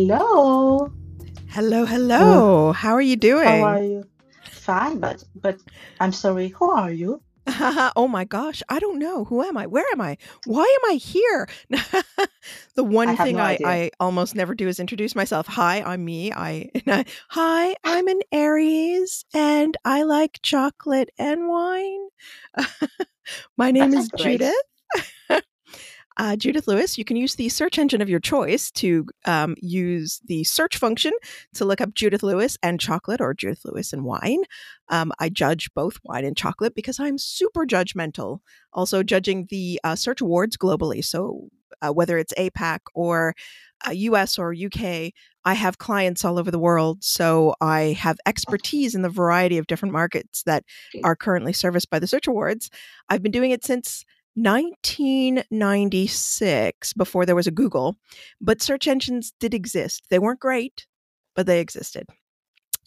Hello. 0.00 0.90
Hello, 1.48 1.84
hello. 1.84 2.72
How 2.72 2.94
are 2.94 3.02
you 3.02 3.16
doing? 3.16 3.44
How 3.44 3.64
are 3.64 3.82
you? 3.82 4.04
Fine, 4.50 4.98
but 4.98 5.22
but 5.34 5.58
I'm 6.00 6.10
sorry. 6.10 6.48
Who 6.48 6.70
are 6.70 6.90
you? 6.90 7.20
oh 7.96 8.08
my 8.08 8.24
gosh, 8.24 8.62
I 8.70 8.78
don't 8.78 8.98
know. 8.98 9.26
Who 9.26 9.42
am 9.42 9.58
I? 9.58 9.66
Where 9.66 9.84
am 9.92 10.00
I? 10.00 10.16
Why 10.46 10.62
am 10.62 10.90
I 10.90 10.94
here? 10.94 11.46
the 12.76 12.82
one 12.82 13.10
I 13.10 13.16
thing 13.16 13.36
no 13.36 13.42
I, 13.42 13.50
idea. 13.50 13.66
I 13.66 13.90
almost 14.00 14.34
never 14.34 14.54
do 14.54 14.68
is 14.68 14.80
introduce 14.80 15.14
myself. 15.14 15.46
Hi, 15.48 15.82
I'm 15.82 16.02
me. 16.02 16.32
I 16.32 16.70
hi, 17.28 17.76
I'm 17.84 18.08
an 18.08 18.20
Aries 18.32 19.26
and 19.34 19.76
I 19.84 20.04
like 20.04 20.38
chocolate 20.42 21.10
and 21.18 21.46
wine. 21.46 22.08
my 23.58 23.70
name 23.70 23.90
That's 23.90 24.06
is 24.06 24.08
great. 24.08 24.40
Judith. 24.40 24.69
Uh, 26.20 26.36
Judith 26.36 26.68
Lewis, 26.68 26.98
you 26.98 27.04
can 27.06 27.16
use 27.16 27.36
the 27.36 27.48
search 27.48 27.78
engine 27.78 28.02
of 28.02 28.10
your 28.10 28.20
choice 28.20 28.70
to 28.72 29.06
um, 29.24 29.56
use 29.62 30.20
the 30.26 30.44
search 30.44 30.76
function 30.76 31.12
to 31.54 31.64
look 31.64 31.80
up 31.80 31.94
Judith 31.94 32.22
Lewis 32.22 32.58
and 32.62 32.78
chocolate 32.78 33.22
or 33.22 33.32
Judith 33.32 33.62
Lewis 33.64 33.94
and 33.94 34.04
wine. 34.04 34.42
Um, 34.90 35.12
I 35.18 35.30
judge 35.30 35.72
both 35.72 35.96
wine 36.04 36.26
and 36.26 36.36
chocolate 36.36 36.74
because 36.74 37.00
I'm 37.00 37.16
super 37.16 37.64
judgmental. 37.64 38.40
Also, 38.74 39.02
judging 39.02 39.46
the 39.48 39.80
uh, 39.82 39.96
search 39.96 40.20
awards 40.20 40.58
globally. 40.58 41.02
So, 41.02 41.48
uh, 41.80 41.90
whether 41.90 42.18
it's 42.18 42.34
APAC 42.34 42.80
or 42.92 43.34
uh, 43.88 43.92
US 43.92 44.38
or 44.38 44.52
UK, 44.54 45.12
I 45.46 45.54
have 45.54 45.78
clients 45.78 46.22
all 46.22 46.38
over 46.38 46.50
the 46.50 46.58
world. 46.58 47.02
So, 47.02 47.54
I 47.62 47.96
have 47.98 48.18
expertise 48.26 48.94
in 48.94 49.00
the 49.00 49.08
variety 49.08 49.56
of 49.56 49.68
different 49.68 49.94
markets 49.94 50.42
that 50.42 50.64
are 51.02 51.16
currently 51.16 51.54
serviced 51.54 51.88
by 51.88 51.98
the 51.98 52.06
search 52.06 52.26
awards. 52.26 52.68
I've 53.08 53.22
been 53.22 53.32
doing 53.32 53.52
it 53.52 53.64
since 53.64 54.04
1996 54.34 56.92
before 56.94 57.26
there 57.26 57.36
was 57.36 57.46
a 57.46 57.52
Google, 57.52 57.96
but 58.40 58.62
search 58.62 58.88
engines 58.88 59.32
did 59.40 59.54
exist. 59.54 60.04
They 60.10 60.18
weren't 60.18 60.40
great, 60.40 60.86
but 61.34 61.46
they 61.46 61.60
existed. 61.60 62.06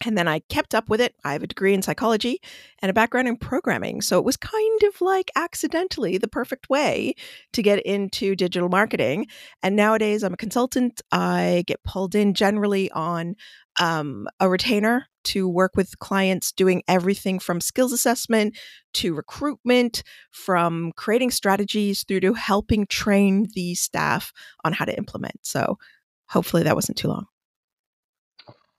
And 0.04 0.18
then 0.18 0.28
I 0.28 0.40
kept 0.40 0.74
up 0.74 0.88
with 0.88 1.00
it. 1.00 1.14
I 1.24 1.32
have 1.32 1.42
a 1.42 1.46
degree 1.46 1.72
in 1.72 1.82
psychology 1.82 2.40
and 2.82 2.90
a 2.90 2.94
background 2.94 3.28
in 3.28 3.36
programming. 3.36 4.02
So 4.02 4.18
it 4.18 4.24
was 4.24 4.36
kind 4.36 4.82
of 4.82 5.00
like 5.00 5.30
accidentally 5.36 6.18
the 6.18 6.28
perfect 6.28 6.68
way 6.68 7.14
to 7.52 7.62
get 7.62 7.80
into 7.82 8.34
digital 8.34 8.68
marketing. 8.68 9.26
And 9.62 9.76
nowadays 9.76 10.22
I'm 10.22 10.34
a 10.34 10.38
consultant. 10.38 11.00
I 11.12 11.64
get 11.66 11.84
pulled 11.84 12.14
in 12.14 12.34
generally 12.34 12.90
on 12.90 13.36
um, 13.80 14.26
a 14.40 14.48
retainer 14.48 15.06
to 15.24 15.48
work 15.48 15.72
with 15.74 15.98
clients 15.98 16.52
doing 16.52 16.82
everything 16.86 17.38
from 17.38 17.60
skills 17.60 17.92
assessment 17.92 18.56
to 18.94 19.14
recruitment, 19.14 20.02
from 20.30 20.92
creating 20.96 21.30
strategies 21.30 22.04
through 22.04 22.20
to 22.20 22.34
helping 22.34 22.86
train 22.86 23.48
the 23.54 23.74
staff 23.74 24.32
on 24.64 24.72
how 24.72 24.84
to 24.84 24.96
implement. 24.96 25.38
So 25.42 25.78
hopefully 26.28 26.62
that 26.64 26.74
wasn't 26.76 26.98
too 26.98 27.08
long. 27.08 27.26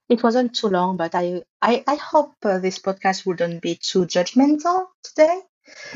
It 0.08 0.22
wasn't 0.22 0.56
too 0.56 0.68
long, 0.68 0.98
but 0.98 1.16
I 1.16 1.42
I, 1.64 1.84
I 1.88 1.96
hope 1.96 2.36
uh, 2.44 2.60
this 2.60 2.78
podcast 2.78 3.26
wouldn't 3.26 3.62
be 3.64 3.76
too 3.76 4.06
judgmental 4.06 4.86
today. 5.04 5.42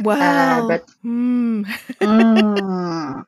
Well, 0.02 0.68
but- 0.68 0.90
hmm. 1.04 1.64
Mm. 2.02 3.26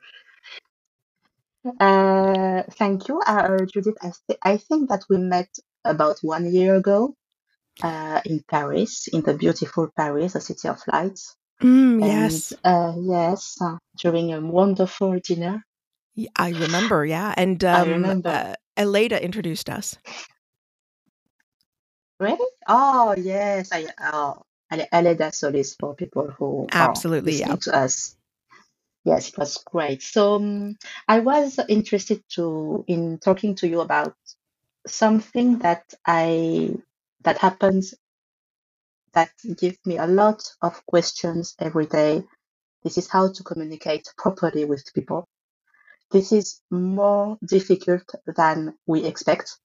Uh, 1.64 2.62
thank 2.72 3.08
you, 3.08 3.20
uh, 3.20 3.58
Judith. 3.72 3.96
I, 4.02 4.12
th- 4.26 4.38
I 4.42 4.56
think 4.56 4.88
that 4.90 5.04
we 5.08 5.18
met 5.18 5.48
about 5.84 6.18
one 6.22 6.52
year 6.52 6.74
ago 6.76 7.14
uh, 7.82 8.20
in 8.24 8.42
Paris, 8.48 9.08
in 9.08 9.22
the 9.22 9.34
beautiful 9.34 9.88
Paris, 9.96 10.34
the 10.34 10.40
city 10.40 10.68
of 10.68 10.80
lights. 10.92 11.36
Mm, 11.62 12.02
And, 12.02 12.32
yes, 12.32 12.52
uh, 12.64 12.92
yes, 12.98 13.56
uh, 13.60 13.76
during 13.96 14.32
a 14.32 14.40
wonderful 14.40 15.18
dinner. 15.20 15.64
I 16.36 16.50
remember. 16.50 17.06
Yeah, 17.06 17.32
and 17.36 17.62
I 17.64 17.82
um, 17.82 17.90
remember. 17.90 18.28
Uh, 18.28 18.54
Aleyda 18.76 19.22
introduced 19.22 19.70
us. 19.70 19.96
Really? 22.20 22.48
Oh, 22.68 23.14
yes. 23.16 23.70
I 23.72 23.86
oh, 24.12 24.42
Aleyda 24.92 25.32
Solis 25.32 25.74
for 25.74 25.94
people 25.94 26.30
who 26.38 26.66
are 26.72 26.90
Absolutely, 26.90 27.34
yeah. 27.34 27.56
to 27.56 27.76
us. 27.76 28.16
Yes, 29.04 29.30
it 29.30 29.38
was 29.38 29.62
great. 29.64 30.02
So 30.02 30.36
um, 30.36 30.76
I 31.08 31.20
was 31.20 31.58
interested 31.68 32.22
to 32.34 32.84
in 32.86 33.18
talking 33.18 33.56
to 33.56 33.68
you 33.68 33.80
about 33.80 34.14
something 34.86 35.58
that 35.58 35.92
I 36.06 36.74
that 37.22 37.38
happens 37.38 37.94
that 39.12 39.30
give 39.56 39.76
me 39.84 39.98
a 39.98 40.06
lot 40.06 40.42
of 40.62 40.84
questions 40.86 41.54
every 41.58 41.86
day. 41.86 42.24
This 42.82 42.98
is 42.98 43.08
how 43.08 43.32
to 43.32 43.42
communicate 43.42 44.08
properly 44.16 44.64
with 44.64 44.92
people. 44.94 45.28
This 46.10 46.32
is 46.32 46.60
more 46.70 47.38
difficult 47.44 48.04
than 48.36 48.74
we 48.86 49.04
expect. 49.04 49.58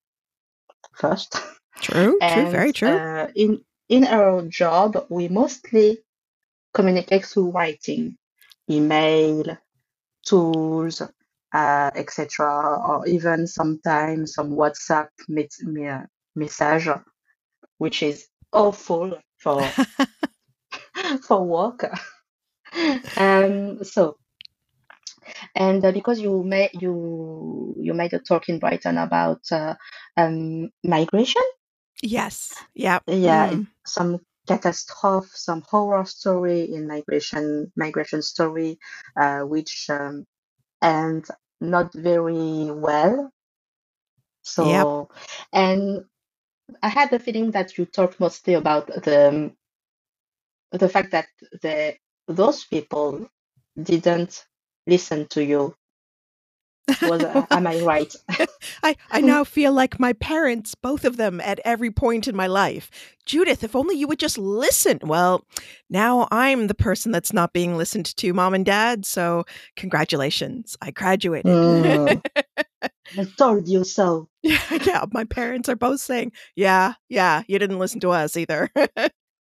First. 0.96 1.42
True, 1.82 2.18
true, 2.28 2.46
very 2.48 2.74
true. 2.74 2.90
uh, 2.90 3.28
in 3.36 3.64
in 3.90 4.06
our 4.06 4.42
job, 4.44 5.06
we 5.10 5.28
mostly 5.30 6.00
communicate 6.74 7.26
through 7.26 7.52
writing, 7.52 8.18
email, 8.70 9.58
tools, 10.26 11.02
uh, 11.54 11.92
etc., 11.96 12.80
or 12.88 13.08
even 13.08 13.48
sometimes 13.48 14.34
some 14.34 14.52
WhatsApp 14.52 15.10
me- 15.28 15.48
message, 16.36 16.90
which 17.78 18.04
is 18.04 18.28
awful 18.52 19.18
for 19.38 19.72
for 21.28 21.44
work. 21.44 21.90
um, 23.18 23.84
so, 23.84 24.18
and 25.56 25.84
uh, 25.86 25.92
because 25.92 26.20
you 26.20 26.44
made 26.44 26.72
you 26.74 27.76
you 27.80 27.94
made 27.94 28.14
a 28.14 28.20
talk 28.20 28.50
in 28.50 28.60
Brighton 28.60 28.98
about 28.98 29.42
uh, 29.52 29.76
um, 30.18 30.70
migration. 30.84 31.44
yes, 32.02 32.54
yeah, 32.76 33.00
yeah 33.08 33.50
mm, 33.50 33.68
some 33.86 34.20
catastrophe 34.48 35.30
some 35.34 35.64
horror 35.70 36.06
story 36.06 36.74
in 36.74 36.88
migration 36.88 37.72
migration 37.78 38.24
story 38.24 38.80
uh, 39.20 39.42
which 39.42 39.88
um, 39.92 40.26
end 40.84 41.26
not 41.62 41.94
very 41.94 42.72
well. 42.72 43.32
So 44.44 45.10
and 45.54 46.06
i 46.84 46.90
had 46.90 47.12
the 47.12 47.20
feeling 47.20 47.52
that 47.52 47.78
you 47.78 47.86
talked 47.86 48.20
mostly 48.20 48.56
about 48.56 48.88
the 48.88 49.52
the 50.72 50.90
fact 50.90 51.12
that 51.12 51.28
the 51.64 51.96
those 52.28 52.66
people 52.66 53.30
didn't 53.82 54.46
listen 54.88 55.28
to 55.30 55.44
you 55.44 55.76
was 57.02 57.24
uh, 57.24 57.46
am 57.52 57.68
i 57.68 57.80
right 57.82 58.16
I, 58.84 58.96
I 59.12 59.22
now 59.22 59.44
feel 59.44 59.74
like 59.74 60.00
my 60.00 60.14
parents, 60.14 60.76
both 60.76 61.04
of 61.06 61.18
them, 61.18 61.42
at 61.42 61.60
every 61.66 61.92
point 61.92 62.28
in 62.28 62.36
my 62.36 62.48
life. 62.48 62.90
Judith, 63.26 63.64
if 63.64 63.76
only 63.76 63.96
you 63.96 64.08
would 64.08 64.20
just 64.20 64.38
listen. 64.38 65.00
Well, 65.04 65.44
now 65.90 66.28
I'm 66.32 66.68
the 66.68 66.74
person 66.74 67.12
that's 67.12 67.34
not 67.34 67.54
being 67.54 67.78
listened 67.78 68.16
to, 68.18 68.34
mom 68.34 68.54
and 68.54 68.66
dad. 68.66 69.06
So, 69.06 69.46
congratulations. 69.76 70.78
I 70.82 70.92
graduated. 70.92 71.52
Mm. 71.52 72.22
i 73.18 73.24
told 73.38 73.68
you 73.68 73.84
so 73.84 74.28
yeah, 74.42 74.62
yeah. 74.86 75.06
My 75.12 75.24
parents 75.24 75.70
are 75.70 75.76
both 75.76 76.00
saying, 76.00 76.32
yeah, 76.56 76.94
yeah, 77.10 77.44
you 77.48 77.60
didn't 77.60 77.80
listen 77.80 78.00
to 78.02 78.12
us 78.12 78.38
either. 78.38 78.70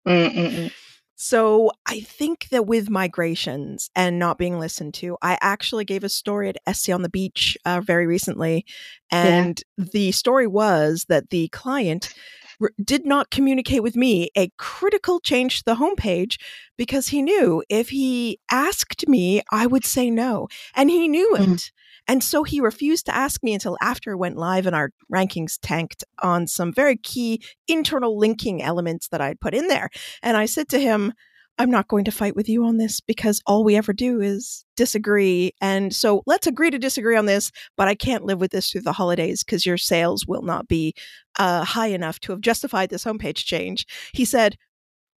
Mm, 0.07 0.33
mm, 0.33 0.49
mm. 0.51 0.73
So 1.19 1.71
I 1.87 1.99
think 2.01 2.49
that 2.49 2.67
with 2.67 2.91
migrations 2.91 3.89
and 3.95 4.19
not 4.19 4.37
being 4.37 4.59
listened 4.59 4.93
to, 4.95 5.17
I 5.19 5.39
actually 5.41 5.83
gave 5.83 6.03
a 6.03 6.09
story 6.09 6.47
at 6.47 6.57
SE 6.67 6.91
on 6.91 7.01
the 7.01 7.09
Beach 7.09 7.57
uh, 7.65 7.81
very 7.81 8.05
recently. 8.05 8.65
And 9.11 9.59
the 9.79 10.11
story 10.11 10.45
was 10.45 11.07
that 11.09 11.31
the 11.31 11.47
client 11.47 12.13
r- 12.61 12.69
did 12.83 13.03
not 13.03 13.31
communicate 13.31 13.81
with 13.81 13.95
me 13.95 14.29
a 14.37 14.51
critical 14.57 15.19
change 15.19 15.57
to 15.57 15.65
the 15.65 15.75
homepage 15.75 16.37
because 16.77 17.07
he 17.07 17.23
knew 17.23 17.63
if 17.67 17.89
he 17.89 18.39
asked 18.51 19.07
me, 19.07 19.41
I 19.51 19.65
would 19.65 19.85
say 19.85 20.11
no. 20.11 20.47
And 20.75 20.91
he 20.91 21.07
knew 21.07 21.35
it. 21.35 21.49
Mm. 21.49 21.71
And 22.07 22.23
so 22.23 22.43
he 22.43 22.61
refused 22.61 23.05
to 23.07 23.15
ask 23.15 23.43
me 23.43 23.53
until 23.53 23.77
after 23.81 24.11
it 24.11 24.17
went 24.17 24.37
live 24.37 24.65
and 24.65 24.75
our 24.75 24.91
rankings 25.13 25.57
tanked 25.61 26.03
on 26.21 26.47
some 26.47 26.71
very 26.73 26.97
key 26.97 27.41
internal 27.67 28.17
linking 28.17 28.61
elements 28.61 29.07
that 29.09 29.21
I'd 29.21 29.39
put 29.39 29.53
in 29.53 29.67
there. 29.67 29.89
And 30.23 30.37
I 30.37 30.45
said 30.45 30.69
to 30.69 30.79
him, 30.79 31.13
I'm 31.59 31.71
not 31.71 31.87
going 31.87 32.05
to 32.05 32.11
fight 32.11 32.35
with 32.35 32.47
you 32.47 32.65
on 32.65 32.77
this 32.77 32.99
because 32.99 33.41
all 33.47 33.63
we 33.63 33.75
ever 33.75 33.91
do 33.91 34.21
is 34.21 34.63
disagree. 34.75 35.53
And 35.59 35.93
so 35.93 36.21
let's 36.27 36.45
agree 36.45 36.69
to 36.69 36.77
disagree 36.77 37.15
on 37.15 37.25
this, 37.25 37.51
but 37.75 37.87
I 37.87 37.95
can't 37.95 38.25
live 38.25 38.39
with 38.39 38.51
this 38.51 38.69
through 38.69 38.81
the 38.81 38.93
holidays 38.93 39.43
because 39.43 39.65
your 39.65 39.77
sales 39.77 40.27
will 40.27 40.43
not 40.43 40.67
be 40.67 40.93
uh, 41.39 41.63
high 41.63 41.87
enough 41.87 42.19
to 42.21 42.31
have 42.31 42.41
justified 42.41 42.89
this 42.89 43.05
homepage 43.05 43.37
change. 43.37 43.87
He 44.13 44.23
said, 44.23 44.55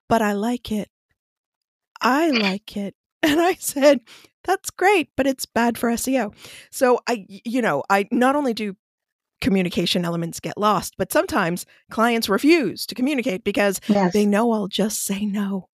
But 0.09 0.23
I 0.23 0.33
like 0.33 0.71
it. 0.71 0.89
I 2.01 2.31
like 2.31 2.77
it. 2.77 2.95
And 3.23 3.41
I 3.41 3.55
said, 3.55 4.01
That's 4.45 4.71
great, 4.71 5.11
but 5.17 5.27
it's 5.27 5.45
bad 5.47 5.77
for 5.77 5.91
SEO. 5.91 6.35
So 6.71 7.01
I, 7.09 7.27
you 7.29 7.61
know, 7.61 7.83
I 7.91 8.09
not 8.13 8.37
only 8.37 8.55
do 8.55 8.77
communication 9.41 10.05
elements 10.05 10.41
get 10.41 10.59
lost, 10.59 10.95
but 10.99 11.13
sometimes 11.13 11.67
clients 11.91 12.29
refuse 12.29 12.87
to 12.87 12.95
communicate 12.95 13.45
because 13.45 13.81
yes 13.89 14.13
they 14.13 14.27
know 14.27 14.53
I'll 14.53 14.69
just 14.69 15.05
say 15.05 15.25
no. 15.25 15.69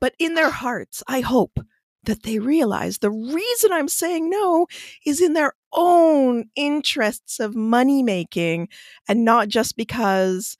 But 0.00 0.14
in 0.18 0.34
their 0.34 0.50
hearts, 0.50 1.02
I 1.06 1.20
hope 1.20 1.60
that 2.04 2.22
they 2.22 2.38
realize 2.38 2.98
the 2.98 3.10
reason 3.10 3.72
I'm 3.72 3.88
saying 3.88 4.30
no 4.30 4.66
is 5.04 5.20
in 5.20 5.34
their 5.34 5.52
own 5.72 6.44
interests 6.56 7.38
of 7.40 7.54
money 7.54 8.02
making 8.02 8.68
and 9.06 9.24
not 9.24 9.48
just 9.48 9.76
because 9.76 10.56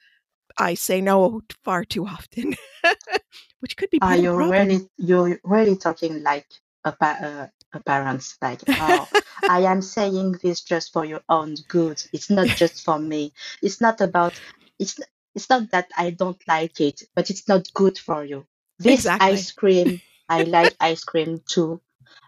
I 0.59 0.75
say 0.75 1.01
no 1.01 1.43
far 1.65 1.85
too 1.85 2.07
often, 2.07 2.55
which 3.61 3.77
could 3.77 3.91
be 3.91 4.01
Are 4.03 4.17
part 4.17 4.21
of 4.21 4.31
the 4.31 4.31
you 4.31 4.47
really 4.47 4.89
you're 4.99 5.41
really 5.45 5.77
talking 5.77 6.23
like 6.23 6.47
a 6.85 6.93
pa- 6.93 7.19
uh, 7.23 7.47
a 7.73 7.81
parents 7.81 8.37
like 8.43 8.63
oh 8.79 9.09
I 9.49 9.61
am 9.73 9.81
saying 9.83 10.33
this 10.43 10.61
just 10.63 10.93
for 10.93 11.05
your 11.07 11.23
own 11.31 11.55
good. 11.69 12.03
It's 12.13 12.29
not 12.31 12.55
just 12.55 12.85
for 12.85 12.99
me. 12.99 13.33
It's 13.63 13.81
not 13.81 14.01
about 14.03 14.39
it's 14.79 14.99
it's 15.35 15.49
not 15.49 15.71
that 15.71 15.91
I 15.97 16.11
don't 16.11 16.41
like 16.49 16.81
it, 16.81 17.03
but 17.15 17.31
it's 17.31 17.49
not 17.49 17.73
good 17.75 17.99
for 17.99 18.25
you. 18.25 18.47
This 18.79 19.03
Exactly. 19.03 19.21
ice 19.21 19.53
cream, 19.53 20.03
I 20.29 20.45
like 20.45 20.77
ice 20.81 21.05
cream 21.05 21.43
too, 21.47 21.81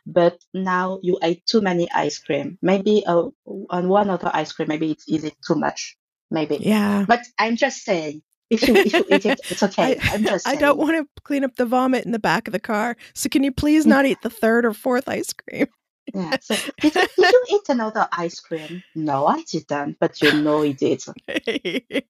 but 0.07 0.39
now 0.55 0.99
you 1.03 1.19
ate 1.23 1.45
too 1.47 1.61
many 1.61 1.91
ice 1.93 2.19
cream. 2.19 2.59
Maybe 2.63 3.05
uh, 3.07 3.29
on 3.71 3.89
one 3.89 4.11
other 4.11 4.31
ice 4.33 4.53
cream, 4.53 4.69
maybe 4.69 4.91
it's 4.93 5.09
is 5.09 5.25
it 5.25 5.37
too 5.47 5.57
much, 5.57 5.97
maybe. 6.33 6.57
Yeah. 6.61 7.05
But 7.07 7.21
I'm 7.39 7.57
just 7.57 7.85
saying, 7.85 8.23
if 8.51 8.67
you 8.67 8.75
if 8.77 8.93
you 8.93 9.05
eat 9.11 9.27
it, 9.27 9.41
it's 9.51 9.63
okay. 9.63 9.97
I, 9.97 10.15
I'm 10.15 10.25
just 10.25 10.47
I 10.49 10.57
don't 10.57 10.79
want 10.79 10.97
to 10.97 11.23
clean 11.23 11.45
up 11.45 11.57
the 11.57 11.67
vomit 11.67 12.05
in 12.05 12.13
the 12.13 12.19
back 12.19 12.49
of 12.49 12.53
the 12.53 12.61
car. 12.61 12.97
So 13.15 13.29
can 13.29 13.45
you 13.45 13.53
please 13.53 13.87
not 13.87 14.07
eat 14.07 14.19
the 14.23 14.31
third 14.43 14.65
or 14.65 14.73
fourth 14.73 15.09
ice 15.09 15.33
cream? 15.33 15.67
Yeah. 16.13 16.37
So 16.41 16.57
did, 16.81 16.93
did 16.93 17.09
you 17.17 17.45
eat 17.51 17.69
another 17.69 18.09
ice 18.13 18.41
cream? 18.41 18.83
No, 18.95 19.27
I 19.27 19.43
didn't, 19.43 19.99
but 20.01 20.21
you 20.21 20.33
know 20.43 20.63
he 20.63 20.73
did. 20.73 21.03
Yeah. 21.29 22.01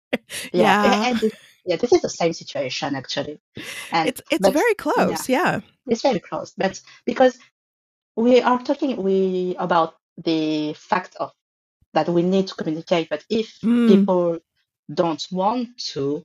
yeah. 0.53 1.09
And 1.09 1.19
this, 1.19 1.33
yeah, 1.67 1.77
this 1.77 1.93
is 1.93 2.01
the 2.01 2.09
same 2.09 2.33
situation 2.33 2.95
actually. 2.95 3.39
And 3.93 4.09
It's 4.09 4.23
it's 4.31 4.41
but 4.41 4.55
very 4.55 4.75
close. 4.75 5.29
Yeah. 5.29 5.61
it's 5.87 6.03
very 6.03 6.21
close. 6.21 6.55
But 6.57 6.81
because 7.05 7.39
we 8.17 8.41
are 8.41 8.61
talking 8.63 8.97
we 8.97 9.55
about 9.59 9.95
the 10.17 10.75
fact 10.75 11.17
of 11.21 11.33
that 11.95 12.09
we 12.09 12.23
need 12.23 12.49
to 12.49 12.55
communicate, 12.55 13.09
but 13.09 13.25
if 13.29 13.59
Mm. 13.61 13.87
people 13.87 14.39
don't 14.93 15.27
want 15.31 15.69
to, 15.93 16.23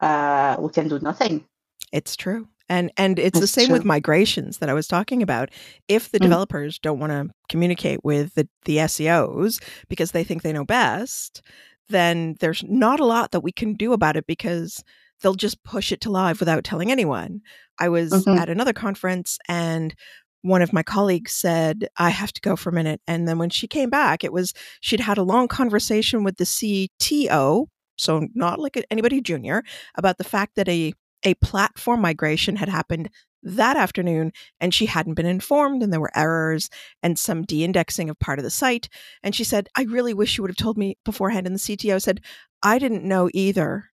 uh, 0.00 0.56
we 0.58 0.70
can 0.70 0.88
do 0.88 0.98
nothing. 1.00 1.44
It's 1.92 2.16
true. 2.16 2.48
And 2.68 2.90
and 2.96 3.18
it's 3.18 3.38
the 3.38 3.44
It's 3.44 3.52
same 3.52 3.70
with 3.70 3.84
migrations 3.84 4.58
that 4.58 4.68
I 4.70 4.74
was 4.74 4.86
talking 4.88 5.22
about. 5.22 5.50
If 5.88 6.10
the 6.10 6.18
Mm. 6.18 6.22
developers 6.22 6.78
don't 6.78 6.98
want 7.00 7.12
to 7.12 7.34
communicate 7.48 8.04
with 8.04 8.34
the, 8.34 8.48
the 8.64 8.78
SEOs 8.78 9.60
because 9.88 10.12
they 10.12 10.24
think 10.24 10.42
they 10.42 10.52
know 10.52 10.64
best, 10.64 11.42
then 11.88 12.36
there's 12.40 12.62
not 12.66 13.00
a 13.00 13.04
lot 13.04 13.32
that 13.32 13.40
we 13.42 13.52
can 13.52 13.74
do 13.74 13.92
about 13.92 14.16
it 14.16 14.26
because 14.26 14.82
they'll 15.20 15.34
just 15.34 15.62
push 15.64 15.92
it 15.92 16.00
to 16.02 16.10
live 16.10 16.40
without 16.40 16.64
telling 16.64 16.90
anyone. 16.90 17.40
I 17.78 17.88
was 17.88 18.10
Mhm. 18.12 18.38
at 18.38 18.48
another 18.48 18.72
conference 18.72 19.38
and 19.48 19.94
one 20.42 20.62
of 20.62 20.72
my 20.72 20.82
colleagues 20.82 21.32
said, 21.32 21.88
I 21.98 22.10
have 22.10 22.32
to 22.34 22.40
go 22.40 22.56
for 22.56 22.70
a 22.70 22.72
minute. 22.72 23.00
And 23.06 23.26
then 23.28 23.38
when 23.38 23.50
she 23.50 23.66
came 23.68 23.90
back, 23.90 24.24
it 24.24 24.32
was 24.32 24.52
she'd 24.80 25.00
had 25.00 25.18
a 25.18 25.22
long 25.22 25.48
conversation 25.48 26.24
with 26.24 26.36
the 26.36 26.44
CTO, 26.46 27.66
so 27.96 28.26
not 28.34 28.58
like 28.58 28.82
anybody 28.90 29.20
junior, 29.20 29.62
about 29.96 30.18
the 30.18 30.24
fact 30.24 30.56
that 30.56 30.68
a 30.68 30.92
a 31.24 31.34
platform 31.34 32.00
migration 32.00 32.56
had 32.56 32.68
happened 32.68 33.08
that 33.44 33.76
afternoon 33.76 34.32
and 34.60 34.74
she 34.74 34.86
hadn't 34.86 35.14
been 35.14 35.26
informed 35.26 35.82
and 35.82 35.92
there 35.92 36.00
were 36.00 36.10
errors 36.16 36.68
and 37.02 37.16
some 37.18 37.42
de-indexing 37.42 38.10
of 38.10 38.18
part 38.18 38.38
of 38.40 38.44
the 38.44 38.50
site 38.50 38.88
and 39.22 39.34
she 39.34 39.44
said 39.44 39.68
i 39.76 39.82
really 39.84 40.14
wish 40.14 40.36
you 40.36 40.42
would 40.42 40.50
have 40.50 40.56
told 40.56 40.76
me 40.78 40.96
beforehand 41.04 41.46
and 41.46 41.54
the 41.56 41.60
cto 41.60 42.00
said 42.02 42.20
i 42.62 42.78
didn't 42.78 43.04
know 43.04 43.28
either 43.34 43.90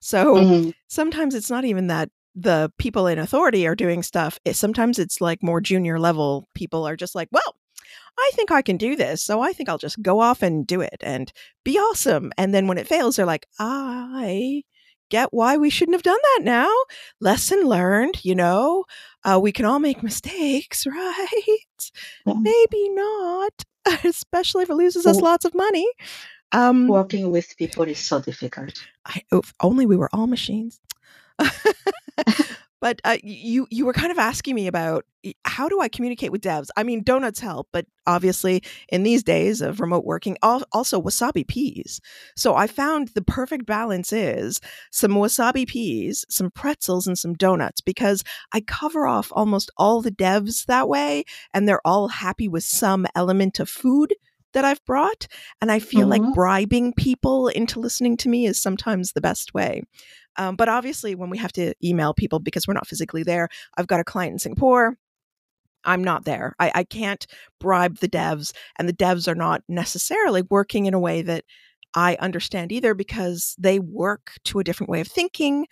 so 0.00 0.36
Mhm. 0.36 0.74
sometimes 0.88 1.34
it's 1.34 1.50
not 1.50 1.64
even 1.64 1.86
that 1.88 2.10
the 2.40 2.72
people 2.78 3.06
in 3.08 3.18
authority 3.18 3.66
are 3.66 3.74
doing 3.74 4.02
stuff 4.02 4.38
it, 4.44 4.54
sometimes 4.54 4.98
it's 4.98 5.20
like 5.20 5.42
more 5.42 5.60
junior 5.60 5.98
level 5.98 6.46
people 6.54 6.86
are 6.86 6.96
just 6.96 7.14
like 7.14 7.28
well 7.32 7.54
i 8.18 8.30
think 8.34 8.50
i 8.52 8.62
can 8.62 8.76
do 8.76 8.94
this 8.94 9.22
so 9.22 9.40
i 9.40 9.52
think 9.52 9.68
i'll 9.68 9.78
just 9.78 10.00
go 10.02 10.20
off 10.20 10.40
and 10.42 10.66
do 10.66 10.80
it 10.80 10.96
and 11.00 11.32
be 11.64 11.78
awesome 11.78 12.30
and 12.38 12.54
then 12.54 12.66
when 12.68 12.78
it 12.78 12.86
fails 12.86 13.16
they're 13.16 13.26
like 13.26 13.46
i 13.58 14.62
get 15.10 15.32
why 15.32 15.56
we 15.56 15.70
shouldn't 15.70 15.94
have 15.96 16.02
done 16.02 16.18
that 16.22 16.40
now 16.44 16.68
lesson 17.20 17.62
learned 17.64 18.24
you 18.24 18.34
know 18.34 18.84
uh, 19.24 19.38
we 19.42 19.50
can 19.50 19.64
all 19.64 19.80
make 19.80 20.02
mistakes 20.02 20.86
right 21.00 21.90
Yeah. 22.26 22.34
maybe 22.36 22.88
not 22.90 23.64
especially 24.04 24.62
if 24.62 24.70
it 24.70 24.74
loses 24.74 25.06
us 25.06 25.20
lots 25.20 25.44
of 25.44 25.54
money 25.54 25.86
um 26.52 26.86
Working 26.88 27.30
with 27.30 27.56
people 27.56 27.84
is 27.84 27.98
so 27.98 28.20
difficult. 28.20 28.74
I, 29.04 29.22
if 29.32 29.52
only 29.60 29.86
we 29.86 29.96
were 29.96 30.08
all 30.14 30.26
machines. 30.26 30.80
but 32.80 33.00
uh, 33.04 33.16
you 33.22 33.66
you 33.70 33.84
were 33.86 33.92
kind 33.92 34.12
of 34.12 34.18
asking 34.18 34.54
me 34.54 34.66
about 34.66 35.04
how 35.44 35.68
do 35.68 35.80
I 35.80 35.88
communicate 35.88 36.30
with 36.32 36.42
devs? 36.42 36.68
I 36.76 36.84
mean, 36.84 37.02
donuts 37.02 37.40
help, 37.40 37.68
but 37.72 37.86
obviously 38.06 38.62
in 38.88 39.02
these 39.02 39.22
days 39.22 39.60
of 39.60 39.80
remote 39.80 40.04
working, 40.04 40.36
al- 40.42 40.64
also 40.72 41.00
wasabi 41.02 41.46
peas. 41.46 42.00
So 42.36 42.54
I 42.54 42.66
found 42.66 43.08
the 43.08 43.22
perfect 43.22 43.66
balance 43.66 44.12
is 44.12 44.60
some 44.92 45.12
wasabi 45.12 45.66
peas, 45.66 46.24
some 46.28 46.50
pretzels, 46.50 47.06
and 47.06 47.18
some 47.18 47.34
donuts 47.34 47.80
because 47.80 48.22
I 48.52 48.60
cover 48.60 49.06
off 49.06 49.28
almost 49.32 49.70
all 49.76 50.00
the 50.00 50.12
devs 50.12 50.66
that 50.66 50.88
way, 50.88 51.24
and 51.52 51.68
they're 51.68 51.86
all 51.86 52.08
happy 52.08 52.48
with 52.48 52.64
some 52.64 53.06
element 53.14 53.58
of 53.58 53.68
food 53.68 54.14
that 54.54 54.64
I've 54.64 54.82
brought. 54.86 55.26
And 55.60 55.70
I 55.70 55.78
feel 55.78 56.06
like 56.08 56.22
Mhm. 56.22 56.32
bribing 56.34 56.92
people 56.94 57.48
into 57.48 57.80
listening 57.80 58.16
to 58.18 58.28
me 58.30 58.46
is 58.46 58.60
sometimes 58.62 59.12
the 59.12 59.20
best 59.20 59.52
way. 59.52 59.82
Um, 60.38 60.56
but 60.56 60.68
obviously, 60.68 61.14
when 61.14 61.30
we 61.30 61.38
have 61.38 61.52
to 61.52 61.74
email 61.84 62.14
people 62.14 62.38
because 62.38 62.66
we're 62.66 62.74
not 62.74 62.86
physically 62.86 63.22
there, 63.22 63.48
I've 63.76 63.88
got 63.88 64.00
a 64.00 64.04
client 64.04 64.32
in 64.32 64.38
Singapore. 64.38 64.96
I'm 65.84 66.02
not 66.02 66.24
there. 66.24 66.54
I, 66.58 66.72
I 66.74 66.84
can't 66.84 67.26
bribe 67.60 67.98
the 67.98 68.08
devs, 68.08 68.52
and 68.78 68.88
the 68.88 68.92
devs 68.92 69.28
are 69.28 69.34
not 69.34 69.62
necessarily 69.68 70.42
working 70.42 70.86
in 70.86 70.94
a 70.94 71.00
way 71.00 71.22
that 71.22 71.44
I 71.94 72.16
understand 72.20 72.72
either 72.72 72.94
because 72.94 73.54
they 73.58 73.78
work 73.78 74.32
to 74.44 74.58
a 74.58 74.64
different 74.64 74.90
way 74.90 75.00
of 75.00 75.08
thinking. 75.08 75.66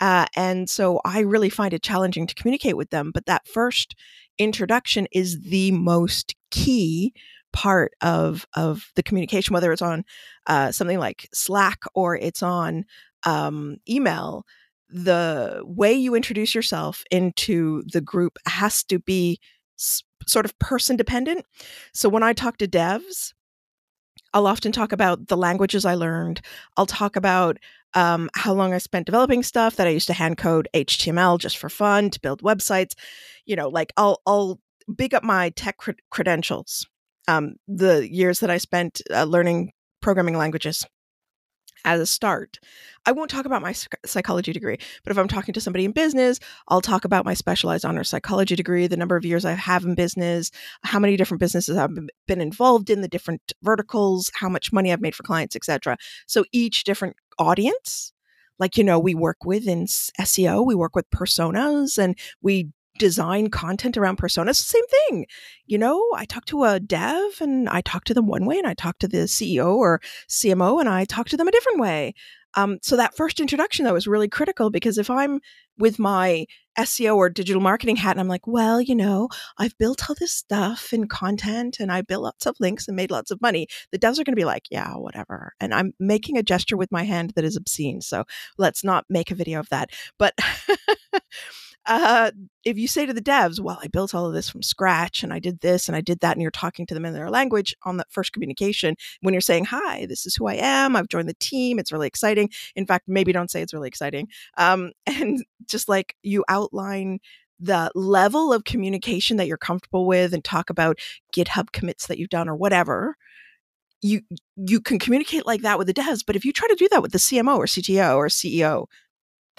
Uh, 0.00 0.26
and 0.34 0.68
so 0.68 1.00
I 1.04 1.20
really 1.20 1.50
find 1.50 1.74
it 1.74 1.82
challenging 1.82 2.26
to 2.26 2.34
communicate 2.34 2.76
with 2.76 2.90
them. 2.90 3.10
But 3.12 3.26
that 3.26 3.46
first 3.46 3.94
introduction 4.38 5.06
is 5.12 5.40
the 5.40 5.72
most 5.72 6.34
key 6.50 7.12
part 7.52 7.92
of 8.00 8.46
of 8.54 8.90
the 8.96 9.02
communication, 9.02 9.54
whether 9.54 9.72
it's 9.72 9.82
on 9.82 10.04
uh, 10.46 10.72
something 10.72 10.98
like 10.98 11.28
Slack 11.34 11.80
or 11.94 12.16
it's 12.16 12.42
on 12.42 12.84
um, 13.24 13.76
email. 13.88 14.44
The 14.88 15.62
way 15.64 15.92
you 15.92 16.14
introduce 16.14 16.54
yourself 16.54 17.04
into 17.10 17.82
the 17.92 18.00
group 18.00 18.38
has 18.46 18.82
to 18.84 18.98
be 18.98 19.38
s- 19.78 20.02
sort 20.26 20.44
of 20.44 20.58
person 20.58 20.96
dependent. 20.96 21.44
So 21.94 22.08
when 22.08 22.22
I 22.22 22.32
talk 22.32 22.56
to 22.58 22.68
devs, 22.68 23.32
I'll 24.32 24.46
often 24.46 24.72
talk 24.72 24.92
about 24.92 25.28
the 25.28 25.36
languages 25.36 25.84
I 25.84 25.94
learned. 25.94 26.40
I'll 26.76 26.86
talk 26.86 27.16
about 27.16 27.58
um, 27.94 28.30
how 28.34 28.52
long 28.52 28.72
I 28.72 28.78
spent 28.78 29.06
developing 29.06 29.42
stuff 29.42 29.76
that 29.76 29.86
I 29.86 29.90
used 29.90 30.06
to 30.06 30.12
hand 30.12 30.38
code 30.38 30.68
HTML 30.74 31.38
just 31.38 31.58
for 31.58 31.68
fun 31.68 32.10
to 32.10 32.20
build 32.20 32.42
websites. 32.42 32.92
You 33.46 33.56
know, 33.56 33.68
like 33.68 33.92
I'll 33.96 34.20
I'll 34.26 34.60
big 34.94 35.14
up 35.14 35.24
my 35.24 35.50
tech 35.50 35.78
cred- 35.78 35.98
credentials. 36.10 36.86
Um, 37.28 37.56
the 37.68 38.08
years 38.10 38.40
that 38.40 38.50
I 38.50 38.58
spent 38.58 39.02
uh, 39.12 39.24
learning 39.24 39.72
programming 40.00 40.36
languages 40.36 40.86
as 41.84 42.00
a 42.00 42.06
start. 42.06 42.58
I 43.06 43.12
won't 43.12 43.30
talk 43.30 43.46
about 43.46 43.62
my 43.62 43.74
psychology 44.04 44.52
degree, 44.52 44.78
but 45.04 45.10
if 45.10 45.18
I'm 45.18 45.28
talking 45.28 45.54
to 45.54 45.60
somebody 45.60 45.84
in 45.84 45.92
business, 45.92 46.38
I'll 46.68 46.80
talk 46.80 47.04
about 47.04 47.24
my 47.24 47.34
specialized 47.34 47.84
honor 47.84 48.04
psychology 48.04 48.56
degree, 48.56 48.86
the 48.86 48.96
number 48.96 49.16
of 49.16 49.24
years 49.24 49.44
I 49.44 49.52
have 49.52 49.84
in 49.84 49.94
business, 49.94 50.50
how 50.82 50.98
many 50.98 51.16
different 51.16 51.40
businesses 51.40 51.76
I've 51.76 51.94
been- 52.26 52.40
involved 52.40 52.90
in, 52.90 53.00
the 53.00 53.08
different 53.08 53.52
verticals, 53.62 54.30
how 54.34 54.48
much 54.48 54.72
money 54.72 54.92
I've 54.92 55.00
made 55.00 55.14
for 55.14 55.22
clients, 55.22 55.56
etc. 55.56 55.96
So 56.26 56.44
each 56.52 56.84
different 56.84 57.16
audience, 57.38 58.12
like 58.58 58.76
you 58.76 58.84
know, 58.84 58.98
we 58.98 59.14
work 59.14 59.44
with 59.44 59.66
in 59.66 59.86
SEO, 59.86 60.64
we 60.64 60.74
work 60.74 60.94
with 60.94 61.10
personas, 61.10 61.98
and 61.98 62.16
we 62.42 62.70
design 63.00 63.48
content 63.48 63.96
around 63.96 64.18
personas. 64.18 64.56
Same 64.56 64.86
thing, 64.86 65.26
you 65.66 65.78
know. 65.78 66.00
I 66.14 66.26
talk 66.26 66.44
to 66.46 66.62
a 66.64 66.78
dev, 66.78 67.40
and 67.40 67.68
I 67.68 67.80
talk 67.80 68.04
to 68.04 68.14
them 68.14 68.28
one 68.28 68.46
way, 68.46 68.58
and 68.58 68.66
I 68.66 68.74
talk 68.74 69.00
to 69.00 69.08
the 69.08 69.24
CEO 69.26 69.74
or 69.74 70.00
CMO, 70.28 70.78
and 70.78 70.88
I 70.88 71.04
talk 71.06 71.28
to 71.30 71.36
them 71.36 71.48
a 71.48 71.52
different 71.52 71.80
way. 71.80 72.14
Um, 72.54 72.78
so 72.82 72.96
that 72.96 73.16
first 73.16 73.40
introduction 73.40 73.84
though 73.84 73.94
is 73.94 74.08
really 74.08 74.28
critical 74.28 74.70
because 74.70 74.98
if 74.98 75.08
I'm 75.08 75.40
with 75.78 75.98
my 75.98 76.46
SEO 76.78 77.16
or 77.16 77.30
digital 77.30 77.62
marketing 77.62 77.96
hat 77.96 78.12
and 78.12 78.20
I'm 78.20 78.28
like, 78.28 78.46
well, 78.46 78.80
you 78.80 78.94
know, 78.94 79.28
I've 79.58 79.76
built 79.78 80.08
all 80.08 80.16
this 80.18 80.32
stuff 80.32 80.92
and 80.92 81.08
content 81.08 81.78
and 81.80 81.92
I 81.92 82.02
built 82.02 82.24
lots 82.24 82.46
of 82.46 82.56
links 82.60 82.86
and 82.86 82.96
made 82.96 83.10
lots 83.10 83.30
of 83.30 83.40
money, 83.40 83.68
the 83.92 83.98
devs 83.98 84.18
are 84.18 84.24
going 84.24 84.34
to 84.34 84.40
be 84.40 84.44
like, 84.44 84.66
yeah, 84.70 84.94
whatever. 84.94 85.52
And 85.60 85.72
I'm 85.72 85.92
making 85.98 86.38
a 86.38 86.42
gesture 86.42 86.76
with 86.76 86.92
my 86.92 87.04
hand 87.04 87.32
that 87.36 87.44
is 87.44 87.56
obscene. 87.56 88.00
So 88.00 88.24
let's 88.58 88.84
not 88.84 89.04
make 89.08 89.30
a 89.30 89.36
video 89.36 89.60
of 89.60 89.68
that. 89.70 89.90
But 90.18 90.34
uh, 91.90 92.30
if 92.64 92.78
you 92.78 92.86
say 92.86 93.04
to 93.04 93.12
the 93.12 93.20
devs, 93.20 93.58
well, 93.58 93.80
I 93.82 93.88
built 93.88 94.14
all 94.14 94.24
of 94.24 94.32
this 94.32 94.48
from 94.48 94.62
scratch 94.62 95.24
and 95.24 95.32
I 95.32 95.40
did 95.40 95.58
this 95.58 95.88
and 95.88 95.96
I 95.96 96.00
did 96.00 96.20
that, 96.20 96.36
and 96.36 96.40
you're 96.40 96.52
talking 96.52 96.86
to 96.86 96.94
them 96.94 97.04
in 97.04 97.14
their 97.14 97.28
language 97.28 97.74
on 97.82 97.96
that 97.96 98.12
first 98.12 98.32
communication, 98.32 98.94
when 99.22 99.34
you're 99.34 99.40
saying, 99.40 99.64
hi, 99.64 100.06
this 100.06 100.24
is 100.24 100.36
who 100.36 100.46
I 100.46 100.54
am, 100.54 100.94
I've 100.94 101.08
joined 101.08 101.28
the 101.28 101.34
team, 101.40 101.80
it's 101.80 101.90
really 101.90 102.06
exciting. 102.06 102.48
In 102.76 102.86
fact, 102.86 103.08
maybe 103.08 103.32
don't 103.32 103.50
say 103.50 103.60
it's 103.60 103.74
really 103.74 103.88
exciting. 103.88 104.28
Um, 104.56 104.92
and 105.06 105.44
just 105.66 105.88
like 105.88 106.14
you 106.22 106.44
outline 106.48 107.18
the 107.58 107.90
level 107.96 108.52
of 108.52 108.62
communication 108.62 109.36
that 109.38 109.48
you're 109.48 109.58
comfortable 109.58 110.06
with 110.06 110.32
and 110.32 110.44
talk 110.44 110.70
about 110.70 111.00
GitHub 111.34 111.72
commits 111.72 112.06
that 112.06 112.18
you've 112.18 112.30
done 112.30 112.48
or 112.48 112.54
whatever, 112.54 113.16
you 114.00 114.20
you 114.56 114.80
can 114.80 115.00
communicate 115.00 115.44
like 115.44 115.62
that 115.62 115.76
with 115.76 115.88
the 115.88 115.94
devs. 115.94 116.22
But 116.24 116.36
if 116.36 116.44
you 116.44 116.52
try 116.52 116.68
to 116.68 116.76
do 116.76 116.88
that 116.92 117.02
with 117.02 117.10
the 117.10 117.18
CMO 117.18 117.56
or 117.56 117.66
CTO 117.66 118.16
or 118.16 118.28
CEO, 118.28 118.86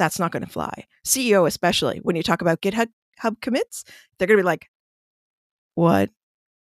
that's 0.02 0.18
not 0.18 0.32
going 0.32 0.44
to 0.44 0.50
fly. 0.50 0.88
CEO 1.06 1.48
especially 1.48 2.00
when 2.00 2.16
you 2.16 2.24
talk 2.24 2.42
about 2.42 2.62
GitHub 2.62 2.88
Hub 3.20 3.40
commits, 3.40 3.84
they're 4.18 4.28
going 4.28 4.38
to 4.38 4.42
be 4.42 4.46
like, 4.46 4.68
"What 5.76 6.10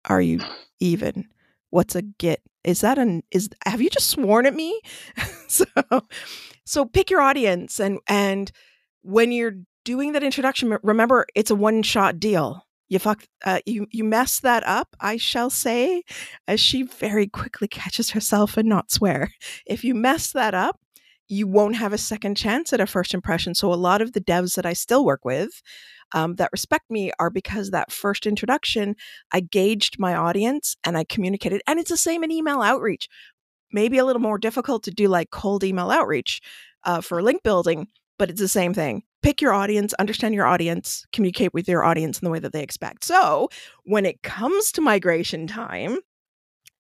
are 0.06 0.22
you 0.22 0.40
even? 0.80 1.28
What's 1.70 1.94
a 1.94 2.02
Git? 2.02 2.42
Is 2.64 2.82
that 2.82 2.98
an 2.98 3.22
is 3.30 3.50
have 3.68 3.82
you 3.82 3.90
just 3.92 4.10
sworn 4.10 4.48
at 4.48 4.56
me?" 4.56 4.82
so 5.48 5.66
so 6.66 6.86
pick 6.86 7.12
your 7.12 7.22
audience 7.22 7.80
and 7.80 8.00
and 8.08 8.52
when 9.04 9.32
you're 9.32 9.58
doing 9.86 10.14
that 10.14 10.24
introduction, 10.24 10.76
remember 10.82 11.28
it's 11.36 11.52
a 11.52 11.56
one 11.56 11.84
shot 11.84 12.20
deal. 12.20 12.66
You 12.88 12.98
fuck, 12.98 13.24
uh, 13.46 13.60
you 13.68 13.86
you 13.92 14.04
mess 14.04 14.40
that 14.40 14.66
up. 14.66 14.96
I 15.00 15.18
shall 15.18 15.52
say, 15.52 16.02
as 16.48 16.60
she 16.60 16.82
very 16.82 17.28
quickly 17.28 17.68
catches 17.68 18.10
herself 18.10 18.58
and 18.58 18.68
not 18.68 18.90
swear. 18.90 19.32
If 19.68 19.84
you 19.84 19.94
mess 19.94 20.32
that 20.32 20.56
up, 20.56 20.80
you 21.30 21.48
won't 21.48 21.76
have 21.76 21.94
a 21.94 21.98
second 21.98 22.36
chance 22.36 22.74
at 22.74 22.82
a 22.82 22.88
first 22.88 23.14
impression. 23.14 23.54
So 23.54 23.72
a 23.72 23.76
lot 23.76 24.02
of 24.02 24.14
the 24.14 24.22
devs 24.22 24.56
that 24.56 24.66
I 24.66 24.74
still 24.74 25.06
work 25.06 25.24
with 25.24 25.62
um, 26.12 26.36
that 26.36 26.52
respect 26.52 26.90
me 26.90 27.12
are 27.20 27.30
because 27.30 27.70
that 27.70 27.92
first 27.92 28.26
introduction, 28.26 28.96
I 29.32 29.42
gauged 29.42 30.00
my 30.00 30.16
audience 30.16 30.76
and 30.84 30.98
I 30.98 31.04
communicated. 31.04 31.62
And 31.68 31.80
it's 31.80 31.92
the 31.92 31.98
same 31.98 32.24
in 32.24 32.32
email 32.32 32.62
outreach. 32.62 33.08
Maybe 33.72 34.00
a 34.00 34.06
little 34.06 34.22
more 34.22 34.40
difficult 34.40 34.84
to 34.84 34.92
do 34.92 35.08
like 35.08 35.30
cold 35.30 35.64
email 35.64 35.92
outreach 35.92 36.42
uh, 36.84 37.02
for 37.02 37.22
link 37.22 37.44
building, 37.44 37.88
but 38.18 38.32
it's 38.32 38.42
the 38.42 38.48
same 38.48 38.74
thing. 38.74 39.04
Pick 39.22 39.42
your 39.42 39.54
audience, 39.54 39.94
understand 39.96 40.34
your 40.34 40.48
audience, 40.48 41.06
communicate 41.14 41.54
with 41.54 41.68
your 41.68 41.84
audience 41.84 42.20
in 42.20 42.26
the 42.26 42.32
way 42.32 42.40
that 42.40 42.54
they 42.54 42.64
expect. 42.64 43.04
So 43.04 43.50
when 43.84 44.06
it 44.06 44.24
comes 44.24 44.72
to 44.72 44.82
migration 44.82 45.46
time, 45.46 46.00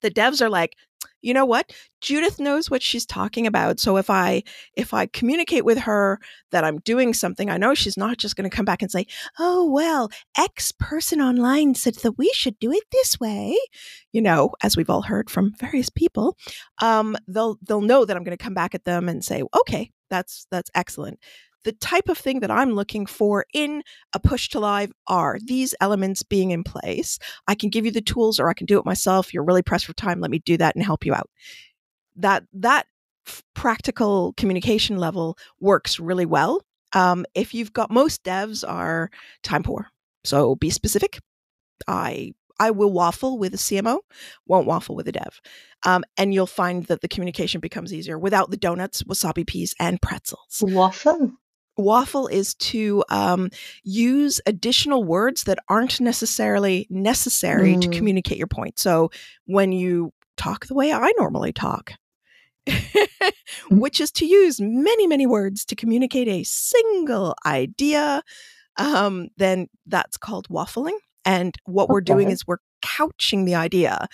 the 0.01 0.09
devs 0.09 0.41
are 0.41 0.49
like, 0.49 0.75
you 1.21 1.33
know 1.33 1.45
what? 1.45 1.71
Judith 2.01 2.39
knows 2.39 2.69
what 2.69 2.81
she's 2.81 3.05
talking 3.05 3.45
about 3.45 3.79
so 3.79 3.97
if 3.97 4.09
i 4.09 4.41
if 4.75 4.93
i 4.93 5.05
communicate 5.05 5.65
with 5.65 5.79
her 5.79 6.19
that 6.51 6.63
i'm 6.63 6.79
doing 6.79 7.13
something 7.13 7.49
i 7.49 7.57
know 7.57 7.73
she's 7.73 7.97
not 7.97 8.17
just 8.17 8.35
going 8.35 8.49
to 8.49 8.55
come 8.55 8.65
back 8.65 8.81
and 8.81 8.89
say 8.89 9.05
oh 9.37 9.69
well 9.69 10.09
x 10.37 10.71
person 10.71 11.19
online 11.19 11.75
said 11.75 11.95
that 11.95 12.17
we 12.17 12.31
should 12.33 12.57
do 12.59 12.71
it 12.71 12.83
this 12.91 13.19
way 13.19 13.57
you 14.13 14.21
know 14.21 14.51
as 14.63 14.77
we've 14.77 14.89
all 14.89 15.01
heard 15.01 15.29
from 15.29 15.53
various 15.59 15.89
people 15.89 16.37
um, 16.81 17.17
they'll 17.27 17.57
they'll 17.67 17.81
know 17.81 18.05
that 18.05 18.15
i'm 18.15 18.23
going 18.23 18.37
to 18.37 18.43
come 18.43 18.53
back 18.53 18.73
at 18.73 18.85
them 18.85 19.09
and 19.09 19.23
say 19.23 19.43
okay 19.59 19.91
that's 20.09 20.47
that's 20.51 20.71
excellent 20.73 21.19
the 21.63 21.71
type 21.73 22.09
of 22.09 22.17
thing 22.17 22.39
that 22.39 22.51
I'm 22.51 22.71
looking 22.71 23.05
for 23.05 23.45
in 23.53 23.83
a 24.13 24.19
push 24.19 24.49
to 24.49 24.59
live 24.59 24.91
are 25.07 25.37
these 25.45 25.75
elements 25.81 26.23
being 26.23 26.51
in 26.51 26.63
place. 26.63 27.19
I 27.47 27.55
can 27.55 27.69
give 27.69 27.85
you 27.85 27.91
the 27.91 28.01
tools 28.01 28.39
or 28.39 28.49
I 28.49 28.53
can 28.53 28.65
do 28.65 28.79
it 28.79 28.85
myself. 28.85 29.33
You're 29.33 29.43
really 29.43 29.61
pressed 29.61 29.85
for 29.85 29.93
time. 29.93 30.21
Let 30.21 30.31
me 30.31 30.39
do 30.39 30.57
that 30.57 30.75
and 30.75 30.83
help 30.83 31.05
you 31.05 31.13
out. 31.13 31.29
That, 32.15 32.43
that 32.53 32.87
practical 33.53 34.33
communication 34.37 34.97
level 34.97 35.37
works 35.59 35.99
really 35.99 36.25
well. 36.25 36.61
Um, 36.93 37.25
if 37.35 37.53
you've 37.53 37.73
got 37.73 37.91
most 37.91 38.23
devs 38.23 38.67
are 38.67 39.11
time 39.43 39.63
poor. 39.63 39.87
So 40.23 40.55
be 40.55 40.69
specific. 40.69 41.19
I 41.87 42.33
I 42.59 42.71
will 42.71 42.91
waffle 42.91 43.37
with 43.37 43.53
a 43.53 43.57
CMO, 43.57 43.99
won't 44.45 44.67
waffle 44.67 44.95
with 44.95 45.07
a 45.07 45.13
dev. 45.13 45.39
Um, 45.85 46.03
and 46.17 46.33
you'll 46.33 46.45
find 46.45 46.85
that 46.87 47.01
the 47.01 47.07
communication 47.07 47.61
becomes 47.61 47.93
easier 47.93 48.19
without 48.19 48.51
the 48.51 48.57
donuts, 48.57 49.01
wasabi 49.03 49.47
peas, 49.47 49.73
and 49.79 50.01
pretzels. 50.01 50.61
Waffle? 50.61 51.31
Waffle 51.79 52.27
is 52.27 52.55
to 52.55 53.03
um, 53.09 53.49
use 53.83 54.41
additional 54.45 55.03
words 55.03 55.43
that 55.43 55.59
aren't 55.67 55.99
necessarily 55.99 56.87
necessary 56.89 57.75
mm. 57.75 57.81
to 57.81 57.89
communicate 57.89 58.37
your 58.37 58.47
point. 58.47 58.79
So 58.79 59.11
when 59.45 59.71
you 59.71 60.11
talk 60.37 60.67
the 60.67 60.73
way 60.73 60.91
I 60.91 61.11
normally 61.17 61.53
talk, 61.53 61.93
mm. 62.67 63.33
which 63.69 63.99
is 63.99 64.11
to 64.13 64.25
use 64.25 64.59
many, 64.61 65.07
many 65.07 65.25
words 65.25 65.65
to 65.65 65.75
communicate 65.75 66.27
a 66.27 66.43
single 66.43 67.35
idea, 67.45 68.23
um, 68.77 69.29
then 69.37 69.67
that's 69.85 70.17
called 70.17 70.47
waffling. 70.49 70.97
And 71.25 71.55
what 71.65 71.85
okay. 71.85 71.93
we're 71.93 72.01
doing 72.01 72.29
is 72.29 72.47
we're 72.47 72.57
couching 72.81 73.45
the 73.45 73.55
idea 73.55 74.07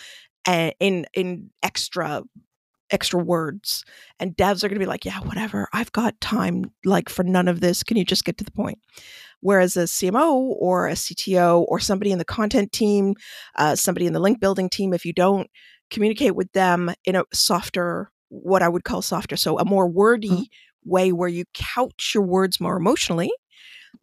eh, 0.47 0.71
in 0.79 1.05
in 1.13 1.51
extra 1.61 2.23
extra 2.95 3.19
words 3.19 3.83
and 4.21 4.37
devs 4.37 4.63
are 4.63 4.69
going 4.69 4.79
to 4.79 4.79
be 4.79 4.85
like 4.85 5.03
yeah 5.03 5.19
whatever 5.19 5.67
i've 5.73 5.91
got 5.91 6.19
time 6.21 6.63
like 6.85 7.09
for 7.09 7.23
none 7.23 7.49
of 7.49 7.59
this 7.59 7.83
can 7.83 7.97
you 7.97 8.05
just 8.05 8.23
get 8.23 8.37
to 8.37 8.45
the 8.45 8.51
point 8.51 8.79
whereas 9.41 9.75
a 9.75 9.83
cmo 9.83 10.55
or 10.61 10.87
a 10.87 10.93
cto 10.93 11.65
or 11.67 11.77
somebody 11.77 12.13
in 12.13 12.19
the 12.19 12.23
content 12.23 12.71
team 12.71 13.13
uh, 13.57 13.75
somebody 13.75 14.05
in 14.05 14.13
the 14.13 14.19
link 14.21 14.39
building 14.39 14.69
team 14.69 14.93
if 14.93 15.03
you 15.03 15.11
don't 15.11 15.49
communicate 15.89 16.37
with 16.37 16.49
them 16.53 16.89
in 17.03 17.17
a 17.17 17.25
softer 17.33 18.09
what 18.29 18.61
i 18.61 18.69
would 18.69 18.85
call 18.85 19.01
softer 19.01 19.35
so 19.35 19.59
a 19.59 19.65
more 19.65 19.89
wordy 19.89 20.29
mm-hmm. 20.29 20.89
way 20.89 21.11
where 21.11 21.27
you 21.27 21.43
couch 21.53 22.13
your 22.15 22.23
words 22.23 22.61
more 22.61 22.77
emotionally 22.77 23.29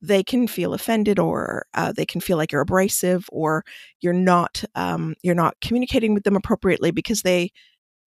they 0.02 0.22
can 0.22 0.46
feel 0.46 0.74
offended 0.74 1.18
or 1.18 1.66
uh, 1.74 1.92
they 1.92 2.04
can 2.04 2.20
feel 2.20 2.36
like 2.36 2.52
you're 2.52 2.60
abrasive 2.60 3.26
or 3.32 3.64
you're 4.00 4.12
not 4.12 4.64
um, 4.74 5.14
you're 5.22 5.34
not 5.34 5.54
communicating 5.62 6.12
with 6.12 6.24
them 6.24 6.36
appropriately 6.36 6.90
because 6.90 7.22
they 7.22 7.50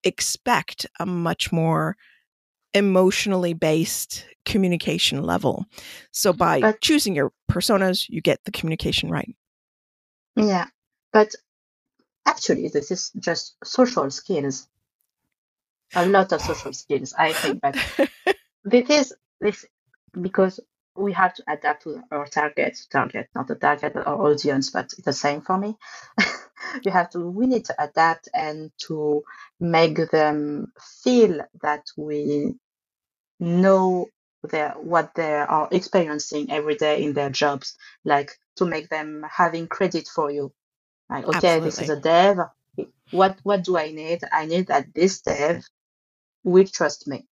expect 0.06 0.86
a 1.00 1.06
much 1.06 1.52
more 1.52 1.98
emotionally 2.74 3.54
based 3.54 4.26
communication 4.46 5.24
level. 5.24 5.66
So 6.12 6.32
mm-hmm. 6.32 6.38
by 6.38 6.62
but, 6.62 6.82
choosing 6.82 7.16
your 7.16 7.32
personas, 7.52 8.06
you 8.08 8.22
get 8.22 8.40
the 8.46 8.52
communication 8.52 9.10
right. 9.10 9.36
Yeah, 10.36 10.68
but 11.12 11.34
actually, 12.26 12.68
this 12.68 12.92
is 12.92 13.12
just 13.20 13.56
social 13.64 14.10
skills. 14.12 14.68
A 15.96 16.06
lot 16.06 16.34
of 16.34 16.42
social 16.42 16.74
skills, 16.74 17.14
I 17.18 17.32
think. 17.34 17.62
But 17.62 17.78
this 18.66 18.90
is 18.90 19.14
this 19.40 19.66
because 20.22 20.60
we 20.98 21.14
have 21.14 21.34
to 21.36 21.44
adapt 21.48 21.84
to 21.84 22.02
our 22.12 22.26
target, 22.26 22.78
target, 22.92 23.30
not 23.36 23.48
the 23.48 23.56
target, 23.56 23.96
our 23.96 24.28
audience, 24.28 24.70
but 24.70 24.86
it's 24.86 25.06
the 25.06 25.14
same 25.14 25.42
for 25.42 25.58
me. 25.58 25.78
you 26.84 26.92
have 26.92 27.10
to 27.12 27.20
we 27.20 27.48
need 27.48 27.66
to 27.66 27.84
adapt 27.84 28.30
and 28.34 28.72
to 28.88 29.24
make 29.60 29.98
them 30.12 30.72
feel 31.04 31.42
that 31.62 31.86
we 31.98 32.54
know 33.40 34.08
their 34.44 34.72
what 34.74 35.14
they 35.16 35.34
are 35.36 35.70
experiencing 35.72 36.52
every 36.52 36.76
day 36.76 37.04
in 37.04 37.14
their 37.14 37.32
jobs 37.32 37.78
like 38.06 38.32
to 38.58 38.66
make 38.66 38.90
them 38.90 39.26
having 39.30 39.68
credit 39.68 40.08
for 40.08 40.32
you. 40.32 40.54
Like 41.10 41.26
okay 41.28 41.60
Absolutely. 41.60 41.62
this 41.62 41.80
is 41.82 41.90
a 41.90 42.00
dev. 42.00 42.40
What 43.12 43.40
what 43.44 43.64
do 43.64 43.78
i 43.78 43.92
need? 43.92 44.22
I 44.34 44.46
need 44.48 44.68
that 44.68 44.94
this 44.96 45.22
dev 45.22 45.64
will 46.44 46.66
trust 46.68 47.08
me. 47.08 47.26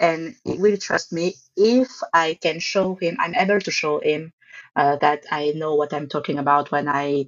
And 0.00 0.36
he 0.44 0.54
will 0.58 0.78
trust 0.78 1.12
me 1.12 1.36
if 1.56 1.88
I 2.14 2.38
can 2.42 2.60
show 2.60 2.96
him, 2.96 3.16
I'm 3.20 3.34
able 3.34 3.60
to 3.60 3.70
show 3.70 4.00
him 4.00 4.32
uh, 4.76 4.96
that 4.96 5.24
I 5.30 5.52
know 5.54 5.74
what 5.74 5.92
I'm 5.92 6.08
talking 6.08 6.38
about 6.38 6.70
when 6.70 6.88
I, 6.88 7.26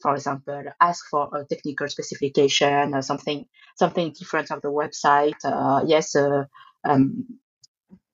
for 0.00 0.14
example, 0.14 0.62
ask 0.80 1.04
for 1.10 1.28
a 1.34 1.44
technical 1.44 1.88
specification 1.88 2.94
or 2.94 3.02
something, 3.02 3.46
something 3.76 4.12
different 4.18 4.50
of 4.50 4.62
the 4.62 4.68
website. 4.68 5.36
Uh, 5.44 5.84
yes, 5.86 6.16
uh, 6.16 6.44
um, 6.84 7.26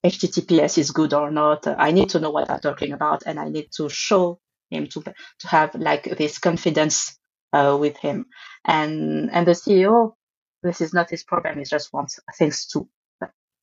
HTTPS 0.05 0.79
is 0.79 0.91
good 0.91 1.13
or 1.15 1.31
not. 1.31 1.67
I 1.67 1.91
need 1.91 2.11
to 2.11 2.21
know 2.21 2.31
what 2.31 2.51
I'm 2.51 2.61
talking 2.61 2.93
about, 2.93 3.25
and 3.27 3.41
I 3.41 3.49
need 3.49 3.69
to 3.77 3.89
show 3.89 4.41
him 4.71 4.87
to 4.89 5.03
to 5.03 5.49
have 5.49 5.75
like 5.75 6.05
this 6.17 6.39
confidence 6.39 7.19
uh, 7.53 7.77
with 7.79 7.97
him. 7.97 8.27
And 8.65 9.31
and 9.33 9.47
the 9.47 9.53
CEO, 9.53 10.15
this 10.63 10.81
is 10.81 10.93
not 10.93 11.11
his 11.11 11.25
problem. 11.25 11.59
He 11.59 11.65
just 11.65 11.93
wants 11.93 12.21
things 12.39 12.67
to 12.69 12.89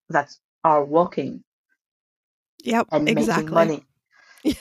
that 0.10 0.30
are 0.64 0.84
working 0.84 1.44
yep, 2.64 2.88
and 2.92 3.08
exactly. 3.08 3.44
making 3.44 3.54
money. 3.54 3.86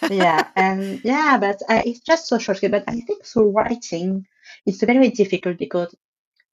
Yeah. 0.08 0.48
and 0.56 1.00
yeah, 1.04 1.38
but 1.38 1.60
it's 1.68 2.00
just 2.00 2.28
social 2.28 2.54
skill. 2.54 2.70
But 2.70 2.84
I 2.88 3.00
think 3.00 3.24
through 3.24 3.50
writing, 3.50 4.26
it's 4.66 4.82
very 4.82 5.10
difficult 5.10 5.58
because 5.58 5.94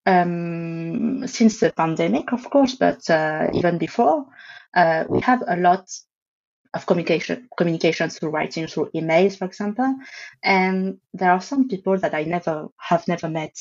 um, 0.06 1.28
since 1.28 1.60
the 1.60 1.72
pandemic, 1.72 2.32
of 2.34 2.50
course, 2.50 2.76
but 2.76 3.10
uh, 3.10 3.48
even 3.54 3.78
before, 3.78 4.26
uh, 4.76 5.06
we 5.10 5.20
have 5.22 5.44
a 5.48 5.58
lot 5.58 5.90
of 6.74 6.86
communication 6.86 7.50
communication 7.58 8.10
through 8.10 8.30
writing, 8.30 8.68
through 8.68 8.90
emails, 8.96 9.38
for 9.38 9.46
example. 9.46 9.96
And 10.44 11.00
there 11.14 11.32
are 11.32 11.42
some 11.42 11.68
people 11.68 11.98
that 11.98 12.14
I 12.14 12.24
never 12.24 12.68
have 12.78 13.08
never 13.08 13.30
met 13.30 13.56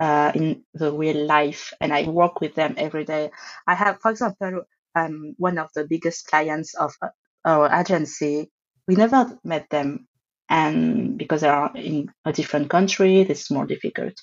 uh, 0.00 0.32
in 0.34 0.64
the 0.74 0.92
real 0.92 1.26
life, 1.26 1.72
and 1.80 1.92
I 1.92 2.04
work 2.08 2.40
with 2.40 2.54
them 2.54 2.74
every 2.76 3.04
day. 3.04 3.30
I 3.66 3.74
have, 3.74 4.00
for 4.00 4.10
example, 4.10 4.62
um, 4.94 5.34
one 5.38 5.58
of 5.58 5.70
the 5.74 5.84
biggest 5.84 6.26
clients 6.26 6.74
of 6.74 6.94
uh, 7.02 7.08
our 7.44 7.72
agency. 7.80 8.50
We 8.90 8.96
never 8.96 9.38
met 9.44 9.70
them, 9.70 10.08
and 10.50 11.18
because 11.18 11.42
they 11.42 11.48
are 11.48 11.72
in 11.76 12.10
a 12.26 12.34
different 12.34 12.70
country, 12.70 13.22
is 13.22 13.50
more 13.52 13.66
difficult. 13.66 14.14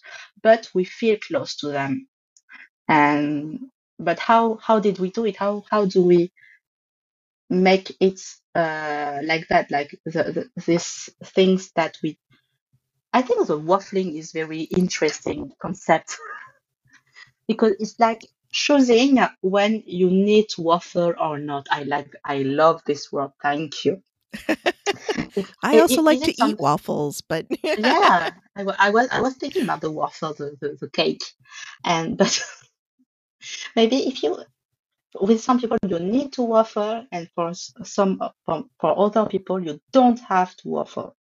But 0.43 0.69
we 0.75 0.85
feel 0.85 1.17
close 1.27 1.57
to 1.57 1.69
them, 1.69 2.07
and 2.89 3.59
but 3.99 4.19
how 4.19 4.59
how 4.63 4.79
did 4.81 4.99
we 4.99 5.11
do 5.11 5.25
it? 5.25 5.37
How 5.37 5.63
how 5.71 5.85
do 5.85 6.03
we 6.03 6.31
make 7.51 7.97
it 8.01 8.21
uh, 8.55 9.19
like 9.23 9.47
that, 9.49 9.71
like 9.71 9.91
the, 10.05 10.49
the 10.57 10.63
these 10.67 11.09
things 11.25 11.71
that 11.77 11.97
we. 12.03 12.19
I 13.13 13.23
think 13.23 13.47
the 13.47 13.59
waffling 13.59 14.17
is 14.19 14.33
very 14.33 14.61
interesting 14.63 15.51
concept 15.61 16.17
because 17.47 17.73
it's 17.79 17.99
like 17.99 18.27
choosing 18.51 19.19
when 19.41 19.83
you 19.87 20.09
need 20.11 20.49
to 20.51 20.61
waffle 20.63 21.13
or 21.19 21.39
not. 21.39 21.67
I 21.71 21.83
like, 21.83 22.11
I 22.25 22.39
love 22.43 22.81
this 22.87 23.11
word. 23.11 23.31
Thank 23.43 23.85
you. 23.85 24.03
I 25.63 25.79
also 25.79 26.01
like 26.01 26.21
to 26.21 26.33
eat 26.45 26.59
waffles, 26.59 27.21
but 27.21 27.45
yeah, 27.63 28.31
I, 28.55 28.65
I, 28.77 28.89
was 28.89 29.07
I 29.11 29.21
was 29.21 29.35
thinking 29.35 29.63
about 29.63 29.81
the 29.81 29.91
waffle, 29.91 30.33
the, 30.33 30.55
the, 30.59 30.77
the 30.79 30.89
cake, 30.89 31.23
and 31.83 32.17
but 32.17 32.43
maybe 33.75 34.07
if 34.07 34.23
you 34.23 34.37
with 35.19 35.41
some 35.41 35.59
people 35.59 35.77
you 35.87 35.99
need 35.99 36.33
to 36.33 36.43
waffle, 36.43 37.05
and 37.11 37.29
for 37.35 37.53
some 37.53 38.19
for, 38.45 38.65
for 38.79 38.99
other 38.99 39.25
people 39.25 39.63
you 39.63 39.79
don't 39.91 40.19
have 40.19 40.55
to 40.57 40.67
waffle. 40.67 41.15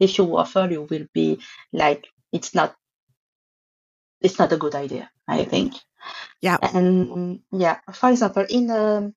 If 0.00 0.18
you 0.18 0.24
waffle, 0.24 0.70
you 0.70 0.82
will 0.82 1.06
be 1.12 1.40
like 1.72 2.06
it's 2.32 2.54
not 2.54 2.74
it's 4.20 4.38
not 4.38 4.52
a 4.52 4.56
good 4.56 4.74
idea. 4.74 5.10
I 5.28 5.44
think. 5.44 5.74
Yeah. 6.40 6.58
And 6.62 7.40
yeah, 7.52 7.78
for 7.92 8.10
example, 8.10 8.44
in 8.48 8.70
um, 8.70 9.14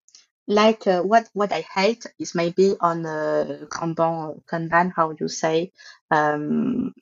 like 0.48 0.88
uh, 0.88 1.04
what 1.04 1.30
what 1.34 1.54
I 1.54 1.62
hate 1.62 2.06
is 2.20 2.36
maybe 2.36 2.75
on 2.82 3.06
uh, 3.06 3.66
Kanban, 3.72 4.44
Kanban, 4.46 4.94
how 4.96 5.16
you 5.20 5.30
say, 5.30 5.74
um, 6.12 6.94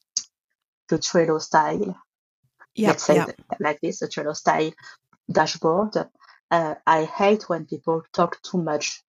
the 0.89 0.97
Trello 0.99 1.41
style. 1.41 1.97
Yeah, 2.75 2.89
Let's 2.89 3.03
say 3.03 3.15
yeah. 3.17 3.25
that, 3.27 3.37
like 3.59 3.81
this, 3.81 3.99
the 3.99 4.07
Trello 4.07 4.35
style 4.35 4.71
dashboard. 5.31 5.95
Uh, 6.51 6.75
I 6.87 7.05
hate 7.05 7.49
when 7.49 7.65
people 7.65 8.03
talk 8.13 8.41
too 8.43 8.59
much 8.59 9.01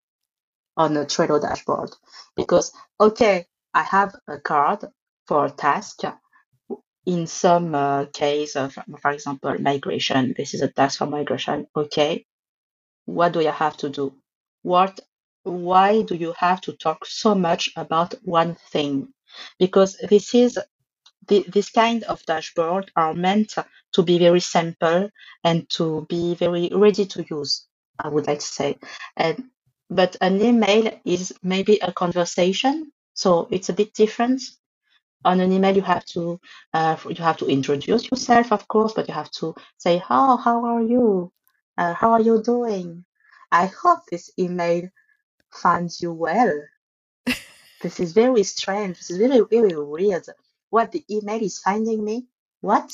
on 0.76 0.96
a 0.96 1.06
Trello 1.06 1.40
dashboard 1.40 1.90
because 2.36 2.72
okay, 3.00 3.46
I 3.74 3.82
have 3.84 4.16
a 4.28 4.38
card 4.40 4.84
for 5.28 5.46
a 5.46 5.50
task. 5.50 6.02
In 7.06 7.26
some 7.26 7.74
uh, 7.74 8.06
case 8.12 8.56
of, 8.56 8.78
for 9.02 9.10
example, 9.12 9.56
migration, 9.60 10.34
this 10.36 10.54
is 10.54 10.62
a 10.62 10.68
task 10.68 10.98
for 10.98 11.06
migration. 11.06 11.66
Okay, 11.76 12.26
what 13.06 13.32
do 13.32 13.40
I 13.46 13.52
have 13.52 13.76
to 13.78 13.90
do? 13.90 14.14
What, 14.64 15.00
why 15.44 16.02
do 16.02 16.16
you 16.16 16.34
have 16.38 16.60
to 16.62 16.72
talk 16.72 17.06
so 17.06 17.36
much 17.36 17.70
about 17.76 18.16
one 18.24 18.56
thing? 18.72 19.14
Because 19.60 19.96
this 20.10 20.34
is 20.34 20.58
the, 21.28 21.44
this 21.48 21.70
kind 21.70 22.04
of 22.04 22.24
dashboard 22.26 22.90
are 22.96 23.14
meant 23.14 23.54
to 23.94 24.02
be 24.02 24.18
very 24.18 24.40
simple 24.40 25.10
and 25.44 25.68
to 25.70 26.06
be 26.08 26.34
very 26.34 26.70
ready 26.72 27.06
to 27.06 27.24
use. 27.30 27.66
I 27.98 28.08
would 28.08 28.26
like 28.26 28.40
to 28.40 28.46
say, 28.46 28.78
and 29.16 29.44
but 29.90 30.16
an 30.20 30.40
email 30.42 30.90
is 31.04 31.32
maybe 31.42 31.78
a 31.82 31.92
conversation, 31.92 32.92
so 33.14 33.48
it's 33.50 33.68
a 33.68 33.74
bit 33.74 33.94
different. 33.94 34.42
On 35.24 35.40
an 35.40 35.52
email, 35.52 35.76
you 35.76 35.82
have 35.82 36.04
to 36.06 36.40
uh, 36.74 36.96
you 37.08 37.22
have 37.24 37.38
to 37.38 37.46
introduce 37.46 38.10
yourself, 38.10 38.52
of 38.52 38.68
course, 38.68 38.92
but 38.94 39.08
you 39.08 39.14
have 39.14 39.30
to 39.32 39.54
say, 39.78 39.98
"How 39.98 40.36
how 40.38 40.64
are 40.64 40.82
you? 40.82 41.32
Uh, 41.78 41.94
how 41.94 42.12
are 42.12 42.22
you 42.22 42.42
doing? 42.42 43.04
I 43.52 43.66
hope 43.66 44.00
this 44.10 44.30
email 44.38 44.88
finds 45.50 46.00
you 46.00 46.12
well." 46.12 46.60
this 47.82 48.00
is 48.00 48.12
very 48.12 48.42
strange. 48.42 48.98
This 48.98 49.10
is 49.10 49.18
very 49.18 49.40
very 49.50 49.76
weird. 49.76 50.26
What 50.70 50.92
the 50.92 51.04
email 51.10 51.42
is 51.42 51.58
finding 51.58 52.04
me? 52.04 52.26
What? 52.60 52.92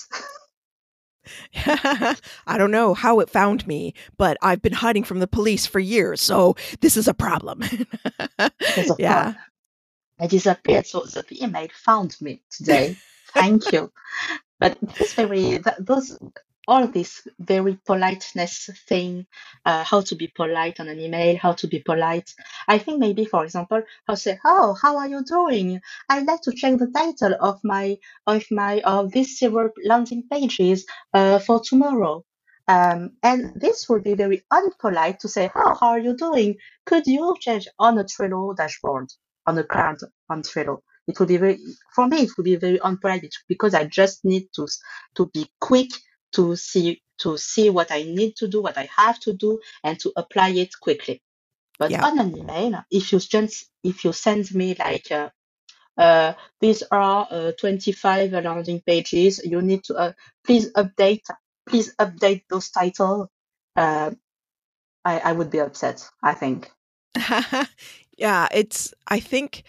I 2.46 2.59
don't 2.59 2.70
know 2.70 2.94
how 2.94 3.20
it 3.20 3.31
found 3.31 3.66
me, 3.66 3.94
but 4.16 4.37
I've 4.42 4.62
been 4.62 4.72
hiding 4.72 5.05
from 5.05 5.20
the 5.20 5.27
police 5.27 5.66
for 5.66 5.79
years, 5.79 6.20
so 6.20 6.57
this 6.81 6.96
is 6.96 7.09
a 7.09 7.14
problem. 7.14 7.62
A 8.38 8.51
yeah. 8.98 9.22
problem. 9.22 9.37
I 10.18 10.27
disappeared, 10.27 10.87
so 10.87 11.01
the 11.05 11.42
email 11.42 11.68
found 11.72 12.16
me 12.20 12.42
today. 12.51 12.96
Thank 13.33 13.72
you. 13.72 13.90
But 14.59 14.77
this 14.98 15.14
very 15.14 15.59
th- 15.59 15.79
those 15.79 16.18
all 16.70 16.88
this 16.88 17.28
very 17.40 17.78
politeness 17.87 18.70
thing, 18.88 19.26
uh, 19.66 19.85
how 19.85 20.02
to 20.02 20.16
be 20.16 20.28
polite 20.28 20.80
on 20.80 20.88
an 20.88 21.00
email, 21.00 21.37
how 21.38 21.52
to 21.54 21.68
be 21.68 21.80
polite. 21.80 22.30
I 22.68 22.78
think 22.78 23.00
maybe, 23.00 23.26
for 23.26 23.44
example, 23.44 23.83
I'll 24.09 24.16
say, 24.16 24.38
"Oh, 24.46 24.76
how 24.83 24.98
are 24.98 25.09
you 25.09 25.24
doing? 25.24 25.80
I'd 26.11 26.26
like 26.28 26.42
to 26.42 26.54
check 26.54 26.78
the 26.78 26.92
title 27.02 27.37
of 27.40 27.61
my 27.64 27.98
of 28.26 28.44
my 28.52 28.80
of 28.83 29.12
this 29.12 29.38
several 29.40 29.70
landing 29.85 30.24
pages 30.33 30.87
uh, 31.14 31.40
for 31.40 31.61
tomorrow." 31.70 32.24
Um, 32.68 33.12
and 33.22 33.61
this 33.61 33.88
would 33.90 34.04
be 34.04 34.14
very 34.14 34.44
unpolite 34.52 35.20
to 35.20 35.28
say, 35.28 35.50
"Oh, 35.56 35.76
how 35.80 35.90
are 35.90 36.00
you 36.00 36.16
doing? 36.16 36.56
Could 36.87 37.06
you 37.09 37.37
change 37.40 37.68
on 37.78 37.98
a 37.98 38.04
Trello 38.04 38.56
dashboard 38.56 39.09
on 39.46 39.59
a 39.59 39.64
card 39.64 39.98
on 40.30 40.42
Trello?" 40.44 40.78
It 41.09 41.20
would 41.20 41.28
be 41.28 41.38
very 41.38 41.59
for 41.94 42.09
me. 42.09 42.22
It 42.22 42.33
would 42.38 42.44
be 42.44 42.56
very 42.56 42.78
unpolite 42.80 43.35
because 43.48 43.74
I 43.74 43.85
just 43.87 44.24
need 44.24 44.48
to 44.56 44.68
to 45.16 45.30
be 45.35 45.50
quick 45.61 45.90
to 46.33 46.57
see 46.57 47.03
to 47.19 47.37
see 47.37 47.69
what 47.71 47.93
I 47.93 48.03
need 48.03 48.37
to 48.37 48.49
do, 48.49 48.62
what 48.62 48.79
I 48.79 48.88
have 48.97 49.21
to 49.21 49.33
do, 49.33 49.61
and 49.85 49.99
to 50.01 50.12
apply 50.16 50.51
it 50.51 50.71
quickly. 50.81 51.23
But 51.79 51.90
Yeah. 51.90 52.05
on 52.05 52.19
an 52.19 52.37
email, 52.37 52.85
if 52.90 53.12
you 53.12 53.19
just 53.19 53.66
if 53.83 54.05
you 54.05 54.12
send 54.12 54.55
me 54.55 54.75
like 54.79 55.11
uh, 55.11 55.31
uh, 55.97 56.35
these 56.61 56.83
are 56.90 57.27
uh, 57.31 57.53
25 57.61 58.33
landing 58.33 58.83
pages, 58.87 59.40
you 59.45 59.62
need 59.62 59.85
to 59.85 59.95
uh, 59.95 60.12
please 60.45 60.73
update 60.73 61.25
please 61.69 61.95
update 61.97 62.45
those 62.49 62.71
titles. 62.71 63.29
Uh, 63.77 64.11
I 65.05 65.19
I 65.21 65.33
would 65.33 65.51
be 65.51 65.61
upset. 65.61 66.09
I 66.23 66.35
think. 66.35 66.71
yeah, 68.16 68.49
it's 68.53 68.95
I 69.09 69.21
think 69.21 69.64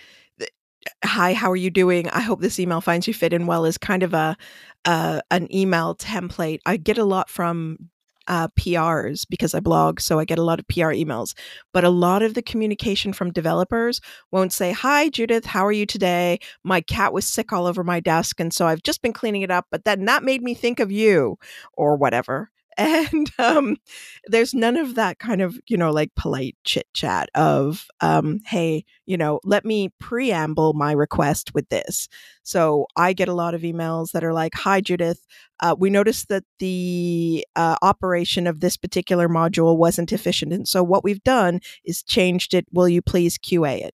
hi, 1.04 1.34
how 1.34 1.52
are 1.52 1.56
you 1.56 1.70
doing? 1.70 2.10
I 2.10 2.22
hope 2.22 2.42
this 2.42 2.60
email 2.60 2.82
finds 2.82 3.08
you 3.08 3.14
fit 3.14 3.34
in 3.34 3.46
well 3.48 3.66
is 3.66 3.78
kind 3.78 4.04
of 4.04 4.14
a 4.14 4.38
uh, 4.86 5.22
an 5.32 5.54
email 5.54 5.96
template. 5.96 6.60
I 6.66 6.78
get 6.78 6.98
a 6.98 7.06
lot 7.06 7.30
from 7.30 7.90
uh, 8.28 8.48
PRs 8.50 9.26
because 9.30 9.54
I 9.54 9.60
blog, 9.60 10.00
so 10.00 10.20
I 10.20 10.26
get 10.26 10.40
a 10.40 10.44
lot 10.44 10.60
of 10.60 10.68
PR 10.68 10.94
emails. 10.94 11.34
But 11.74 11.84
a 11.84 11.90
lot 11.90 12.22
of 12.22 12.34
the 12.34 12.42
communication 12.42 13.14
from 13.14 13.32
developers 13.32 14.00
won't 14.32 14.54
say, 14.54 14.72
Hi, 14.72 15.10
Judith, 15.10 15.46
how 15.46 15.66
are 15.66 15.72
you 15.72 15.86
today? 15.86 16.40
My 16.64 16.82
cat 16.82 17.14
was 17.14 17.26
sick 17.26 17.52
all 17.52 17.66
over 17.66 17.84
my 17.84 18.00
desk, 18.00 18.40
and 18.40 18.54
so 18.54 18.68
I've 18.68 18.84
just 18.84 19.02
been 19.02 19.14
cleaning 19.14 19.42
it 19.42 19.52
up, 19.52 19.66
but 19.72 19.86
then 19.86 20.06
that 20.06 20.24
made 20.24 20.42
me 20.42 20.54
think 20.54 20.80
of 20.80 20.92
you, 20.92 21.38
or 21.74 21.96
whatever. 21.98 22.51
And 22.78 23.30
um, 23.38 23.78
there's 24.26 24.54
none 24.54 24.78
of 24.78 24.96
that 24.96 25.20
kind 25.20 25.42
of, 25.42 25.60
you 25.68 25.78
know, 25.78 25.92
like 25.92 26.10
polite 26.16 26.56
chit 26.64 26.88
chat 26.94 27.30
of, 27.36 27.86
um, 28.02 28.40
hey, 28.46 28.86
you 29.06 29.18
know, 29.18 29.40
let 29.44 29.66
me 29.66 29.90
preamble 30.00 30.74
my 30.74 30.92
request 30.94 31.54
with 31.54 31.68
this. 31.70 32.08
So 32.44 32.88
I 32.96 33.14
get 33.14 33.28
a 33.28 33.34
lot 33.34 33.54
of 33.54 33.62
emails 33.62 34.12
that 34.12 34.24
are 34.24 34.34
like, 34.34 34.56
Hi, 34.56 34.82
Judith. 34.82 35.26
Uh, 35.60 35.76
we 35.78 35.90
noticed 35.90 36.30
that 36.30 36.44
the 36.60 37.46
uh, 37.56 37.76
operation 37.82 38.48
of 38.48 38.62
this 38.62 38.78
particular 38.78 39.30
module 39.30 39.78
wasn't 39.78 40.12
efficient. 40.12 40.54
And 40.54 40.68
so 40.68 40.84
what 40.84 41.04
we've 41.04 41.24
done 41.24 41.60
is 41.86 42.02
changed 42.04 42.54
it. 42.54 42.66
Will 42.72 42.90
you 42.90 43.02
please 43.02 43.38
QA 43.38 43.82
it? 43.84 43.94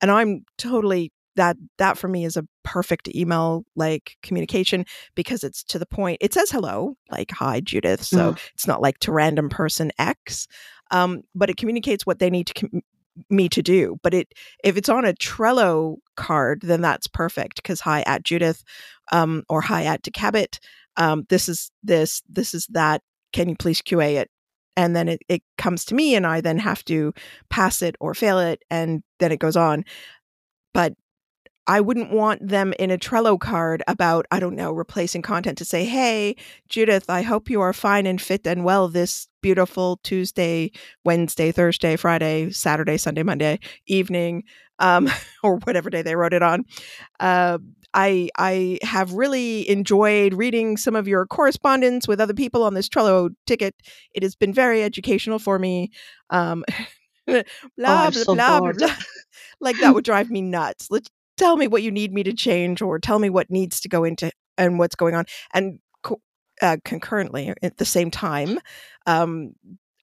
And 0.00 0.10
I'm 0.10 0.44
totally 0.58 1.12
that 1.36 1.56
that 1.78 1.98
for 1.98 2.08
me 2.08 2.24
is 2.24 2.36
a 2.36 2.46
perfect 2.62 3.08
email 3.14 3.64
like 3.76 4.16
communication 4.22 4.84
because 5.14 5.44
it's 5.44 5.62
to 5.64 5.78
the 5.78 5.86
point 5.86 6.18
it 6.20 6.32
says 6.32 6.50
hello 6.50 6.96
like 7.10 7.30
hi 7.30 7.60
judith 7.60 8.02
so 8.02 8.32
Mm. 8.32 8.38
it's 8.54 8.66
not 8.66 8.80
like 8.82 8.98
to 8.98 9.12
random 9.12 9.48
person 9.48 9.90
x 9.98 10.46
um, 10.90 11.22
but 11.34 11.50
it 11.50 11.56
communicates 11.56 12.04
what 12.06 12.18
they 12.18 12.30
need 12.30 12.46
to 12.48 12.54
com- 12.54 12.82
me 13.30 13.48
to 13.48 13.62
do 13.62 13.96
but 14.02 14.12
it 14.14 14.32
if 14.64 14.76
it's 14.76 14.88
on 14.88 15.04
a 15.04 15.12
trello 15.14 15.96
card 16.16 16.60
then 16.62 16.80
that's 16.80 17.06
perfect 17.06 17.56
because 17.56 17.80
hi 17.80 18.02
at 18.06 18.24
judith 18.24 18.62
um, 19.12 19.42
or 19.48 19.60
hi 19.60 19.84
at 19.84 20.02
decabit 20.02 20.58
um, 20.96 21.24
this 21.28 21.48
is 21.48 21.70
this 21.82 22.22
this 22.28 22.54
is 22.54 22.66
that 22.68 23.02
can 23.32 23.48
you 23.48 23.56
please 23.56 23.80
qa 23.82 24.14
it 24.16 24.30
and 24.76 24.96
then 24.96 25.08
it, 25.08 25.20
it 25.28 25.42
comes 25.58 25.84
to 25.84 25.94
me 25.94 26.14
and 26.16 26.26
i 26.26 26.40
then 26.40 26.58
have 26.58 26.84
to 26.84 27.12
pass 27.50 27.82
it 27.82 27.94
or 28.00 28.14
fail 28.14 28.38
it 28.40 28.62
and 28.70 29.02
then 29.20 29.30
it 29.30 29.38
goes 29.38 29.56
on 29.56 29.84
but 30.72 30.94
I 31.66 31.80
wouldn't 31.80 32.10
want 32.10 32.46
them 32.46 32.74
in 32.78 32.90
a 32.90 32.98
Trello 32.98 33.38
card 33.38 33.82
about, 33.88 34.26
I 34.30 34.38
don't 34.38 34.56
know, 34.56 34.72
replacing 34.72 35.22
content 35.22 35.56
to 35.58 35.64
say, 35.64 35.84
hey, 35.84 36.36
Judith, 36.68 37.08
I 37.08 37.22
hope 37.22 37.48
you 37.48 37.60
are 37.60 37.72
fine 37.72 38.06
and 38.06 38.20
fit 38.20 38.46
and 38.46 38.64
well 38.64 38.88
this 38.88 39.28
beautiful 39.40 39.98
Tuesday, 40.02 40.72
Wednesday, 41.04 41.52
Thursday, 41.52 41.96
Friday, 41.96 42.50
Saturday, 42.50 42.98
Sunday, 42.98 43.22
Monday 43.22 43.60
evening, 43.86 44.44
um, 44.78 45.08
or 45.42 45.56
whatever 45.58 45.88
day 45.90 46.02
they 46.02 46.16
wrote 46.16 46.34
it 46.34 46.42
on. 46.42 46.64
Uh, 47.20 47.58
I 47.94 48.28
I 48.36 48.78
have 48.82 49.12
really 49.12 49.68
enjoyed 49.70 50.34
reading 50.34 50.76
some 50.76 50.96
of 50.96 51.06
your 51.06 51.26
correspondence 51.26 52.08
with 52.08 52.20
other 52.20 52.34
people 52.34 52.64
on 52.64 52.74
this 52.74 52.88
Trello 52.88 53.30
ticket. 53.46 53.74
It 54.12 54.22
has 54.22 54.34
been 54.34 54.52
very 54.52 54.82
educational 54.82 55.38
for 55.38 55.58
me. 55.58 55.92
Um, 56.30 56.64
blah 57.26 57.42
Oh, 57.86 58.10
blah 58.10 58.10
so 58.10 58.34
blah 58.34 58.60
blah 58.60 58.72
blah. 58.72 58.94
Like 59.60 59.78
that 59.78 59.94
would 59.94 60.04
drive 60.04 60.30
me 60.30 60.42
nuts. 60.42 60.88
Let's 60.90 61.08
tell 61.36 61.56
me 61.56 61.66
what 61.68 61.82
you 61.82 61.90
need 61.90 62.12
me 62.12 62.22
to 62.22 62.32
change, 62.32 62.82
or 62.82 62.98
tell 62.98 63.18
me 63.18 63.30
what 63.30 63.50
needs 63.50 63.80
to 63.80 63.88
go 63.88 64.04
into 64.04 64.30
and 64.56 64.78
what's 64.78 64.94
going 64.94 65.14
on. 65.14 65.24
And 65.52 65.78
co- 66.02 66.20
uh, 66.62 66.76
concurrently, 66.84 67.52
at 67.62 67.76
the 67.76 67.84
same 67.84 68.10
time, 68.10 68.58
um, 69.06 69.52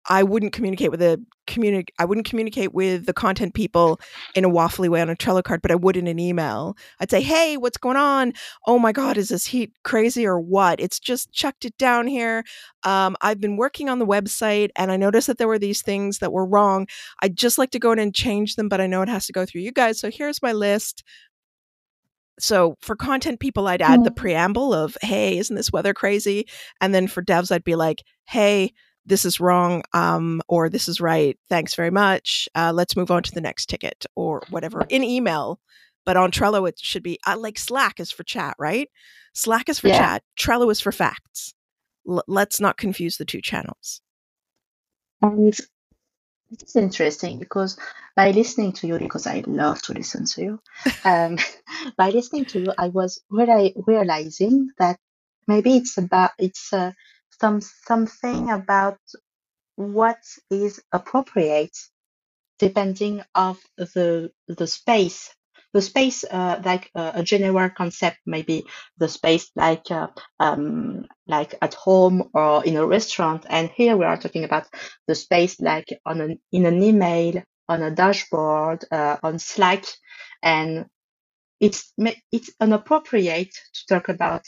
I 0.10 0.24
wouldn't 0.24 0.54
communicate 0.54 0.92
with 0.92 1.00
the 1.00 1.24
communicate. 1.48 1.94
I 2.00 2.06
wouldn't 2.06 2.28
communicate 2.28 2.74
with 2.74 3.06
the 3.06 3.14
content 3.14 3.54
people 3.54 4.00
in 4.36 4.46
a 4.46 4.50
waffly 4.50 4.90
way 4.90 5.02
on 5.02 5.10
a 5.10 5.16
Trello 5.16 5.44
card, 5.44 5.62
but 5.62 5.72
I 5.72 5.76
would 5.76 5.98
in 5.98 6.08
an 6.08 6.20
email. 6.20 6.76
I'd 7.00 7.12
say, 7.12 7.22
"Hey, 7.22 7.58
what's 7.58 7.78
going 7.78 7.98
on? 7.98 8.34
Oh 8.66 8.80
my 8.80 8.92
God, 8.92 9.18
is 9.18 9.30
this 9.30 9.46
heat 9.46 9.74
crazy 9.84 10.26
or 10.26 10.40
what? 10.40 10.80
It's 10.80 11.00
just 11.00 11.32
chucked 11.32 11.66
it 11.66 11.78
down 11.78 12.08
here. 12.08 12.44
Um, 12.84 13.16
I've 13.22 13.40
been 13.40 13.58
working 13.58 13.90
on 13.90 14.00
the 14.00 14.08
website, 14.08 14.70
and 14.76 14.92
I 14.92 14.98
noticed 14.98 15.28
that 15.28 15.38
there 15.38 15.48
were 15.48 15.60
these 15.60 15.82
things 15.82 16.20
that 16.20 16.32
were 16.32 16.46
wrong. 16.46 16.88
I'd 17.22 17.38
just 17.38 17.58
like 17.58 17.72
to 17.72 17.80
go 17.80 17.92
in 17.92 18.00
and 18.00 18.14
change 18.14 18.56
them, 18.56 18.70
but 18.70 18.82
I 18.82 18.88
know 18.88 19.02
it 19.02 19.10
has 19.10 19.28
to 19.28 19.34
go 19.34 19.46
through 19.46 19.62
you 19.62 19.72
guys. 19.72 20.00
So 20.00 20.10
here's 20.10 20.42
my 20.42 20.54
list 20.54 21.04
so 22.40 22.76
for 22.82 22.96
content 22.96 23.40
people 23.40 23.68
i'd 23.68 23.82
add 23.82 24.04
the 24.04 24.10
mm-hmm. 24.10 24.22
preamble 24.22 24.74
of 24.74 24.98
hey 25.02 25.38
isn't 25.38 25.56
this 25.56 25.72
weather 25.72 25.94
crazy 25.94 26.48
and 26.80 26.96
then 26.96 27.08
for 27.08 27.22
devs 27.22 27.52
i'd 27.52 27.64
be 27.64 27.76
like 27.76 28.04
hey 28.26 28.72
this 29.06 29.26
is 29.26 29.40
wrong 29.40 29.84
um, 29.94 30.42
or 30.48 30.70
this 30.70 30.88
is 30.88 31.02
right 31.02 31.38
thanks 31.50 31.76
very 31.76 31.92
much 31.92 32.48
uh, 32.56 32.72
let's 32.74 32.96
move 32.96 33.12
on 33.12 33.24
to 33.24 33.32
the 33.32 33.42
next 33.42 33.68
ticket 33.68 34.06
or 34.16 34.42
whatever 34.50 34.86
in 34.90 35.04
email. 35.04 35.60
But 36.06 36.18
on 36.18 36.32
trello 36.32 36.68
it 36.68 36.80
should 36.80 37.04
be 37.04 37.20
uh, 37.26 37.38
like 37.38 37.60
slack 37.60 38.00
is 38.00 38.12
for 38.12 38.24
chat 38.24 38.56
right? 38.60 38.90
Slack 39.34 39.70
is 39.70 39.80
for 39.80 39.88
yeah. 39.88 39.98
chat 39.98 40.24
trello 40.40 40.72
is 40.72 40.80
for 40.80 40.92
facts. 40.92 41.54
L- 42.10 42.24
let's 42.28 42.60
not 42.60 42.78
confuse 42.78 43.18
the 43.18 43.26
two 43.26 43.42
channels. 43.42 44.02
And 45.22 45.56
it's 46.52 46.76
interesting 46.76 47.40
because 47.40 47.78
by 48.16 48.32
listening 48.32 48.74
to 48.74 48.88
you, 48.88 49.00
because 49.00 49.26
I 49.26 49.44
love 49.48 49.82
to 49.84 49.94
listen 49.94 50.26
to 50.26 50.42
you, 50.42 50.60
um, 51.06 51.38
by 51.98 52.10
listening 52.10 52.46
to 52.46 52.60
you, 52.60 52.74
I 52.78 52.90
was 52.90 53.22
really 53.30 53.74
realizing 53.88 54.70
that 54.78 54.98
maybe 55.48 55.78
it's 55.78 55.98
about 55.98 56.32
it's 56.38 56.74
uh, 56.74 56.92
some 57.42 57.62
something 57.62 58.52
about 58.52 59.00
what 59.78 60.22
is 60.52 60.82
appropriate 60.94 61.78
depending 62.60 63.24
of 63.36 63.60
the 63.78 64.32
the 64.48 64.68
space. 64.68 65.34
The 65.74 65.82
space 65.82 66.24
uh, 66.24 66.62
like 66.64 66.90
uh, 66.96 67.12
a 67.16 67.24
general 67.24 67.70
concept 67.70 68.18
maybe 68.26 68.66
the 68.98 69.10
space 69.10 69.52
like 69.56 69.92
uh, 69.92 70.08
um, 70.40 71.06
like 71.28 71.56
at 71.62 71.74
home 71.74 72.30
or 72.34 72.64
in 72.66 72.78
a 72.78 72.86
restaurant. 72.86 73.46
And 73.50 73.70
here 73.70 73.98
we 73.98 74.06
are 74.06 74.18
talking 74.18 74.46
about 74.46 74.68
the 75.08 75.16
space 75.16 75.60
like 75.60 75.88
on 76.06 76.22
an 76.22 76.40
in 76.52 76.66
an 76.66 76.82
email 76.82 77.44
on 77.68 77.84
a 77.84 77.92
dashboard 77.92 78.86
uh, 78.92 79.18
on 79.24 79.40
slack. 79.40 79.86
And 80.44 80.86
it's 81.60 81.94
it's 82.32 82.52
inappropriate 82.62 83.54
to 83.74 83.88
talk 83.88 84.10
about 84.10 84.46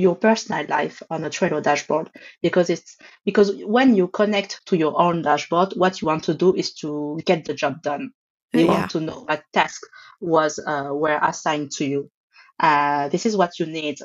your 0.00 0.16
personal 0.16 0.66
life 0.66 1.02
on 1.10 1.24
a 1.24 1.30
Trello 1.30 1.62
dashboard 1.62 2.10
because 2.42 2.70
it's 2.70 2.96
because 3.24 3.52
when 3.64 3.94
you 3.94 4.08
connect 4.08 4.64
to 4.66 4.76
your 4.76 5.00
own 5.00 5.22
dashboard, 5.22 5.74
what 5.76 6.00
you 6.00 6.06
want 6.06 6.24
to 6.24 6.34
do 6.34 6.54
is 6.54 6.74
to 6.76 7.18
get 7.24 7.44
the 7.44 7.54
job 7.54 7.82
done. 7.82 8.10
You 8.52 8.62
yeah. 8.62 8.66
want 8.66 8.90
to 8.92 9.00
know 9.00 9.24
what 9.26 9.44
task 9.52 9.82
was 10.20 10.58
uh, 10.58 10.88
were 10.90 11.18
assigned 11.22 11.70
to 11.72 11.84
you. 11.84 12.10
Uh, 12.58 13.08
this 13.08 13.26
is 13.26 13.36
what 13.36 13.58
you 13.58 13.66
need. 13.66 13.98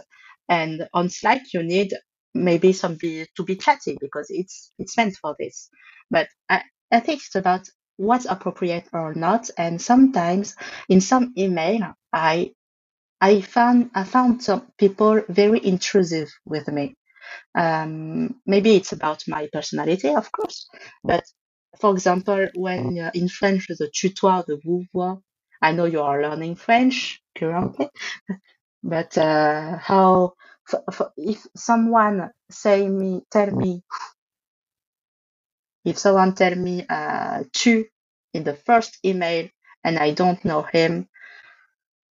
And 0.48 0.88
on 0.94 1.10
Slack, 1.10 1.42
you 1.54 1.64
need 1.64 1.94
maybe 2.34 2.74
somebody 2.74 3.26
to 3.36 3.44
be 3.44 3.56
chatty 3.56 3.98
because 4.00 4.28
it's 4.30 4.72
it's 4.78 4.98
meant 4.98 5.16
for 5.16 5.36
this. 5.40 5.70
But 6.12 6.28
I, 6.50 6.64
I 6.92 7.00
think 7.00 7.22
it's 7.26 7.36
about 7.36 7.68
what's 7.98 8.26
appropriate 8.26 8.88
or 8.94 9.14
not. 9.16 9.50
And 9.58 9.82
sometimes 9.82 10.56
in 10.90 11.02
some 11.02 11.34
email, 11.38 11.94
I 12.14 12.52
I 13.30 13.42
found 13.42 13.92
I 13.96 14.04
found 14.16 14.44
some 14.44 14.64
people 14.78 15.24
very 15.30 15.62
intrusive 15.74 16.30
with 16.46 16.68
me. 16.78 16.96
Um, 17.56 18.42
maybe 18.46 18.76
it's 18.76 18.94
about 18.94 19.24
my 19.28 19.50
personality, 19.54 20.10
of 20.10 20.32
course, 20.32 20.70
but 21.04 21.26
for 21.82 21.92
example, 21.94 22.48
when 22.56 23.00
uh, 23.00 23.12
in 23.14 23.30
French 23.30 23.68
the 23.70 23.90
tutoir, 24.00 24.46
the 24.48 24.58
vouvoirs, 24.66 25.22
I 25.62 25.74
know 25.74 25.86
you 25.86 26.02
are 26.02 26.22
learning 26.22 26.56
French 26.56 27.22
currently, 27.38 27.90
but 28.84 29.18
uh, 29.18 29.78
how 29.78 30.34
if 31.18 31.46
someone 31.56 32.32
say 32.52 32.88
me 32.90 33.24
tell 33.32 33.52
me 33.52 33.84
if 35.86 35.98
someone 35.98 36.34
tell 36.36 36.56
me 36.56 36.86
uh, 36.90 37.44
tu 37.54 37.86
in 38.34 38.44
the 38.44 38.56
first 38.56 38.98
email 39.06 39.48
and 39.84 39.98
I 39.98 40.12
don't 40.12 40.44
know 40.46 40.62
him, 40.64 41.08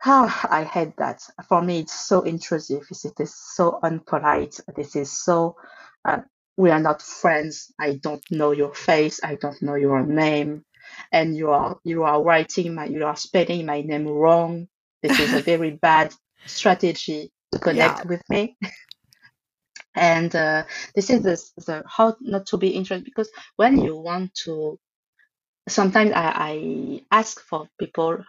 Ah, 0.05 0.47
I 0.49 0.63
hate 0.63 0.95
that. 0.97 1.21
For 1.47 1.61
me, 1.61 1.79
it's 1.79 1.93
so 1.93 2.21
intrusive. 2.21 2.83
It 2.89 3.19
is 3.19 3.35
so 3.35 3.79
unpolite. 3.83 4.61
This 4.75 4.95
is 4.95 5.11
so. 5.11 5.57
Uh, 6.05 6.21
we 6.55 6.69
are 6.71 6.79
not 6.79 7.01
friends. 7.01 7.71
I 7.79 7.99
don't 8.01 8.23
know 8.31 8.51
your 8.51 8.73
face. 8.73 9.19
I 9.23 9.35
don't 9.35 9.61
know 9.61 9.75
your 9.75 10.05
name, 10.05 10.63
and 11.11 11.35
you 11.35 11.51
are 11.51 11.79
you 11.83 12.03
are 12.03 12.23
writing 12.23 12.75
my 12.75 12.85
you 12.85 13.05
are 13.05 13.15
spelling 13.15 13.65
my 13.65 13.81
name 13.81 14.07
wrong. 14.07 14.67
This 15.03 15.19
is 15.19 15.33
a 15.33 15.41
very 15.51 15.71
bad 15.71 16.13
strategy 16.45 17.31
to 17.51 17.59
connect 17.59 17.99
yeah. 17.99 18.07
with 18.07 18.21
me. 18.29 18.57
and 19.95 20.33
uh, 20.35 20.63
this 20.95 21.09
is 21.09 21.23
the, 21.23 21.63
the 21.65 21.83
how 21.87 22.15
not 22.21 22.45
to 22.47 22.57
be 22.57 22.69
interested 22.69 23.03
because 23.05 23.29
when 23.57 23.79
you 23.81 23.97
want 23.97 24.33
to 24.45 24.79
sometimes 25.67 26.11
I, 26.13 26.33
I 26.35 27.01
ask 27.11 27.39
for 27.41 27.67
people, 27.79 28.19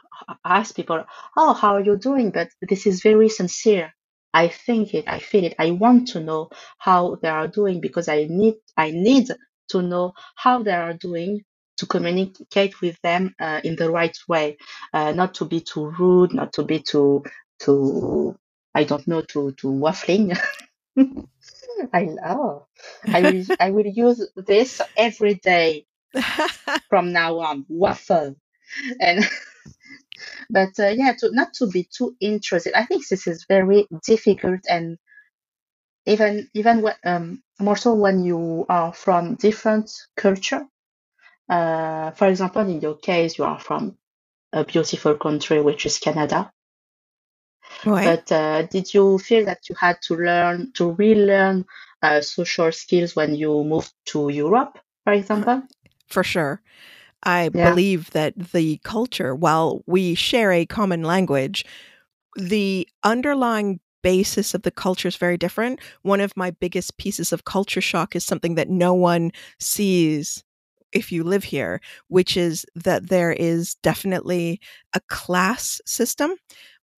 ask 0.44 0.74
people, 0.74 1.04
oh, 1.36 1.52
how 1.54 1.74
are 1.76 1.80
you 1.84 1.96
doing? 1.96 2.30
But 2.30 2.48
this 2.62 2.86
is 2.86 3.02
very 3.02 3.28
sincere. 3.28 3.92
I 4.32 4.48
think 4.48 4.94
it, 4.94 5.04
I 5.08 5.18
feel 5.18 5.44
it. 5.44 5.54
I 5.58 5.72
want 5.72 6.08
to 6.08 6.20
know 6.20 6.50
how 6.78 7.16
they 7.22 7.28
are 7.28 7.48
doing 7.48 7.80
because 7.80 8.08
I 8.08 8.26
need, 8.28 8.54
I 8.76 8.90
need 8.90 9.28
to 9.70 9.82
know 9.82 10.12
how 10.36 10.62
they 10.62 10.72
are 10.72 10.94
doing 10.94 11.42
to 11.78 11.86
communicate 11.86 12.80
with 12.80 13.00
them 13.02 13.34
uh, 13.40 13.60
in 13.64 13.76
the 13.76 13.90
right 13.90 14.16
way, 14.28 14.58
uh, 14.92 15.12
not 15.12 15.34
to 15.34 15.44
be 15.44 15.60
too 15.60 15.90
rude, 15.98 16.32
not 16.34 16.52
to 16.54 16.62
be 16.64 16.80
too, 16.80 17.24
too, 17.60 18.36
I 18.74 18.84
don't 18.84 19.06
know, 19.08 19.22
too, 19.22 19.52
too 19.52 19.68
waffling. 19.72 20.38
I 21.92 22.04
know. 22.04 22.66
I 23.12 23.24
will, 23.24 23.44
I 23.58 23.70
will 23.70 23.86
use 23.86 24.26
this 24.36 24.80
every 24.96 25.34
day 25.34 25.86
from 26.88 27.12
now 27.12 27.38
on 27.38 27.64
waffle. 27.68 28.36
And 29.00 29.24
but 30.50 30.78
uh, 30.78 30.88
yeah 30.88 31.14
to 31.18 31.30
not 31.32 31.54
to 31.54 31.66
be 31.66 31.84
too 31.84 32.16
interested. 32.20 32.74
I 32.74 32.84
think 32.84 33.06
this 33.08 33.26
is 33.26 33.46
very 33.48 33.86
difficult 34.04 34.60
and 34.68 34.98
even 36.06 36.48
even 36.54 36.82
when, 36.82 36.94
um, 37.04 37.42
more 37.58 37.76
so 37.76 37.94
when 37.94 38.24
you 38.24 38.66
are 38.68 38.92
from 38.92 39.36
different 39.36 39.90
culture. 40.16 40.66
Uh, 41.48 42.12
for 42.12 42.28
example 42.28 42.62
in 42.62 42.80
your 42.80 42.96
case 42.96 43.38
you 43.38 43.44
are 43.44 43.58
from 43.58 43.96
a 44.52 44.64
beautiful 44.64 45.16
country 45.16 45.60
which 45.60 45.86
is 45.86 45.98
canada. 45.98 46.52
Right. 47.86 48.04
but 48.04 48.32
uh, 48.32 48.62
did 48.62 48.92
you 48.92 49.18
feel 49.18 49.44
that 49.46 49.68
you 49.68 49.76
had 49.78 50.02
to 50.02 50.16
learn 50.16 50.72
to 50.74 50.92
relearn 50.92 51.64
uh, 52.02 52.20
social 52.20 52.72
skills 52.72 53.14
when 53.16 53.34
you 53.34 53.64
moved 53.64 53.92
to 54.06 54.28
europe 54.28 54.78
for 55.04 55.12
example 55.12 55.62
for 56.10 56.24
sure. 56.24 56.60
I 57.22 57.50
yeah. 57.52 57.70
believe 57.70 58.10
that 58.10 58.38
the 58.52 58.78
culture, 58.82 59.34
while 59.34 59.82
we 59.86 60.14
share 60.14 60.52
a 60.52 60.66
common 60.66 61.02
language, 61.02 61.64
the 62.36 62.88
underlying 63.04 63.80
basis 64.02 64.54
of 64.54 64.62
the 64.62 64.70
culture 64.70 65.08
is 65.08 65.16
very 65.16 65.36
different. 65.36 65.80
One 66.02 66.20
of 66.20 66.36
my 66.36 66.50
biggest 66.50 66.96
pieces 66.96 67.32
of 67.32 67.44
culture 67.44 67.80
shock 67.80 68.16
is 68.16 68.24
something 68.24 68.54
that 68.54 68.70
no 68.70 68.94
one 68.94 69.32
sees 69.58 70.42
if 70.92 71.12
you 71.12 71.22
live 71.22 71.44
here, 71.44 71.80
which 72.08 72.36
is 72.36 72.66
that 72.74 73.08
there 73.08 73.32
is 73.32 73.76
definitely 73.76 74.60
a 74.94 75.00
class 75.08 75.80
system, 75.86 76.34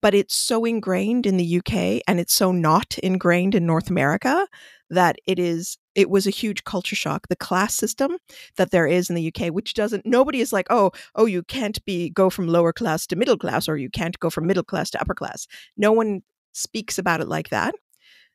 but 0.00 0.14
it's 0.14 0.34
so 0.34 0.64
ingrained 0.64 1.26
in 1.26 1.36
the 1.36 1.58
UK 1.58 2.02
and 2.08 2.18
it's 2.18 2.34
so 2.34 2.52
not 2.52 2.98
ingrained 2.98 3.54
in 3.54 3.66
North 3.66 3.90
America 3.90 4.46
that 4.90 5.16
it 5.26 5.38
is 5.38 5.78
it 5.94 6.10
was 6.10 6.26
a 6.26 6.30
huge 6.30 6.64
culture 6.64 6.96
shock 6.96 7.28
the 7.28 7.36
class 7.36 7.74
system 7.74 8.16
that 8.56 8.70
there 8.70 8.86
is 8.86 9.08
in 9.08 9.16
the 9.16 9.32
UK 9.34 9.52
which 9.52 9.74
doesn't 9.74 10.06
nobody 10.06 10.40
is 10.40 10.52
like 10.52 10.66
oh 10.70 10.90
oh 11.14 11.26
you 11.26 11.42
can't 11.42 11.84
be 11.84 12.10
go 12.10 12.30
from 12.30 12.46
lower 12.46 12.72
class 12.72 13.06
to 13.06 13.16
middle 13.16 13.36
class 13.36 13.68
or 13.68 13.76
you 13.76 13.90
can't 13.90 14.18
go 14.20 14.30
from 14.30 14.46
middle 14.46 14.62
class 14.62 14.90
to 14.90 15.00
upper 15.00 15.14
class. 15.14 15.46
No 15.76 15.92
one 15.92 16.22
speaks 16.52 16.98
about 16.98 17.20
it 17.20 17.28
like 17.28 17.48
that 17.50 17.74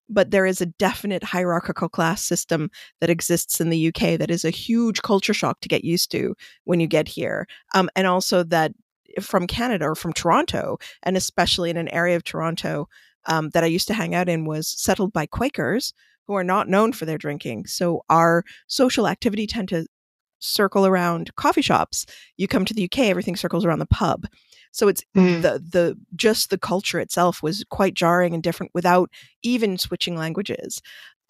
but 0.09 0.31
there 0.31 0.45
is 0.45 0.61
a 0.61 0.65
definite 0.65 1.23
hierarchical 1.23 1.89
class 1.89 2.23
system 2.23 2.69
that 3.01 3.09
exists 3.09 3.59
in 3.59 3.69
the 3.69 3.87
UK 3.87 4.17
that 4.17 4.31
is 4.31 4.45
a 4.45 4.49
huge 4.49 5.01
culture 5.01 5.33
shock 5.33 5.59
to 5.61 5.67
get 5.67 5.83
used 5.83 6.11
to 6.11 6.35
when 6.63 6.79
you 6.79 6.87
get 6.87 7.07
here 7.07 7.47
um, 7.75 7.89
and 7.95 8.07
also 8.07 8.43
that 8.43 8.71
from 9.21 9.47
Canada 9.47 9.85
or 9.85 9.95
from 9.95 10.13
Toronto 10.13 10.77
and 11.03 11.17
especially 11.17 11.69
in 11.69 11.77
an 11.77 11.89
area 11.89 12.15
of 12.15 12.23
Toronto 12.23 12.87
um, 13.25 13.49
that 13.49 13.63
I 13.63 13.67
used 13.67 13.87
to 13.87 13.93
hang 13.93 14.15
out 14.15 14.29
in 14.29 14.45
was 14.45 14.67
settled 14.67 15.11
by 15.11 15.25
Quakers 15.25 15.93
who 16.27 16.35
are 16.35 16.43
not 16.43 16.67
known 16.67 16.93
for 16.93 17.05
their 17.05 17.17
drinking. 17.17 17.65
So 17.67 18.03
our 18.09 18.43
social 18.67 19.07
activity 19.07 19.47
tend 19.47 19.69
to 19.69 19.87
circle 20.39 20.85
around 20.85 21.35
coffee 21.35 21.61
shops. 21.61 22.05
You 22.37 22.47
come 22.47 22.65
to 22.65 22.73
the 22.73 22.85
UK, 22.85 22.99
everything 22.99 23.35
circles 23.35 23.65
around 23.65 23.79
the 23.79 23.85
pub. 23.87 24.27
So 24.71 24.87
it's 24.87 25.03
mm. 25.15 25.41
the 25.41 25.59
the 25.59 25.97
just 26.15 26.49
the 26.49 26.57
culture 26.57 26.99
itself 26.99 27.41
was 27.41 27.63
quite 27.69 27.95
jarring 27.95 28.33
and 28.33 28.43
different 28.43 28.71
without 28.75 29.09
even 29.41 29.77
switching 29.77 30.15
languages. 30.15 30.81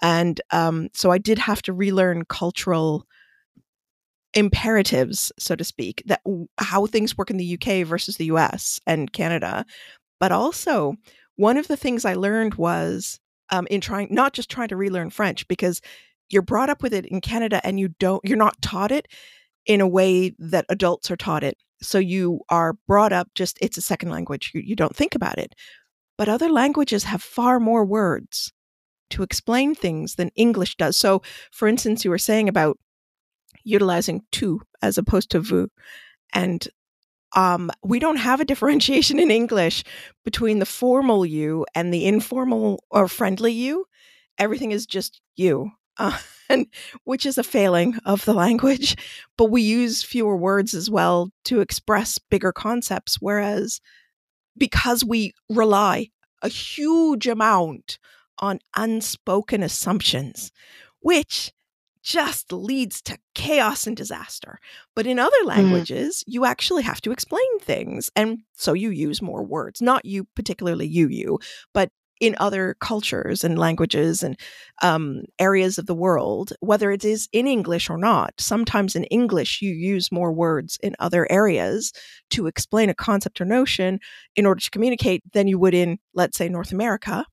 And 0.01 0.41
um, 0.51 0.89
so 0.93 1.11
I 1.11 1.17
did 1.17 1.39
have 1.39 1.61
to 1.63 1.73
relearn 1.73 2.25
cultural 2.25 3.05
imperatives, 4.33 5.31
so 5.39 5.55
to 5.55 5.63
speak, 5.63 6.03
that 6.05 6.21
how 6.59 6.85
things 6.85 7.17
work 7.17 7.29
in 7.29 7.37
the 7.37 7.57
UK 7.59 7.87
versus 7.87 8.17
the 8.17 8.25
US 8.25 8.79
and 8.85 9.11
Canada. 9.13 9.65
But 10.19 10.31
also, 10.31 10.95
one 11.35 11.57
of 11.57 11.67
the 11.67 11.77
things 11.77 12.05
I 12.05 12.15
learned 12.15 12.55
was 12.55 13.19
um, 13.49 13.67
in 13.69 13.81
trying 13.81 14.07
not 14.11 14.33
just 14.33 14.49
trying 14.49 14.67
to 14.69 14.75
relearn 14.77 15.09
French 15.09 15.47
because 15.47 15.81
you're 16.29 16.41
brought 16.41 16.69
up 16.69 16.83
with 16.83 16.93
it 16.93 17.05
in 17.05 17.21
Canada 17.21 17.61
and 17.63 17.79
you 17.79 17.89
don't 17.99 18.23
you're 18.23 18.37
not 18.37 18.61
taught 18.61 18.91
it 18.91 19.07
in 19.65 19.81
a 19.81 19.87
way 19.87 20.33
that 20.39 20.65
adults 20.69 21.11
are 21.11 21.17
taught 21.17 21.43
it. 21.43 21.57
So 21.81 21.99
you 21.99 22.41
are 22.49 22.73
brought 22.87 23.13
up 23.13 23.29
just 23.35 23.57
it's 23.61 23.77
a 23.77 23.81
second 23.81 24.09
language. 24.09 24.51
You, 24.53 24.61
you 24.61 24.75
don't 24.75 24.95
think 24.95 25.15
about 25.15 25.37
it. 25.37 25.53
But 26.17 26.29
other 26.29 26.49
languages 26.49 27.03
have 27.03 27.21
far 27.21 27.59
more 27.59 27.85
words 27.85 28.51
to 29.11 29.23
explain 29.23 29.75
things 29.75 30.15
than 30.15 30.31
English 30.35 30.75
does. 30.75 30.97
So, 30.97 31.21
for 31.51 31.67
instance, 31.67 32.03
you 32.03 32.09
were 32.11 32.17
saying 32.17 32.49
about 32.49 32.77
utilizing 33.63 34.21
tu 34.31 34.61
as 34.81 34.97
opposed 34.97 35.29
to 35.31 35.39
vous. 35.39 35.67
And 36.33 36.67
um, 37.35 37.71
we 37.83 37.99
don't 37.99 38.17
have 38.17 38.39
a 38.39 38.45
differentiation 38.45 39.19
in 39.25 39.31
English 39.31 39.83
between 40.23 40.59
the 40.59 40.65
formal 40.65 41.25
you 41.25 41.65
and 41.75 41.93
the 41.93 42.05
informal 42.05 42.83
or 42.89 43.07
friendly 43.07 43.51
you. 43.51 43.85
Everything 44.37 44.71
is 44.71 44.85
just 44.85 45.21
you, 45.35 45.71
uh, 45.97 46.17
and 46.49 46.67
which 47.03 47.25
is 47.25 47.37
a 47.37 47.43
failing 47.43 47.97
of 48.05 48.25
the 48.25 48.33
language. 48.33 48.95
But 49.37 49.45
we 49.51 49.61
use 49.61 50.03
fewer 50.03 50.37
words 50.37 50.73
as 50.73 50.89
well 50.89 51.31
to 51.45 51.61
express 51.61 52.17
bigger 52.17 52.51
concepts. 52.51 53.17
Whereas, 53.19 53.81
because 54.57 55.03
we 55.03 55.33
rely 55.49 56.09
a 56.41 56.49
huge 56.49 57.27
amount 57.27 57.97
on 58.39 58.59
unspoken 58.75 59.63
assumptions, 59.63 60.51
which 61.01 61.51
just 62.07 62.53
leads 62.53 63.01
to 63.01 63.17
chaos 63.35 63.85
and 63.85 63.97
disaster. 63.97 64.59
But 64.95 65.05
in 65.05 65.19
other 65.19 65.43
mm. 65.43 65.47
languages, 65.47 66.19
mm. 66.19 66.33
you 66.33 66.45
actually 66.45 66.83
have 66.83 67.01
to 67.01 67.11
explain 67.11 67.59
things. 67.59 68.09
And 68.15 68.39
so 68.53 68.71
you 68.71 68.91
use 68.91 69.21
more 69.21 69.43
words, 69.43 69.81
not 69.81 70.05
you, 70.05 70.25
particularly 70.33 70.87
you, 70.87 71.09
you, 71.09 71.39
but 71.73 71.89
in 72.21 72.33
other 72.39 72.77
cultures 72.79 73.43
and 73.43 73.59
languages 73.59 74.23
and 74.23 74.39
um, 74.81 75.23
areas 75.37 75.77
of 75.77 75.85
the 75.85 75.93
world, 75.93 76.53
whether 76.61 76.91
it 76.91 77.03
is 77.03 77.27
in 77.33 77.45
English 77.45 77.89
or 77.89 77.97
not, 77.97 78.33
sometimes 78.39 78.95
in 78.95 79.03
English 79.05 79.61
you 79.61 79.73
use 79.73 80.09
more 80.09 80.31
words 80.31 80.79
in 80.81 80.95
other 80.99 81.29
areas 81.29 81.91
to 82.29 82.47
explain 82.47 82.89
a 82.89 82.95
concept 82.95 83.41
or 83.41 83.45
notion 83.45 83.99
in 84.37 84.45
order 84.45 84.61
to 84.61 84.71
communicate 84.71 85.21
than 85.33 85.49
you 85.49 85.59
would 85.59 85.73
in, 85.73 85.99
let's 86.13 86.37
say, 86.37 86.47
North 86.47 86.71
America. 86.71 87.25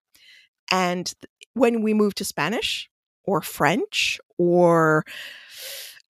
And 0.73 1.13
when 1.53 1.83
we 1.83 1.93
move 1.93 2.15
to 2.15 2.25
Spanish, 2.25 2.89
or 3.25 3.41
French 3.43 4.21
or 4.39 5.05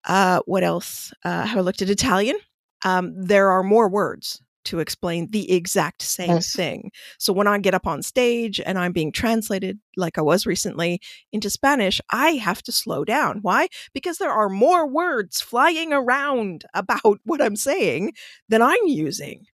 uh, 0.04 0.40
what 0.46 0.64
else? 0.64 1.12
Uh, 1.24 1.46
have 1.46 1.58
I 1.58 1.60
looked 1.60 1.82
at 1.82 1.90
Italian? 1.90 2.36
Um, 2.84 3.12
there 3.16 3.50
are 3.50 3.62
more 3.62 3.88
words 3.88 4.40
to 4.64 4.78
explain 4.78 5.28
the 5.30 5.50
exact 5.50 6.02
same 6.02 6.30
yes. 6.30 6.54
thing. 6.54 6.90
So 7.18 7.32
when 7.32 7.46
I 7.46 7.58
get 7.58 7.74
up 7.74 7.86
on 7.86 8.02
stage 8.02 8.60
and 8.60 8.78
I'm 8.78 8.92
being 8.92 9.12
translated, 9.12 9.78
like 9.96 10.18
I 10.18 10.22
was 10.22 10.46
recently, 10.46 11.00
into 11.32 11.50
Spanish, 11.50 12.00
I 12.10 12.30
have 12.30 12.62
to 12.64 12.72
slow 12.72 13.04
down. 13.04 13.40
Why? 13.42 13.68
Because 13.92 14.18
there 14.18 14.30
are 14.30 14.48
more 14.48 14.86
words 14.86 15.40
flying 15.40 15.92
around 15.92 16.64
about 16.74 17.18
what 17.24 17.42
I'm 17.42 17.56
saying 17.56 18.12
than 18.48 18.62
I'm 18.62 18.86
using. 18.86 19.46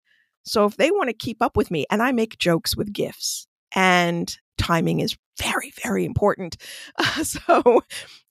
So 0.44 0.64
if 0.64 0.76
they 0.76 0.90
want 0.90 1.08
to 1.08 1.14
keep 1.14 1.42
up 1.42 1.56
with 1.56 1.70
me, 1.70 1.84
and 1.90 2.02
I 2.02 2.12
make 2.12 2.38
jokes 2.38 2.76
with 2.76 2.92
GIFs, 2.92 3.46
and 3.74 4.34
timing 4.58 5.00
is 5.00 5.16
very, 5.38 5.72
very 5.82 6.04
important. 6.04 6.56
Uh, 6.98 7.22
so 7.24 7.82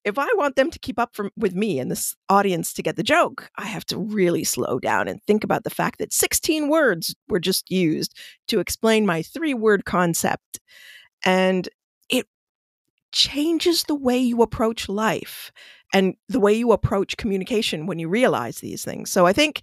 if 0.03 0.19
I 0.19 0.27
want 0.35 0.55
them 0.55 0.71
to 0.71 0.79
keep 0.79 0.99
up 0.99 1.15
from, 1.15 1.31
with 1.37 1.55
me 1.55 1.79
and 1.79 1.89
this 1.89 2.15
audience 2.29 2.73
to 2.73 2.83
get 2.83 2.95
the 2.95 3.03
joke, 3.03 3.49
I 3.57 3.65
have 3.65 3.85
to 3.87 3.97
really 3.97 4.43
slow 4.43 4.79
down 4.79 5.07
and 5.07 5.21
think 5.23 5.43
about 5.43 5.63
the 5.63 5.69
fact 5.69 5.99
that 5.99 6.13
16 6.13 6.69
words 6.69 7.15
were 7.27 7.39
just 7.39 7.71
used 7.71 8.17
to 8.47 8.59
explain 8.59 9.05
my 9.05 9.21
three 9.21 9.53
word 9.53 9.85
concept. 9.85 10.59
And 11.25 11.67
it 12.09 12.27
changes 13.11 13.83
the 13.83 13.95
way 13.95 14.17
you 14.17 14.41
approach 14.41 14.89
life 14.89 15.51
and 15.93 16.15
the 16.27 16.39
way 16.39 16.53
you 16.53 16.71
approach 16.71 17.17
communication 17.17 17.85
when 17.85 17.99
you 17.99 18.09
realize 18.09 18.57
these 18.57 18.83
things. 18.83 19.09
So 19.11 19.25
I 19.25 19.33
think 19.33 19.61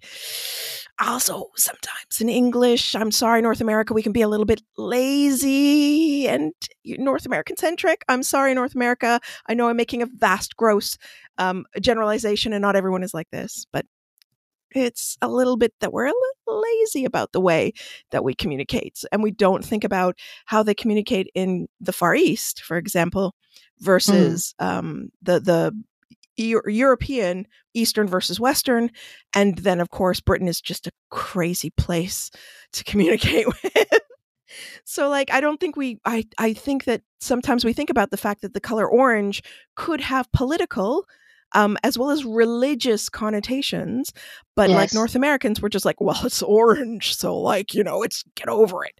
also 0.99 1.51
sometimes 1.55 2.19
in 2.19 2.29
English, 2.29 2.95
I'm 2.95 3.11
sorry, 3.11 3.41
North 3.41 3.61
America, 3.61 3.93
we 3.93 4.03
can 4.03 4.11
be 4.11 4.21
a 4.21 4.27
little 4.27 4.45
bit 4.45 4.61
lazy 4.77 6.27
and 6.27 6.53
North 6.85 7.25
American 7.25 7.57
centric. 7.57 8.03
I'm 8.07 8.23
sorry, 8.23 8.53
North 8.53 8.75
America. 8.75 9.19
I 9.47 9.53
know 9.53 9.69
I'm 9.69 9.77
making 9.77 10.01
a 10.01 10.07
vast, 10.07 10.55
gross 10.55 10.97
um, 11.37 11.65
generalization, 11.79 12.53
and 12.53 12.61
not 12.61 12.75
everyone 12.75 13.03
is 13.03 13.13
like 13.13 13.29
this, 13.31 13.65
but 13.71 13.85
it's 14.73 15.17
a 15.21 15.29
little 15.29 15.57
bit 15.57 15.73
that 15.79 15.93
we're 15.93 16.05
a 16.05 16.09
little 16.09 16.63
lazy 16.63 17.05
about 17.05 17.31
the 17.31 17.39
way 17.41 17.73
that 18.11 18.23
we 18.23 18.33
communicate. 18.33 19.03
And 19.11 19.23
we 19.23 19.31
don't 19.31 19.63
think 19.63 19.83
about 19.83 20.17
how 20.45 20.63
they 20.63 20.73
communicate 20.73 21.29
in 21.33 21.67
the 21.79 21.93
Far 21.93 22.15
East, 22.15 22.61
for 22.61 22.77
example, 22.77 23.35
mm. 23.81 23.85
versus 23.85 24.53
mm. 24.59 24.65
um, 24.65 25.09
the 25.21 25.39
the 25.39 25.83
European, 26.37 27.47
Eastern 27.73 28.07
versus 28.07 28.39
Western. 28.39 28.91
And 29.33 29.57
then, 29.59 29.79
of 29.79 29.89
course, 29.89 30.19
Britain 30.19 30.47
is 30.47 30.61
just 30.61 30.87
a 30.87 30.91
crazy 31.09 31.71
place 31.71 32.31
to 32.73 32.83
communicate 32.83 33.47
with. 33.63 33.87
so 34.85 35.09
like 35.09 35.31
i 35.31 35.41
don't 35.41 35.59
think 35.59 35.75
we 35.75 35.99
i 36.05 36.23
i 36.37 36.53
think 36.53 36.85
that 36.85 37.01
sometimes 37.19 37.65
we 37.65 37.73
think 37.73 37.89
about 37.89 38.11
the 38.11 38.17
fact 38.17 38.41
that 38.41 38.53
the 38.53 38.59
color 38.59 38.87
orange 38.87 39.41
could 39.75 40.01
have 40.01 40.31
political 40.31 41.05
um, 41.53 41.77
as 41.83 41.97
well 41.97 42.09
as 42.09 42.25
religious 42.25 43.07
connotations 43.07 44.11
but 44.55 44.69
yes. 44.69 44.77
like 44.77 44.93
north 44.93 45.15
americans 45.15 45.61
were 45.61 45.69
just 45.69 45.85
like 45.85 45.99
well 45.99 46.19
it's 46.25 46.41
orange 46.41 47.15
so 47.15 47.37
like 47.37 47.73
you 47.73 47.83
know 47.83 48.03
it's 48.03 48.23
get 48.35 48.49
over 48.49 48.83
it 48.83 48.99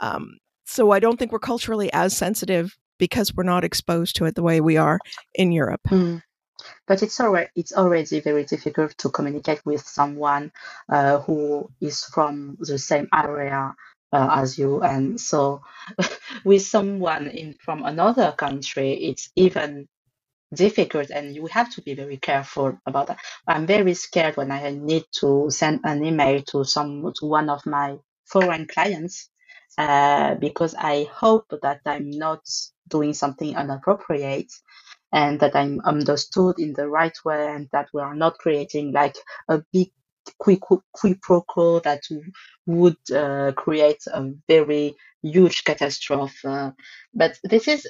um, 0.00 0.38
so 0.64 0.92
i 0.92 0.98
don't 0.98 1.18
think 1.18 1.32
we're 1.32 1.38
culturally 1.38 1.92
as 1.92 2.16
sensitive 2.16 2.76
because 2.98 3.34
we're 3.34 3.42
not 3.42 3.64
exposed 3.64 4.16
to 4.16 4.24
it 4.24 4.34
the 4.34 4.42
way 4.42 4.60
we 4.60 4.76
are 4.76 4.98
in 5.34 5.52
europe 5.52 5.82
mm 5.88 6.22
but 6.88 7.02
it's 7.02 7.20
already 7.20 7.50
it's 7.56 7.72
already 7.74 8.20
very 8.20 8.44
difficult 8.44 8.96
to 8.98 9.10
communicate 9.10 9.62
with 9.66 9.82
someone 9.86 10.52
uh, 10.90 11.20
who 11.20 11.70
is 11.80 12.04
from 12.06 12.56
the 12.60 12.78
same 12.78 13.08
area 13.14 13.74
uh, 14.12 14.28
as 14.32 14.58
you. 14.58 14.82
And 14.82 15.20
so 15.20 15.62
with 16.44 16.62
someone 16.62 17.28
in 17.28 17.54
from 17.60 17.84
another 17.84 18.32
country 18.32 18.92
it's 18.94 19.30
even 19.36 19.86
difficult 20.54 21.10
and 21.10 21.36
you 21.36 21.46
have 21.48 21.70
to 21.74 21.82
be 21.82 21.94
very 21.94 22.18
careful 22.18 22.78
about 22.86 23.08
that. 23.08 23.20
I'm 23.48 23.66
very 23.66 23.94
scared 23.94 24.36
when 24.36 24.50
i 24.52 24.70
need 24.72 25.04
to 25.20 25.48
send 25.50 25.82
an 25.84 26.04
email 26.04 26.42
to 26.52 26.64
some 26.64 27.12
to 27.20 27.26
one 27.26 27.50
of 27.50 27.66
my 27.66 27.98
foreign 28.26 28.66
clients 28.66 29.30
uh, 29.78 30.36
because 30.36 30.74
i 30.78 31.06
hope 31.12 31.46
that 31.62 31.82
i'm 31.86 32.10
not 32.10 32.40
doing 32.88 33.14
something 33.14 33.56
inappropriate 33.56 34.52
and 35.16 35.40
that 35.40 35.56
I'm 35.56 35.80
understood 35.80 36.58
in 36.58 36.74
the 36.74 36.88
right 36.88 37.16
way 37.24 37.48
and 37.48 37.68
that 37.72 37.88
we 37.94 38.02
are 38.02 38.14
not 38.14 38.36
creating 38.36 38.92
like 38.92 39.16
a 39.48 39.62
big 39.72 39.90
qui 40.38 40.58
pro 41.22 41.40
quo 41.40 41.80
that 41.80 42.02
would 42.66 42.98
uh, 43.14 43.52
create 43.52 44.02
a 44.12 44.30
very 44.46 44.94
huge 45.22 45.64
catastrophe. 45.64 46.36
Uh, 46.46 46.72
but 47.14 47.38
this 47.44 47.66
is 47.66 47.88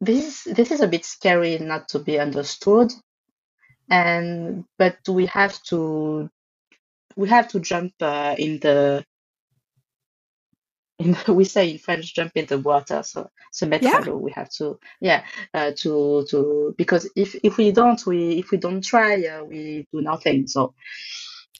this 0.00 0.24
is 0.46 0.54
this 0.54 0.70
is 0.70 0.80
a 0.80 0.86
bit 0.86 1.04
scary 1.04 1.58
not 1.58 1.88
to 1.88 1.98
be 1.98 2.20
understood, 2.20 2.92
and 3.90 4.64
but 4.78 4.98
we 5.08 5.26
have 5.26 5.60
to 5.64 6.30
we 7.16 7.28
have 7.28 7.48
to 7.48 7.58
jump 7.58 7.92
uh, 8.00 8.36
in 8.38 8.60
the 8.60 9.04
in, 10.98 11.16
we 11.28 11.44
say 11.44 11.70
in 11.70 11.78
French, 11.78 12.14
jump 12.14 12.32
in 12.34 12.46
the 12.46 12.58
water. 12.58 13.02
So, 13.02 13.30
se 13.50 13.66
mettre 13.66 13.84
yeah. 13.84 14.00
à 14.00 14.06
l'eau. 14.06 14.16
We 14.16 14.32
have 14.32 14.50
to, 14.58 14.78
yeah, 15.00 15.24
uh, 15.54 15.72
to 15.78 16.26
to 16.30 16.74
because 16.76 17.08
if 17.16 17.34
if 17.42 17.56
we 17.56 17.72
don't, 17.72 18.04
we 18.06 18.38
if 18.38 18.50
we 18.50 18.58
don't 18.58 18.82
try, 18.82 19.22
uh, 19.24 19.44
we 19.44 19.86
do 19.92 20.00
nothing. 20.00 20.46
So, 20.46 20.74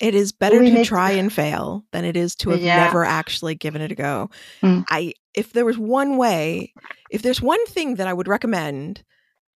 it 0.01 0.15
is 0.15 0.33
better 0.33 0.59
to 0.59 0.71
make... 0.71 0.87
try 0.87 1.13
and 1.13 1.33
fail 1.33 1.85
than 1.93 2.05
it 2.05 2.17
is 2.17 2.35
to 2.37 2.51
have 2.51 2.61
yeah. 2.61 2.85
never 2.85 3.05
actually 3.05 3.55
given 3.55 3.83
it 3.83 3.93
a 3.93 3.95
go. 3.95 4.31
Mm. 4.63 4.85
I 4.91 5.15
if 5.35 5.53
there 5.53 5.65
was 5.65 5.79
one 5.79 6.17
way, 6.17 6.73
if 7.11 7.23
there's 7.23 7.41
one 7.41 7.65
thing 7.67 7.97
that 7.97 8.07
I 8.07 8.13
would 8.13 8.29
recommend 8.29 9.03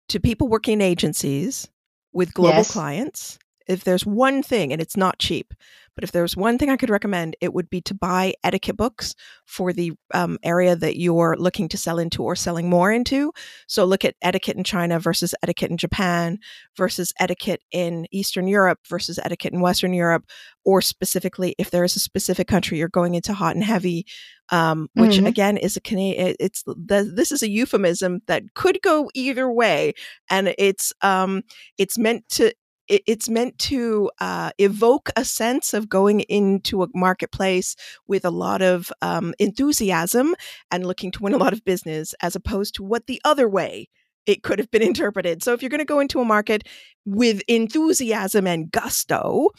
to 0.10 0.20
people 0.20 0.48
working 0.48 0.74
in 0.74 0.82
agencies 0.82 1.68
with 2.14 2.34
global 2.34 2.58
yes. 2.58 2.72
clients, 2.72 3.40
if 3.68 3.84
there's 3.84 4.06
one 4.06 4.44
thing 4.44 4.72
and 4.72 4.82
it's 4.82 4.98
not 4.98 5.20
cheap, 5.20 5.54
but 5.96 6.04
if 6.04 6.12
there's 6.12 6.36
one 6.36 6.58
thing 6.58 6.70
I 6.70 6.76
could 6.76 6.90
recommend, 6.90 7.38
it 7.40 7.54
would 7.54 7.70
be 7.70 7.80
to 7.82 7.94
buy 7.94 8.34
etiquette 8.44 8.76
books 8.76 9.16
for 9.46 9.72
the 9.72 9.94
um, 10.14 10.38
area 10.44 10.76
that 10.76 10.98
you're 10.98 11.38
looking 11.40 11.70
to 11.70 11.78
sell 11.78 12.00
into 12.00 12.22
or 12.22 12.36
selling 12.36 12.70
more 12.70 12.92
into. 12.92 13.32
So 13.68 13.86
look 13.86 14.04
at 14.04 14.16
etiquette 14.22 14.58
in 14.58 14.66
China 14.66 15.00
versus 15.00 15.34
etiquette 15.42 15.72
in 15.72 15.78
Japan 15.78 16.40
versus 16.76 17.14
etiquette 17.20 17.62
in 17.72 18.08
Eastern 18.12 18.48
Europe 18.48 18.80
versus 18.88 19.20
etiquette 19.24 19.54
in 19.54 19.62
Western 19.62 19.94
Europe, 19.94 20.26
or 20.66 20.82
specifically 20.82 21.56
if 21.58 21.72
there 21.72 21.86
is 21.86 21.96
a 21.96 22.02
specific 22.02 22.48
country 22.48 22.78
you're 22.78 22.90
going 22.90 23.16
into 23.16 23.34
hot 23.34 23.56
and 23.56 23.64
heavy, 23.64 24.06
um, 24.50 24.90
which 24.96 25.14
mm-hmm. 25.14 25.28
again 25.28 25.58
is 25.58 25.78
a 25.78 25.82
Canadian. 25.82 26.36
It's 26.40 26.64
the, 26.64 27.10
this 27.16 27.32
is 27.32 27.42
a 27.42 27.50
euphemism 27.50 28.22
that 28.28 28.44
could 28.54 28.82
go 28.82 29.10
either 29.14 29.50
way, 29.50 29.94
and 30.30 30.54
it's 30.58 30.92
um, 31.02 31.44
it's 31.78 31.98
meant 31.98 32.28
to 32.30 32.54
it, 32.88 33.02
it's 33.08 33.30
meant 33.30 33.58
to 33.60 34.10
uh, 34.20 34.52
evoke 34.58 35.10
a 35.16 35.26
sense 35.26 35.74
of 35.74 35.90
going 35.90 36.22
into 36.22 36.84
a 36.84 36.88
marketplace 36.94 37.76
with 38.08 38.26
a 38.26 38.30
lot 38.32 38.62
of 38.62 38.92
um, 39.02 39.34
enthusiasm 39.40 40.36
and 40.72 40.86
looking 40.86 41.12
to 41.12 41.24
win 41.24 41.34
a 41.34 41.38
lot 41.38 41.54
of 41.54 41.64
business, 41.66 42.14
as 42.22 42.36
opposed 42.36 42.76
to 42.76 42.84
what 42.84 43.08
the 43.08 43.22
other 43.26 43.48
way 43.50 43.88
it 44.26 44.44
could 44.44 44.60
have 44.60 44.72
been 44.72 44.82
interpreted. 44.94 45.44
So 45.44 45.54
if 45.54 45.62
you're 45.62 45.70
going 45.70 45.80
to 45.80 45.86
go 45.86 46.00
into 46.00 46.20
a 46.22 46.26
market 46.26 46.64
with 47.06 47.42
enthusiasm 47.48 48.48
and 48.48 48.72
gusto, 48.72 49.50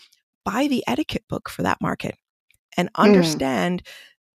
buy 0.45 0.67
the 0.69 0.85
etiquette 0.87 1.25
book 1.29 1.49
for 1.49 1.63
that 1.63 1.81
market 1.81 2.17
and 2.77 2.89
Mm. 2.89 2.93
understand. 3.03 3.83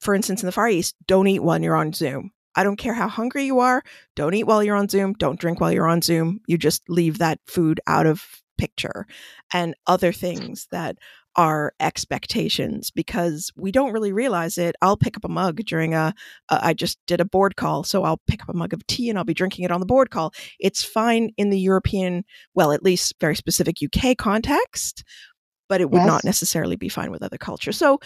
For 0.00 0.14
instance, 0.14 0.42
in 0.42 0.46
the 0.46 0.52
Far 0.52 0.68
East, 0.68 0.94
don't 1.06 1.26
eat 1.26 1.42
when 1.42 1.62
you're 1.62 1.76
on 1.76 1.92
Zoom. 1.92 2.30
I 2.54 2.62
don't 2.64 2.76
care 2.76 2.94
how 2.94 3.08
hungry 3.08 3.44
you 3.44 3.60
are. 3.60 3.82
Don't 4.16 4.34
eat 4.34 4.44
while 4.44 4.62
you're 4.62 4.76
on 4.76 4.88
Zoom. 4.88 5.12
Don't 5.14 5.38
drink 5.40 5.60
while 5.60 5.72
you're 5.72 5.88
on 5.88 6.02
Zoom. 6.02 6.40
You 6.46 6.56
just 6.58 6.82
leave 6.88 7.18
that 7.18 7.38
food 7.46 7.80
out 7.86 8.06
of 8.06 8.24
picture 8.58 9.06
and 9.52 9.74
other 9.86 10.12
things 10.12 10.68
that 10.70 10.98
are 11.36 11.72
expectations 11.78 12.90
because 12.90 13.52
we 13.56 13.70
don't 13.70 13.92
really 13.92 14.12
realize 14.12 14.58
it. 14.58 14.74
I'll 14.82 14.96
pick 14.96 15.16
up 15.16 15.24
a 15.24 15.28
mug 15.28 15.58
during 15.64 15.94
a. 15.94 16.12
a 16.48 16.66
I 16.66 16.74
just 16.74 16.98
did 17.06 17.20
a 17.20 17.24
board 17.24 17.56
call, 17.56 17.84
so 17.84 18.02
I'll 18.02 18.20
pick 18.26 18.42
up 18.42 18.48
a 18.48 18.56
mug 18.56 18.74
of 18.74 18.86
tea 18.86 19.08
and 19.08 19.16
I'll 19.16 19.24
be 19.24 19.34
drinking 19.34 19.64
it 19.64 19.70
on 19.70 19.80
the 19.80 19.86
board 19.86 20.10
call. 20.10 20.32
It's 20.58 20.82
fine 20.82 21.30
in 21.36 21.50
the 21.50 21.58
European, 21.58 22.24
well, 22.54 22.72
at 22.72 22.82
least 22.82 23.14
very 23.20 23.36
specific 23.36 23.76
UK 23.82 24.16
context, 24.16 25.04
but 25.68 25.80
it 25.80 25.90
would 25.90 26.04
not 26.04 26.24
necessarily 26.24 26.76
be 26.76 26.88
fine 26.88 27.12
with 27.12 27.22
other 27.22 27.38
cultures. 27.38 27.76
So, 27.76 28.00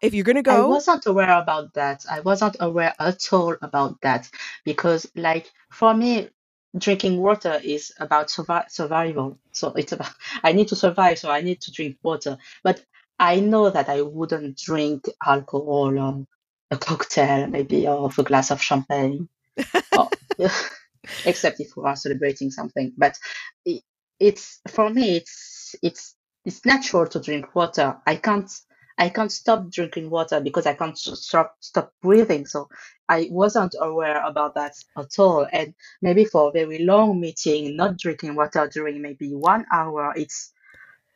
if 0.00 0.14
you're 0.14 0.24
going 0.24 0.36
to 0.36 0.42
go. 0.42 0.64
I 0.64 0.68
wasn't 0.68 1.06
aware 1.06 1.40
about 1.40 1.74
that. 1.74 2.04
I 2.08 2.20
wasn't 2.20 2.56
aware 2.60 2.94
at 3.00 3.32
all 3.32 3.56
about 3.62 4.00
that 4.02 4.30
because, 4.64 5.10
like, 5.16 5.50
for 5.70 5.94
me, 5.94 6.30
drinking 6.76 7.20
water 7.20 7.60
is 7.62 7.92
about 7.98 8.28
survi 8.28 8.70
survival. 8.70 9.38
So 9.52 9.68
it's 9.72 9.92
about 9.92 10.12
I 10.42 10.52
need 10.52 10.68
to 10.68 10.76
survive, 10.76 11.18
so 11.18 11.30
I 11.30 11.40
need 11.42 11.60
to 11.62 11.72
drink 11.72 11.96
water. 12.02 12.38
But 12.62 12.84
I 13.18 13.40
know 13.40 13.70
that 13.70 13.88
I 13.88 14.02
wouldn't 14.02 14.56
drink 14.58 15.08
alcohol 15.24 15.98
or 15.98 16.26
a 16.70 16.76
cocktail, 16.78 17.46
maybe, 17.46 17.86
or 17.86 18.10
a 18.16 18.22
glass 18.22 18.50
of 18.50 18.62
champagne, 18.62 19.28
or, 19.96 20.08
except 21.26 21.60
if 21.60 21.76
we 21.76 21.84
are 21.84 21.96
celebrating 21.96 22.50
something. 22.50 22.92
But 22.96 23.18
it, 23.64 23.82
it's 24.18 24.60
for 24.68 24.90
me, 24.90 25.16
it's 25.16 25.74
it's 25.82 26.16
it's 26.44 26.64
natural 26.64 27.06
to 27.08 27.20
drink 27.20 27.54
water. 27.54 27.96
I 28.06 28.16
can't 28.16 28.50
I 29.02 29.08
can't 29.08 29.32
stop 29.32 29.68
drinking 29.68 30.10
water 30.10 30.40
because 30.40 30.64
I 30.64 30.74
can't 30.74 30.96
stop 30.96 31.56
stop 31.58 31.92
breathing. 32.02 32.46
So 32.46 32.68
I 33.08 33.28
wasn't 33.32 33.74
aware 33.80 34.24
about 34.24 34.54
that 34.54 34.74
at 34.96 35.18
all. 35.18 35.44
And 35.52 35.74
maybe 36.02 36.24
for 36.24 36.48
a 36.48 36.52
very 36.52 36.78
long 36.78 37.20
meeting, 37.20 37.76
not 37.76 37.98
drinking 37.98 38.36
water 38.36 38.70
during 38.72 39.02
maybe 39.02 39.34
one 39.34 39.66
hour, 39.72 40.12
it's 40.14 40.52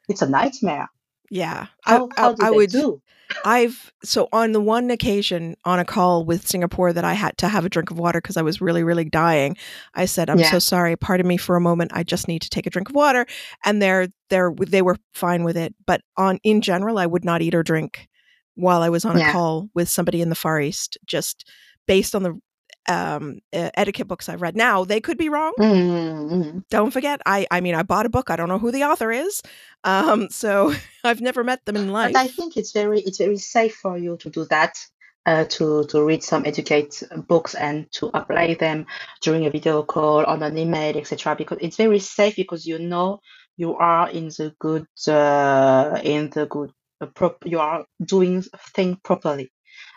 it's 0.08 0.22
a 0.22 0.28
nightmare. 0.28 0.88
Yeah, 1.30 1.66
I, 1.84 1.96
How 1.96 2.08
I, 2.16 2.20
how 2.22 2.32
do 2.32 2.44
I 2.44 2.50
would. 2.50 2.70
do? 2.70 3.02
I've 3.44 3.92
so 4.04 4.28
on 4.32 4.52
the 4.52 4.60
one 4.60 4.90
occasion 4.90 5.56
on 5.64 5.78
a 5.80 5.84
call 5.84 6.24
with 6.24 6.46
Singapore 6.46 6.92
that 6.92 7.04
I 7.04 7.14
had 7.14 7.36
to 7.38 7.48
have 7.48 7.64
a 7.64 7.68
drink 7.68 7.90
of 7.90 7.98
water 7.98 8.20
because 8.20 8.36
I 8.36 8.42
was 8.42 8.60
really, 8.60 8.84
really 8.84 9.04
dying. 9.04 9.56
I 9.94 10.04
said, 10.04 10.30
"I'm 10.30 10.38
Yeah. 10.38 10.50
so 10.50 10.58
sorry. 10.60 10.96
Pardon 10.96 11.26
me 11.26 11.36
for 11.36 11.56
a 11.56 11.60
moment. 11.60 11.90
I 11.94 12.02
just 12.04 12.28
need 12.28 12.42
to 12.42 12.50
take 12.50 12.66
a 12.66 12.70
drink 12.70 12.88
of 12.88 12.94
water." 12.94 13.26
And 13.64 13.82
they're 13.82 14.08
they're 14.30 14.52
they 14.56 14.82
were 14.82 14.96
fine 15.12 15.42
with 15.42 15.56
it. 15.56 15.74
But 15.86 16.02
on 16.16 16.38
in 16.44 16.60
general, 16.60 16.98
I 16.98 17.06
would 17.06 17.24
not 17.24 17.42
eat 17.42 17.54
or 17.54 17.62
drink 17.64 18.08
while 18.54 18.82
I 18.82 18.88
was 18.88 19.04
on 19.04 19.16
a 19.16 19.20
call 19.32 19.68
with 19.74 19.88
somebody 19.88 20.22
in 20.22 20.28
the 20.28 20.34
Far 20.36 20.60
East, 20.60 20.96
just 21.04 21.48
based 21.86 22.14
on 22.14 22.22
the 22.22 22.40
um, 22.88 23.40
uh, 23.52 23.70
etiquette 23.74 24.08
books 24.08 24.28
I've 24.28 24.42
read. 24.42 24.56
Now 24.56 24.84
they 24.84 25.00
could 25.00 25.18
be 25.18 25.28
wrong. 25.28 25.52
Mm-hmm. 25.58 26.58
Don't 26.70 26.90
forget, 26.90 27.20
I 27.26 27.46
I 27.50 27.60
mean, 27.60 27.74
I 27.74 27.82
bought 27.82 28.06
a 28.06 28.10
book. 28.10 28.30
I 28.30 28.36
don't 28.36 28.48
know 28.48 28.58
who 28.58 28.70
the 28.70 28.84
author 28.84 29.10
is, 29.10 29.42
um, 29.84 30.28
so 30.30 30.74
I've 31.04 31.20
never 31.20 31.44
met 31.44 31.64
them 31.64 31.76
in 31.76 31.92
life. 31.92 32.12
But 32.12 32.20
I 32.20 32.28
think 32.28 32.56
it's 32.56 32.72
very 32.72 33.00
it's 33.00 33.18
very 33.18 33.38
safe 33.38 33.74
for 33.76 33.98
you 33.98 34.16
to 34.18 34.30
do 34.30 34.44
that, 34.46 34.78
uh, 35.26 35.44
to 35.44 35.84
to 35.84 36.04
read 36.04 36.22
some 36.22 36.46
educate 36.46 37.02
books 37.28 37.54
and 37.54 37.90
to 37.92 38.10
apply 38.14 38.54
them 38.54 38.86
during 39.20 39.46
a 39.46 39.50
video 39.50 39.82
call 39.82 40.24
on 40.24 40.42
an 40.42 40.56
email, 40.56 40.96
etc. 40.96 41.36
Because 41.36 41.58
it's 41.60 41.76
very 41.76 41.98
safe 41.98 42.36
because 42.36 42.66
you 42.66 42.78
know 42.78 43.20
you 43.56 43.74
are 43.74 44.08
in 44.10 44.28
the 44.28 44.54
good 44.58 44.86
uh, 45.08 46.00
in 46.02 46.30
the 46.30 46.46
good 46.46 46.70
uh, 47.00 47.06
prop 47.06 47.38
you 47.44 47.58
are 47.58 47.84
doing 48.04 48.42
thing 48.74 48.98
properly. 49.02 49.50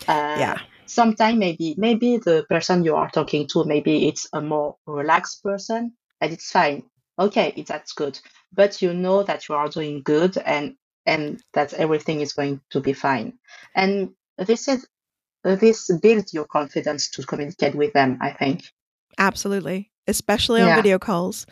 Uh, 0.08 0.36
yeah, 0.40 0.60
sometimes 0.90 1.38
maybe 1.38 1.76
maybe 1.78 2.18
the 2.18 2.46
person 2.50 2.84
you 2.84 2.96
are 2.96 3.10
talking 3.10 3.48
to 3.48 3.64
maybe 3.64 4.08
it's 4.08 4.28
a 4.34 4.42
more 4.42 4.76
relaxed 4.86 5.44
person 5.44 5.94
and 6.22 6.34
it's 6.34 6.52
fine. 6.52 6.84
Okay 7.18 7.54
it, 7.56 7.68
that's 7.68 7.94
good. 7.94 8.20
But 8.54 8.82
you 8.82 8.94
know 8.94 9.24
that 9.24 9.48
you 9.48 9.56
are 9.56 9.70
doing 9.70 10.02
good 10.04 10.38
and 10.38 10.76
and 11.06 11.42
that 11.54 11.74
everything 11.74 12.22
is 12.22 12.34
going 12.34 12.62
to 12.72 12.80
be 12.80 12.94
fine. 12.94 13.34
And 13.76 14.12
this 14.38 14.68
is 14.68 14.88
this 15.44 15.90
builds 16.02 16.34
your 16.34 16.46
confidence 16.46 17.10
to 17.12 17.24
communicate 17.24 17.74
with 17.74 17.94
them 17.94 18.18
i 18.22 18.32
think. 18.32 18.64
Absolutely. 19.18 19.90
Especially 20.08 20.62
on 20.62 20.68
yeah. 20.68 20.76
video 20.76 20.98
calls, 20.98 21.46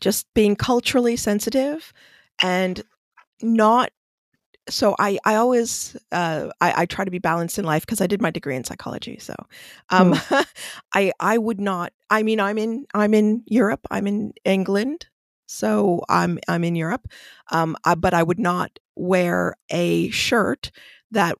just 0.00 0.26
being 0.34 0.56
culturally 0.56 1.16
sensitive 1.16 1.92
and 2.42 2.82
not. 3.42 3.90
So 4.68 4.94
I 4.98 5.18
I 5.24 5.36
always 5.36 5.96
uh, 6.12 6.48
I 6.60 6.82
I 6.82 6.86
try 6.86 7.04
to 7.04 7.10
be 7.10 7.18
balanced 7.18 7.58
in 7.58 7.64
life 7.64 7.84
because 7.84 8.00
I 8.00 8.06
did 8.06 8.22
my 8.22 8.30
degree 8.30 8.56
in 8.56 8.64
psychology. 8.64 9.18
So 9.18 9.34
um, 9.90 10.14
mm. 10.14 10.46
I 10.94 11.12
I 11.20 11.38
would 11.38 11.60
not. 11.60 11.92
I 12.10 12.22
mean 12.22 12.40
I'm 12.40 12.58
in 12.58 12.86
I'm 12.94 13.14
in 13.14 13.42
Europe. 13.46 13.86
I'm 13.90 14.06
in 14.06 14.32
England. 14.44 15.06
So 15.46 16.02
I'm 16.08 16.38
I'm 16.48 16.64
in 16.64 16.76
Europe. 16.76 17.08
Um, 17.50 17.76
I, 17.84 17.94
but 17.94 18.14
I 18.14 18.22
would 18.22 18.38
not 18.38 18.78
wear 18.96 19.54
a 19.70 20.10
shirt 20.10 20.70
that 21.10 21.36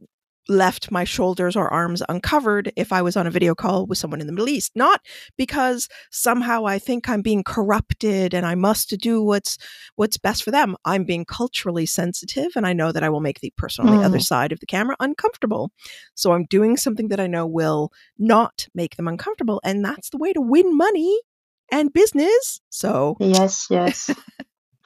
left 0.49 0.91
my 0.91 1.05
shoulders 1.05 1.57
or 1.57 1.69
arms 1.69 2.03
uncovered 2.09 2.73
if 2.77 2.93
I 2.93 3.03
was 3.03 3.17
on 3.17 3.27
a 3.27 3.31
video 3.31 3.55
call 3.55 3.87
with 3.87 3.99
someone 3.99 4.21
in 4.21 4.27
the 4.27 4.33
Middle 4.33 4.49
East. 4.49 4.73
Not 4.75 5.01
because 5.37 5.89
somehow 6.11 6.67
I 6.67 6.79
think 6.79 7.09
I'm 7.09 7.23
being 7.23 7.45
corrupted 7.45 8.35
and 8.35 8.47
I 8.47 8.55
must 8.55 8.91
do 8.99 9.23
what's 9.23 9.59
what's 9.97 10.19
best 10.19 10.43
for 10.43 10.51
them. 10.51 10.77
I'm 10.85 11.05
being 11.05 11.25
culturally 11.25 11.87
sensitive 11.87 12.53
and 12.57 12.67
I 12.67 12.73
know 12.73 12.93
that 12.93 13.03
I 13.05 13.09
will 13.11 13.21
make 13.21 13.41
the 13.41 13.53
person 13.57 13.87
on 13.87 13.99
the 13.99 14.05
other 14.05 14.19
Mm. 14.19 14.23
side 14.23 14.53
of 14.53 14.61
the 14.61 14.67
camera 14.67 14.97
uncomfortable. 15.01 15.71
So 16.15 16.33
I'm 16.33 16.47
doing 16.47 16.77
something 16.77 17.09
that 17.09 17.21
I 17.21 17.27
know 17.27 17.47
will 17.47 17.93
not 18.19 18.69
make 18.75 18.97
them 18.97 19.09
uncomfortable 19.09 19.61
and 19.65 19.85
that's 19.85 20.11
the 20.11 20.19
way 20.19 20.33
to 20.33 20.41
win 20.41 20.77
money 20.77 21.21
and 21.71 21.93
business. 21.93 22.61
So 22.71 23.17
yes 23.21 23.67
yes 23.71 24.11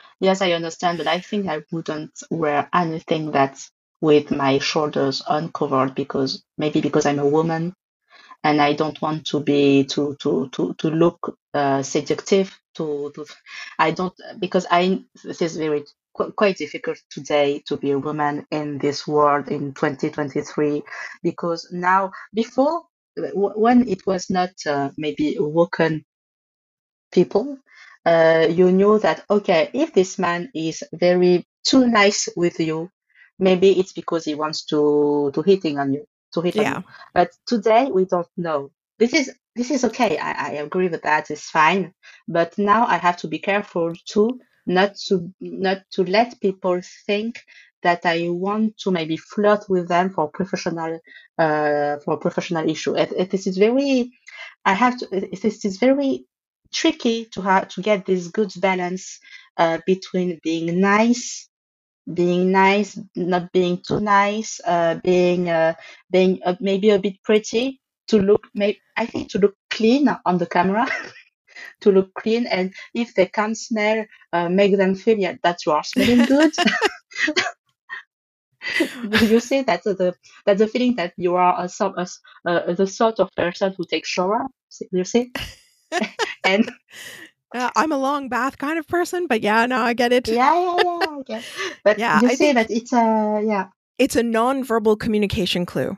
yes 0.21 0.43
i 0.43 0.53
understand 0.53 0.99
but 0.99 1.07
i 1.07 1.21
think 1.21 1.49
i 1.49 1.61
wouldn't 1.71 2.23
wear 2.31 2.69
anything 2.73 3.31
that's 3.31 3.71
with 4.03 4.31
my 4.31 4.59
shoulders 4.59 5.23
uncovered 5.29 5.95
because 5.95 6.45
maybe 6.59 6.83
because 6.83 7.07
i'm 7.07 7.21
a 7.21 7.27
woman 7.27 7.75
and 8.45 8.61
I 8.61 8.73
don't 8.73 9.01
want 9.01 9.27
to 9.27 9.41
be 9.41 9.85
to 9.85 10.17
to 10.21 10.49
to 10.53 10.75
to 10.75 10.91
look 10.91 11.39
uh, 11.55 11.83
seductive. 11.83 12.59
To, 12.77 13.13
to 13.15 13.27
I 13.79 13.91
don't 13.91 14.15
because 14.39 14.67
I 14.71 15.03
this 15.25 15.43
is 15.43 15.57
very 15.59 15.85
quite 16.15 16.57
difficult 16.57 16.99
today 17.11 17.63
to 17.67 17.77
be 17.77 17.91
a 17.91 17.99
woman 17.99 18.47
in 18.51 18.79
this 18.79 19.07
world 19.07 19.49
in 19.49 19.75
2023 19.75 20.83
because 21.23 21.69
now 21.71 22.13
before 22.35 22.85
when 23.35 23.89
it 23.89 24.07
was 24.07 24.31
not 24.31 24.51
uh, 24.67 24.91
maybe 24.97 25.37
woken 25.39 26.05
people, 27.13 27.59
uh, 28.07 28.47
you 28.49 28.73
knew 28.73 28.99
that 29.01 29.25
okay, 29.29 29.71
if 29.75 29.93
this 29.93 30.19
man 30.19 30.51
is 30.55 30.83
very 30.95 31.47
too 31.65 31.87
nice 31.87 32.29
with 32.37 32.59
you, 32.59 32.91
maybe 33.43 33.79
it's 33.81 33.95
because 33.95 34.27
he 34.27 34.37
wants 34.37 34.65
to 34.67 35.33
to 35.35 35.43
hitting 35.43 35.79
on 35.81 35.95
you, 35.95 36.07
to 36.35 36.43
hit 36.43 36.61
on 36.61 36.71
you. 36.73 36.75
yeah. 36.75 36.83
But 37.15 37.31
today 37.47 37.91
we 37.93 38.07
don't 38.07 38.29
know. 38.39 38.73
This 39.01 39.15
is 39.15 39.33
this 39.57 39.73
is 39.73 39.85
okay. 39.87 40.19
I, 40.19 40.33
I 40.33 40.53
agree 40.67 40.89
with 40.89 41.03
that. 41.05 41.31
It's 41.33 41.51
fine. 41.51 41.95
But 42.29 42.59
now 42.59 42.87
I 42.87 42.99
have 42.99 43.19
to 43.19 43.29
be 43.29 43.41
careful 43.41 43.95
too, 44.07 44.41
not 44.67 44.97
to 45.09 45.33
not 45.41 45.81
to 45.93 46.05
let 46.05 46.41
people 46.41 46.81
think 47.07 47.41
that 47.85 48.07
I 48.07 48.31
want 48.31 48.79
to 48.81 48.93
maybe 48.93 49.19
flirt 49.19 49.67
with 49.71 49.89
them 49.89 50.11
for 50.11 50.31
professional 50.31 51.01
uh 51.39 51.99
for 52.05 52.19
professional 52.19 52.71
issue. 52.71 52.97
It, 52.97 53.13
it, 53.17 53.31
this 53.31 53.47
is 53.49 53.59
very 53.59 54.13
I 54.67 54.75
have 54.75 54.99
to. 55.01 55.09
it- 55.13 55.43
This 55.43 55.65
is 55.67 55.79
very 55.79 56.27
tricky 56.73 57.27
to 57.35 57.43
have 57.43 57.69
to 57.71 57.83
get 57.83 58.07
this 58.07 58.29
good 58.29 58.53
balance 58.61 59.21
uh, 59.59 59.81
between 59.87 60.41
being 60.45 60.81
nice, 60.81 61.49
being 62.13 62.51
nice, 62.51 62.99
not 63.15 63.53
being 63.53 63.81
too 63.87 64.01
nice, 64.01 64.61
uh, 64.65 64.97
being 65.03 65.49
uh, 65.49 65.75
being 66.11 66.41
uh, 66.45 66.57
maybe 66.61 66.91
a 66.91 66.99
bit 66.99 67.23
pretty 67.23 67.81
to 68.09 68.19
look. 68.19 68.47
Maybe 68.55 68.81
I 68.97 69.07
think 69.07 69.31
to 69.33 69.39
look 69.39 69.55
clean 69.71 70.09
on 70.25 70.39
the 70.39 70.47
camera, 70.47 70.87
to 71.83 71.93
look 71.93 72.13
clean, 72.15 72.47
and 72.47 72.73
if 72.95 73.15
they 73.15 73.27
can't 73.27 73.57
smell, 73.57 74.05
uh, 74.33 74.49
make 74.49 74.77
them 74.77 74.95
feel 74.95 75.19
yeah, 75.19 75.35
that 75.43 75.65
you 75.67 75.73
are 75.73 75.85
smelling 75.85 76.27
good. 76.27 76.53
you 79.31 79.41
say 79.41 79.63
that's 79.63 79.85
the 79.85 80.15
that's 80.45 80.61
the 80.61 80.69
feeling 80.69 80.97
that 80.97 81.13
you 81.17 81.35
are 81.35 81.65
a, 81.65 81.69
some 81.69 81.95
uh, 81.97 82.73
the 82.75 82.87
sort 82.87 83.21
of 83.21 83.29
person 83.37 83.75
who 83.77 83.85
takes 83.85 84.09
shower. 84.09 84.47
You 84.91 85.05
see, 85.05 85.33
and 86.45 86.71
Uh, 87.55 87.71
I'm 87.77 87.93
a 87.93 87.99
long 87.99 88.29
bath 88.29 88.59
kind 88.59 88.79
of 88.79 88.87
person, 88.89 89.27
but 89.27 89.43
yeah, 89.43 89.67
no, 89.67 89.79
I 89.79 89.93
get 89.93 90.13
it. 90.13 90.29
Yeah, 90.29 90.55
yeah, 90.55 90.77
yeah. 90.83 90.99
I 91.11 91.23
get. 91.27 91.45
But 91.85 91.99
Yeah, 92.03 92.21
you 92.21 92.29
I 92.29 92.35
see 92.35 92.53
that 92.53 92.71
it's 92.71 92.93
a 92.93 93.43
yeah. 93.47 93.69
It's 93.99 94.17
a 94.17 94.23
non-verbal 94.23 94.97
communication 94.97 95.67
clue. 95.67 95.97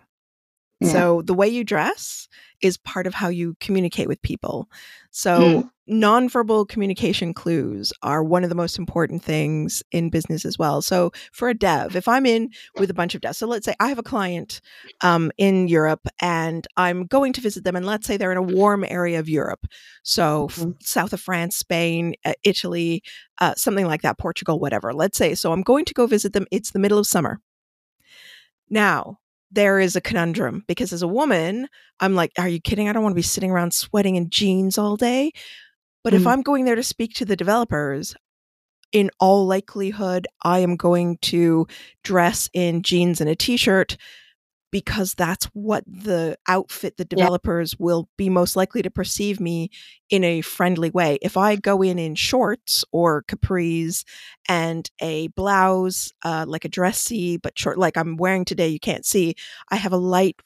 Yeah. 0.80 0.88
So 0.92 1.22
the 1.22 1.34
way 1.34 1.48
you 1.48 1.64
dress 1.64 2.28
is 2.62 2.76
part 2.78 3.06
of 3.06 3.14
how 3.14 3.28
you 3.28 3.56
communicate 3.60 4.08
with 4.08 4.20
people. 4.22 4.68
So 5.10 5.38
Mm. 5.38 5.70
nonverbal 6.00 6.66
communication 6.66 7.34
clues 7.34 7.92
are 8.02 8.24
one 8.24 8.42
of 8.42 8.48
the 8.48 8.54
most 8.56 8.78
important 8.78 9.22
things 9.22 9.82
in 9.92 10.08
business 10.08 10.44
as 10.46 10.58
well. 10.58 10.80
So 10.80 11.12
for 11.32 11.48
a 11.50 11.54
dev, 11.54 11.94
if 11.94 12.08
I'm 12.08 12.24
in 12.24 12.50
with 12.78 12.88
a 12.90 12.94
bunch 12.94 13.14
of 13.14 13.20
devs, 13.20 13.36
so 13.36 13.46
let's 13.46 13.66
say 13.66 13.74
I 13.80 13.88
have 13.88 13.98
a 13.98 14.02
client 14.02 14.60
um, 15.02 15.30
in 15.36 15.68
Europe 15.68 16.06
and 16.20 16.66
I'm 16.78 17.04
going 17.06 17.34
to 17.34 17.40
visit 17.42 17.64
them, 17.64 17.76
and 17.76 17.84
let's 17.84 18.06
say 18.06 18.16
they're 18.16 18.32
in 18.32 18.38
a 18.38 18.42
warm 18.42 18.84
area 18.88 19.18
of 19.18 19.28
Europe, 19.28 19.66
so 20.02 20.46
f- 20.46 20.56
Mhm. 20.56 20.82
south 20.82 21.12
of 21.12 21.20
France, 21.20 21.56
Spain, 21.56 22.14
uh, 22.24 22.32
Italy, 22.44 23.02
uh, 23.40 23.54
something 23.56 23.86
like 23.86 24.02
that, 24.02 24.18
Portugal, 24.18 24.58
whatever. 24.58 24.94
Let's 24.94 25.18
say 25.18 25.34
so 25.34 25.52
I'm 25.52 25.62
going 25.62 25.84
to 25.84 25.94
go 25.94 26.06
visit 26.06 26.32
them. 26.32 26.46
It's 26.50 26.70
the 26.70 26.78
middle 26.78 26.98
of 26.98 27.06
summer. 27.06 27.40
Now, 28.70 29.18
there 29.54 29.80
is 29.80 29.96
a 29.96 30.00
conundrum 30.00 30.64
because 30.68 30.92
as 30.92 31.02
a 31.02 31.08
woman, 31.08 31.68
I'm 32.00 32.14
like, 32.14 32.32
are 32.38 32.48
you 32.48 32.60
kidding? 32.60 32.88
I 32.88 32.92
don't 32.92 33.02
want 33.02 33.12
to 33.12 33.16
be 33.16 33.22
sitting 33.22 33.50
around 33.50 33.74
sweating 33.74 34.16
in 34.16 34.30
jeans 34.30 34.78
all 34.78 34.96
day. 34.96 35.32
But 36.04 36.14
if 36.14 36.24
Mm. 36.24 36.32
I'm 36.32 36.42
going 36.42 36.64
there 36.66 36.76
to 36.76 36.82
speak 36.82 37.14
to 37.14 37.24
the 37.24 37.36
developers, 37.36 38.14
in 38.92 39.10
all 39.20 39.46
likelihood, 39.46 40.26
I 40.44 40.60
am 40.60 40.76
going 40.76 41.18
to 41.22 41.66
dress 42.04 42.48
in 42.54 42.82
jeans 42.82 43.20
and 43.20 43.28
a 43.30 43.36
t 43.36 43.56
shirt 43.56 43.96
because 44.74 45.14
that's 45.14 45.44
what 45.52 45.84
the 45.86 46.36
outfit 46.48 46.96
the 46.96 47.04
developers 47.04 47.78
will 47.78 48.08
be 48.16 48.28
most 48.28 48.56
likely 48.56 48.82
to 48.82 48.90
perceive 48.90 49.38
me 49.38 49.70
in 50.10 50.24
a 50.24 50.40
friendly 50.40 50.90
way. 50.90 51.16
If 51.22 51.36
I 51.36 51.54
go 51.54 51.80
in 51.80 51.96
in 51.96 52.16
shorts 52.16 52.84
or 52.90 53.22
capris 53.22 54.04
and 54.48 54.90
a 55.00 55.28
blouse, 55.28 56.12
uh, 56.24 56.44
like 56.48 56.64
a 56.64 56.68
dressy 56.68 57.36
but 57.36 57.56
short, 57.56 57.78
like 57.78 57.96
I'm 57.96 58.16
wearing 58.16 58.44
today, 58.44 58.66
you 58.66 58.80
can't 58.80 59.06
see. 59.06 59.36
I 59.68 59.76
have 59.76 59.92
a 59.92 59.96
light, 59.96 60.40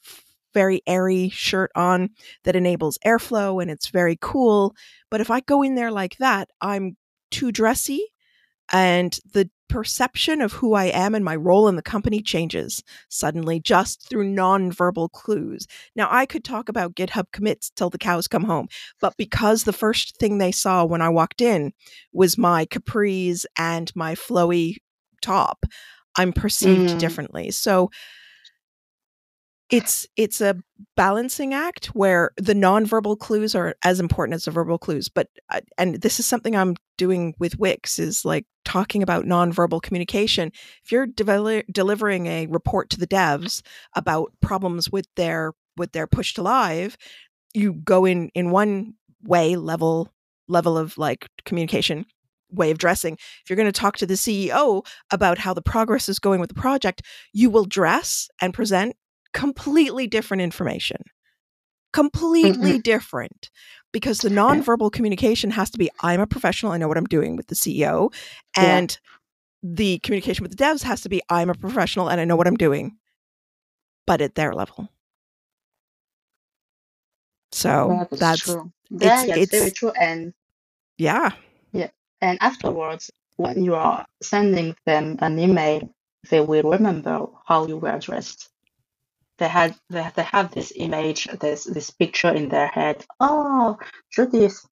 very 0.53 0.83
airy 0.85 1.29
shirt 1.29 1.71
on 1.73 2.11
that 2.43 2.55
enables 2.55 2.99
airflow 3.03 3.59
and 3.59 3.71
it's 3.71 3.87
very 3.87 4.19
cool. 4.21 4.75
But 5.09 5.21
if 5.21 5.31
I 5.31 5.39
go 5.39 5.63
in 5.63 5.73
there 5.73 5.89
like 5.89 6.17
that, 6.17 6.49
I'm 6.61 6.97
too 7.31 7.51
dressy 7.51 8.05
and 8.71 9.17
the 9.33 9.49
perception 9.69 10.41
of 10.41 10.53
who 10.53 10.73
I 10.73 10.85
am 10.85 11.15
and 11.15 11.23
my 11.23 11.35
role 11.35 11.67
in 11.67 11.75
the 11.75 11.81
company 11.81 12.21
changes 12.21 12.83
suddenly 13.09 13.59
just 13.59 14.09
through 14.09 14.33
nonverbal 14.33 15.11
clues. 15.11 15.67
Now, 15.95 16.07
I 16.11 16.25
could 16.25 16.43
talk 16.43 16.69
about 16.69 16.95
GitHub 16.95 17.25
commits 17.31 17.69
till 17.69 17.89
the 17.89 17.97
cows 17.97 18.27
come 18.27 18.43
home, 18.45 18.67
but 18.99 19.15
because 19.17 19.63
the 19.63 19.73
first 19.73 20.17
thing 20.17 20.37
they 20.37 20.51
saw 20.51 20.83
when 20.83 21.01
I 21.01 21.09
walked 21.09 21.41
in 21.41 21.73
was 22.11 22.37
my 22.37 22.65
capris 22.65 23.45
and 23.57 23.91
my 23.95 24.15
flowy 24.15 24.77
top, 25.21 25.65
I'm 26.17 26.33
perceived 26.33 26.95
Mm. 26.95 26.97
differently. 26.97 27.51
So 27.51 27.89
it's 29.69 30.07
it's 30.15 30.41
a 30.41 30.55
balancing 30.95 31.53
act 31.53 31.87
where 31.87 32.31
the 32.37 32.53
nonverbal 32.53 33.17
clues 33.19 33.53
are 33.53 33.75
as 33.83 33.99
important 33.99 34.33
as 34.33 34.45
the 34.45 34.51
verbal 34.51 34.77
clues 34.77 35.09
but 35.09 35.27
uh, 35.49 35.61
and 35.77 36.01
this 36.01 36.19
is 36.19 36.25
something 36.25 36.55
i'm 36.55 36.75
doing 36.97 37.33
with 37.39 37.57
wix 37.59 37.99
is 37.99 38.25
like 38.25 38.45
talking 38.69 39.01
about 39.01 39.25
nonverbal 39.25 39.81
communication. 39.81 40.51
If 40.83 40.91
you're 40.91 41.07
devel- 41.07 41.63
delivering 41.71 42.27
a 42.27 42.45
report 42.45 42.91
to 42.91 42.99
the 42.99 43.07
devs 43.07 43.63
about 43.95 44.31
problems 44.41 44.91
with 44.91 45.07
their 45.15 45.53
with 45.75 45.91
their 45.93 46.05
push 46.05 46.35
to 46.35 46.43
live 46.43 46.95
you 47.55 47.73
go 47.73 48.05
in 48.05 48.29
in 48.35 48.51
one 48.51 48.93
way 49.23 49.55
level 49.55 50.13
level 50.47 50.77
of 50.77 50.97
like 50.99 51.27
communication 51.45 52.05
way 52.51 52.69
of 52.69 52.77
dressing. 52.77 53.13
If 53.13 53.49
you're 53.49 53.57
going 53.57 53.71
to 53.71 53.71
talk 53.71 53.97
to 53.97 54.05
the 54.05 54.13
ceo 54.13 54.85
about 55.09 55.39
how 55.39 55.55
the 55.55 55.63
progress 55.63 56.07
is 56.07 56.19
going 56.19 56.39
with 56.39 56.49
the 56.49 56.61
project 56.61 57.01
you 57.33 57.49
will 57.49 57.65
dress 57.65 58.29
and 58.39 58.53
present 58.53 58.95
completely 59.33 60.07
different 60.07 60.41
information. 60.41 60.97
Mm-hmm. 60.97 62.01
Completely 62.01 62.79
different. 62.79 63.49
Because 63.91 64.19
the 64.19 64.29
nonverbal 64.29 64.91
communication 64.91 65.49
has 65.51 65.71
to 65.71 65.77
be 65.79 65.89
I'm 66.01 66.21
a 66.21 66.27
professional, 66.27 66.71
I 66.71 66.77
know 66.77 66.87
what 66.87 66.97
I'm 66.97 67.05
doing 67.05 67.35
with 67.35 67.47
the 67.47 67.55
CEO. 67.55 68.13
Yeah. 68.55 68.77
And 68.77 68.99
the 69.63 69.97
communication 69.99 70.43
with 70.43 70.55
the 70.55 70.63
devs 70.63 70.83
has 70.83 71.01
to 71.01 71.09
be 71.09 71.21
I'm 71.29 71.49
a 71.49 71.55
professional 71.55 72.09
and 72.09 72.21
I 72.21 72.25
know 72.25 72.35
what 72.35 72.47
I'm 72.47 72.55
doing, 72.57 72.97
but 74.05 74.21
at 74.21 74.35
their 74.35 74.53
level. 74.53 74.89
So 77.51 77.91
Yeah, 78.11 78.17
that's, 78.17 78.41
true. 78.41 78.71
Yeah, 78.89 79.23
it's- 79.23 79.27
yeah, 79.27 79.35
it's 79.37 79.51
very 79.51 79.71
true. 79.71 79.91
And 79.99 80.33
yeah. 80.97 81.31
and 82.21 82.37
afterwards, 82.41 83.09
when 83.37 83.63
you 83.63 83.73
are 83.75 84.05
sending 84.21 84.75
them 84.85 85.17
an 85.21 85.39
email, 85.39 85.89
they 86.29 86.41
will 86.41 86.69
remember 86.69 87.27
how 87.45 87.65
you 87.65 87.77
were 87.77 87.97
dressed. 87.97 88.48
They 89.39 89.49
had 89.49 89.75
they, 89.89 90.09
they 90.15 90.23
have 90.23 90.53
this 90.53 90.73
image, 90.75 91.27
this 91.41 91.65
this 91.65 91.91
picture 91.91 92.33
in 92.33 92.49
their 92.49 92.67
head. 92.69 93.05
Oh, 93.19 93.77
Judith, 94.11 94.65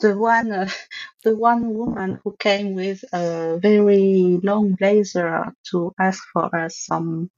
the 0.00 0.16
one 0.18 0.52
uh, 0.52 0.68
the 1.24 1.36
one 1.36 1.74
woman 1.74 2.20
who 2.24 2.36
came 2.38 2.74
with 2.74 3.04
a 3.12 3.58
very 3.60 4.40
long 4.42 4.74
blazer 4.74 5.54
to 5.72 5.92
ask 6.00 6.22
for 6.32 6.54
us 6.56 6.78
some 6.78 7.30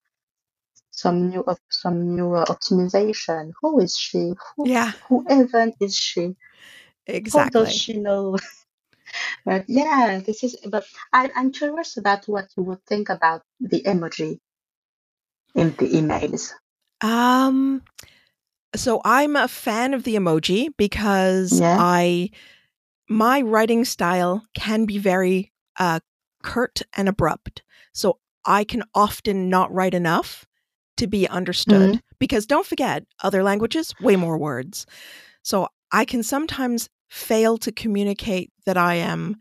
some 0.93 1.31
new 1.31 1.43
op- 1.47 1.61
some 1.71 2.17
new 2.17 2.35
uh, 2.35 2.47
optimization. 2.47 3.53
Who 3.63 3.81
is 3.81 3.97
she? 3.99 4.33
Who, 4.57 4.71
Yeah, 4.73 4.93
who 5.09 5.27
even 5.31 5.75
is 5.81 5.97
she? 5.97 6.37
Exactly. 7.07 7.49
does 7.51 7.73
she 7.73 7.95
know? 7.95 8.39
But 9.47 9.65
yeah, 9.69 10.21
this 10.27 10.45
is. 10.45 10.57
But 10.69 10.85
I, 11.13 11.31
I'm 11.37 11.53
curious 11.53 11.97
about 11.99 12.27
what 12.29 12.49
you 12.57 12.65
would 12.65 12.85
think 12.87 13.09
about 13.11 13.43
the 13.61 13.83
emoji 13.85 14.39
in 15.55 15.71
the 15.79 15.89
emails. 15.89 16.53
Um 17.05 17.83
so 18.75 19.01
I'm 19.05 19.37
a 19.37 19.47
fan 19.47 19.95
of 19.95 20.03
the 20.05 20.17
emoji 20.17 20.69
because 20.77 21.61
Yeah. 21.61 21.77
I 21.79 22.31
my 23.09 23.43
writing 23.43 23.85
style 23.85 24.43
can 24.55 24.87
be 24.87 24.99
very 24.99 25.53
uh 25.79 26.01
curt 26.43 26.83
and 26.97 27.09
abrupt. 27.09 27.63
So 27.93 28.19
I 28.45 28.65
can 28.65 28.83
often 28.95 29.49
not 29.49 29.73
write 29.73 29.95
enough 29.95 30.47
to 30.97 31.07
be 31.07 31.29
understood 31.29 32.01
because 32.19 32.47
don't 32.47 32.67
forget 32.67 33.05
other 33.23 33.43
languages 33.43 33.95
way 34.01 34.17
more 34.17 34.39
words. 34.39 34.87
So 35.43 35.69
I 35.93 36.05
can 36.05 36.23
sometimes 36.23 36.89
fail 37.09 37.59
to 37.59 37.73
communicate 37.73 38.51
that 38.67 38.77
I 38.77 38.95
am 38.97 39.37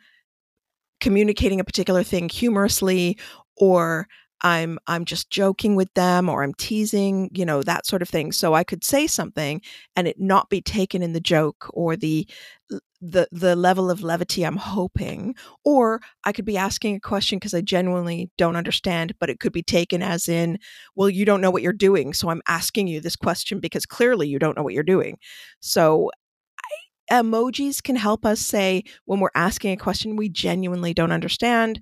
communicating 1.00 1.60
a 1.60 1.64
particular 1.64 2.04
thing 2.04 2.30
humorously 2.30 3.18
or 3.58 4.08
I'm 4.44 4.78
I'm 4.88 5.06
just 5.06 5.30
joking 5.30 5.76
with 5.76 5.94
them 5.94 6.28
or 6.30 6.44
I'm 6.44 6.54
teasing, 6.56 7.30
you 7.34 7.46
know, 7.46 7.64
that 7.64 7.86
sort 7.86 8.02
of 8.02 8.10
thing. 8.10 8.32
So 8.34 8.54
I 8.54 8.64
could 8.64 8.84
say 8.84 9.08
something 9.08 9.62
and 9.96 10.08
it 10.08 10.20
not 10.20 10.50
be 10.50 10.62
taken 10.62 11.02
in 11.02 11.14
the 11.14 11.22
joke 11.22 11.70
or 11.74 11.96
the 11.96 12.28
the 13.02 13.28
the 13.32 13.56
level 13.56 13.92
of 13.92 14.02
levity 14.02 14.44
I'm 14.46 14.56
hoping 14.58 15.36
or 15.66 16.02
I 16.24 16.32
could 16.32 16.46
be 16.46 16.58
asking 16.58 16.96
a 16.96 17.00
question 17.02 17.38
because 17.38 17.54
I 17.54 17.62
genuinely 17.62 18.32
don't 18.38 18.56
understand 18.56 19.14
but 19.20 19.30
it 19.30 19.40
could 19.42 19.52
be 19.52 19.62
taken 19.64 20.02
as 20.02 20.30
in 20.30 20.58
well 20.96 21.10
you 21.10 21.26
don't 21.26 21.42
know 21.42 21.52
what 21.52 21.62
you're 21.62 21.74
doing 21.74 22.14
so 22.14 22.30
I'm 22.30 22.42
asking 22.48 22.88
you 22.88 23.02
this 23.02 23.18
question 23.18 23.60
because 23.60 23.86
clearly 23.86 24.28
you 24.30 24.40
don't 24.40 24.56
know 24.56 24.64
what 24.64 24.74
you're 24.74 24.84
doing. 24.84 25.18
So 25.60 26.12
emojis 27.12 27.84
can 27.84 27.96
help 27.96 28.26
us 28.26 28.40
say 28.40 28.84
when 29.06 29.20
we're 29.20 29.30
asking 29.36 29.72
a 29.74 29.78
question 29.78 30.16
we 30.16 30.30
genuinely 30.30 30.94
don't 30.94 31.12
understand. 31.12 31.80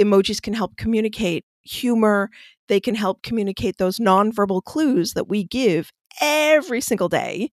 Emojis 0.00 0.42
can 0.42 0.54
help 0.54 0.76
communicate 0.76 1.44
humor. 1.64 2.30
They 2.68 2.80
can 2.80 2.94
help 2.94 3.22
communicate 3.22 3.76
those 3.78 3.98
nonverbal 3.98 4.62
clues 4.64 5.12
that 5.14 5.28
we 5.28 5.44
give 5.44 5.90
every 6.20 6.80
single 6.80 7.08
day. 7.08 7.50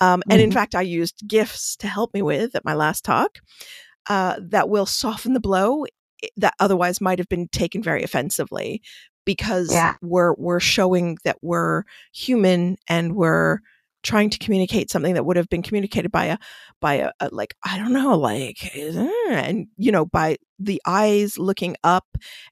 Um, 0.00 0.22
and 0.30 0.40
in 0.42 0.50
Mhm. 0.50 0.54
fact, 0.54 0.74
I 0.74 0.82
used 0.82 1.22
GIFs 1.26 1.76
to 1.78 1.88
help 1.88 2.14
me 2.14 2.22
with 2.22 2.54
at 2.54 2.64
my 2.64 2.74
last 2.74 3.04
talk 3.04 3.38
uh, 4.08 4.36
that 4.40 4.68
will 4.68 4.86
soften 4.86 5.32
the 5.32 5.40
blow 5.40 5.86
that 6.36 6.54
otherwise 6.60 7.00
might 7.00 7.18
have 7.18 7.28
been 7.28 7.48
taken 7.48 7.82
very 7.82 8.02
offensively 8.02 8.82
because 9.24 9.70
Yeah. 9.72 9.96
we're 10.02 10.34
we're 10.34 10.60
showing 10.60 11.18
that 11.24 11.38
we're 11.42 11.82
human 12.12 12.76
and 12.88 13.16
we're 13.16 13.58
trying 14.02 14.30
to 14.30 14.38
communicate 14.38 14.90
something 14.90 15.14
that 15.14 15.24
would 15.24 15.36
have 15.36 15.48
been 15.48 15.62
communicated 15.62 16.10
by 16.10 16.26
a 16.26 16.38
by 16.80 16.94
a, 16.94 17.10
a 17.20 17.28
like 17.32 17.54
I 17.64 17.78
don't 17.78 17.92
know 17.92 18.16
like 18.16 18.74
and 18.76 19.66
you 19.76 19.92
know 19.92 20.06
by 20.06 20.36
the 20.58 20.80
eyes 20.86 21.38
looking 21.38 21.76
up 21.84 22.06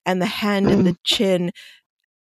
and 0.04 0.20
the 0.20 0.26
hand 0.26 0.68
and 0.68 0.86
the 0.86 0.90
mm-hmm. 0.90 1.02
chin 1.04 1.52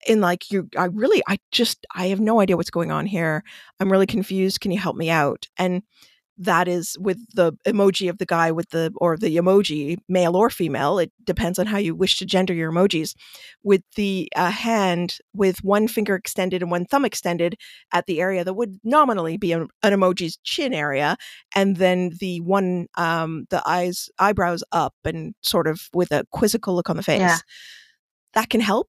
in 0.06 0.20
like 0.20 0.50
you 0.50 0.68
I 0.76 0.86
really 0.86 1.22
I 1.26 1.38
just 1.50 1.86
I 1.94 2.08
have 2.08 2.20
no 2.20 2.40
idea 2.40 2.56
what's 2.56 2.70
going 2.70 2.92
on 2.92 3.06
here. 3.06 3.42
I'm 3.80 3.90
really 3.90 4.06
confused. 4.06 4.60
Can 4.60 4.70
you 4.70 4.78
help 4.78 4.96
me 4.96 5.10
out? 5.10 5.46
And 5.58 5.82
that 6.38 6.68
is 6.68 6.96
with 7.00 7.18
the 7.34 7.52
emoji 7.66 8.10
of 8.10 8.18
the 8.18 8.26
guy 8.26 8.52
with 8.52 8.70
the 8.70 8.92
or 8.96 9.16
the 9.16 9.36
emoji 9.36 9.96
male 10.08 10.36
or 10.36 10.50
female 10.50 10.98
it 10.98 11.10
depends 11.24 11.58
on 11.58 11.66
how 11.66 11.78
you 11.78 11.94
wish 11.94 12.18
to 12.18 12.26
gender 12.26 12.52
your 12.52 12.70
emojis 12.70 13.14
with 13.62 13.82
the 13.96 14.28
uh, 14.36 14.50
hand 14.50 15.18
with 15.34 15.62
one 15.64 15.88
finger 15.88 16.14
extended 16.14 16.62
and 16.62 16.70
one 16.70 16.84
thumb 16.84 17.04
extended 17.04 17.56
at 17.92 18.06
the 18.06 18.20
area 18.20 18.44
that 18.44 18.54
would 18.54 18.76
nominally 18.84 19.36
be 19.36 19.52
an, 19.52 19.66
an 19.82 19.92
emoji's 19.92 20.38
chin 20.44 20.74
area 20.74 21.16
and 21.54 21.76
then 21.76 22.10
the 22.20 22.40
one 22.42 22.86
um 22.96 23.46
the 23.50 23.62
eyes 23.66 24.08
eyebrows 24.18 24.62
up 24.72 24.94
and 25.04 25.34
sort 25.42 25.66
of 25.66 25.88
with 25.94 26.12
a 26.12 26.24
quizzical 26.32 26.74
look 26.74 26.90
on 26.90 26.96
the 26.96 27.02
face 27.02 27.20
Yeah. 27.20 27.38
that 28.34 28.50
can 28.50 28.60
help 28.60 28.88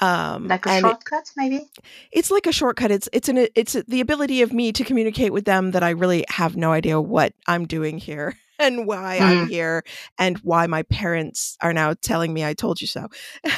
um 0.00 0.48
Like 0.48 0.66
a 0.66 0.70
and 0.70 0.86
it- 0.86 0.90
shortcut, 0.90 1.32
maybe? 1.36 1.70
it's 2.12 2.30
like 2.30 2.46
a 2.46 2.52
shortcut. 2.52 2.90
It's 2.90 3.08
it's 3.12 3.28
an 3.28 3.48
it's 3.54 3.72
the 3.74 4.00
ability 4.00 4.42
of 4.42 4.52
me 4.52 4.72
to 4.72 4.84
communicate 4.84 5.32
with 5.32 5.44
them 5.44 5.72
that 5.72 5.82
i 5.82 5.90
really 5.90 6.24
have 6.28 6.56
no 6.56 6.72
idea 6.72 7.00
what 7.00 7.32
i'm 7.46 7.66
doing 7.66 7.98
here 7.98 8.36
and 8.58 8.86
why 8.86 9.18
i'm 9.20 9.46
here 9.48 9.82
and 10.18 10.38
why 10.38 10.66
my 10.66 10.82
parents 10.84 11.56
are 11.60 11.72
now 11.72 11.94
telling 12.00 12.32
me 12.32 12.44
i 12.44 12.54
told 12.54 12.80
you 12.80 12.86
so. 12.86 13.06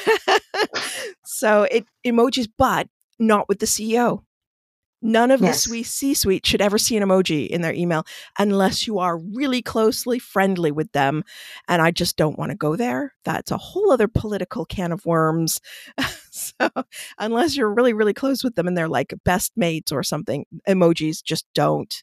So 1.25 1.63
it 1.71 1.87
emojis 2.05 2.49
but 2.59 2.89
not 3.19 3.49
with 3.49 3.59
the 3.61 3.67
ceo 3.67 4.23
none 5.03 5.31
of 5.31 5.41
Yes. 5.41 5.65
the 5.65 5.69
sweet 5.69 5.87
c-suite 5.87 6.47
should 6.47 6.61
ever 6.61 6.79
see 6.79 6.97
an 6.97 7.03
emoji 7.03 7.47
in 7.49 7.63
their 7.63 7.73
email 7.73 8.05
unless 8.39 8.87
you 8.87 8.99
are 8.99 9.19
really 9.19 9.63
closely 9.63 10.19
friendly 10.19 10.71
with 10.71 10.91
them 10.93 11.25
and 11.69 11.81
i 11.83 11.91
just 11.91 12.17
don't 12.17 12.39
want 12.39 12.51
to 12.51 12.57
go 12.57 12.77
there. 12.77 13.15
That's 13.25 13.51
a 13.51 13.57
whole 13.59 13.91
other 13.93 14.09
political 14.09 14.65
can 14.65 14.93
of 14.93 15.05
worms. 15.07 15.61
So 16.33 16.71
unless 17.19 17.57
you're 17.57 17.75
really 17.75 17.93
really 17.93 18.15
close 18.15 18.45
with 18.45 18.55
them 18.55 18.69
and 18.69 18.77
they're 18.79 18.89
like 18.89 19.13
best 19.25 19.53
mates 19.57 19.91
or 19.91 20.03
something 20.05 20.45
emojis 20.69 21.23
just 21.25 21.45
don't 21.55 22.03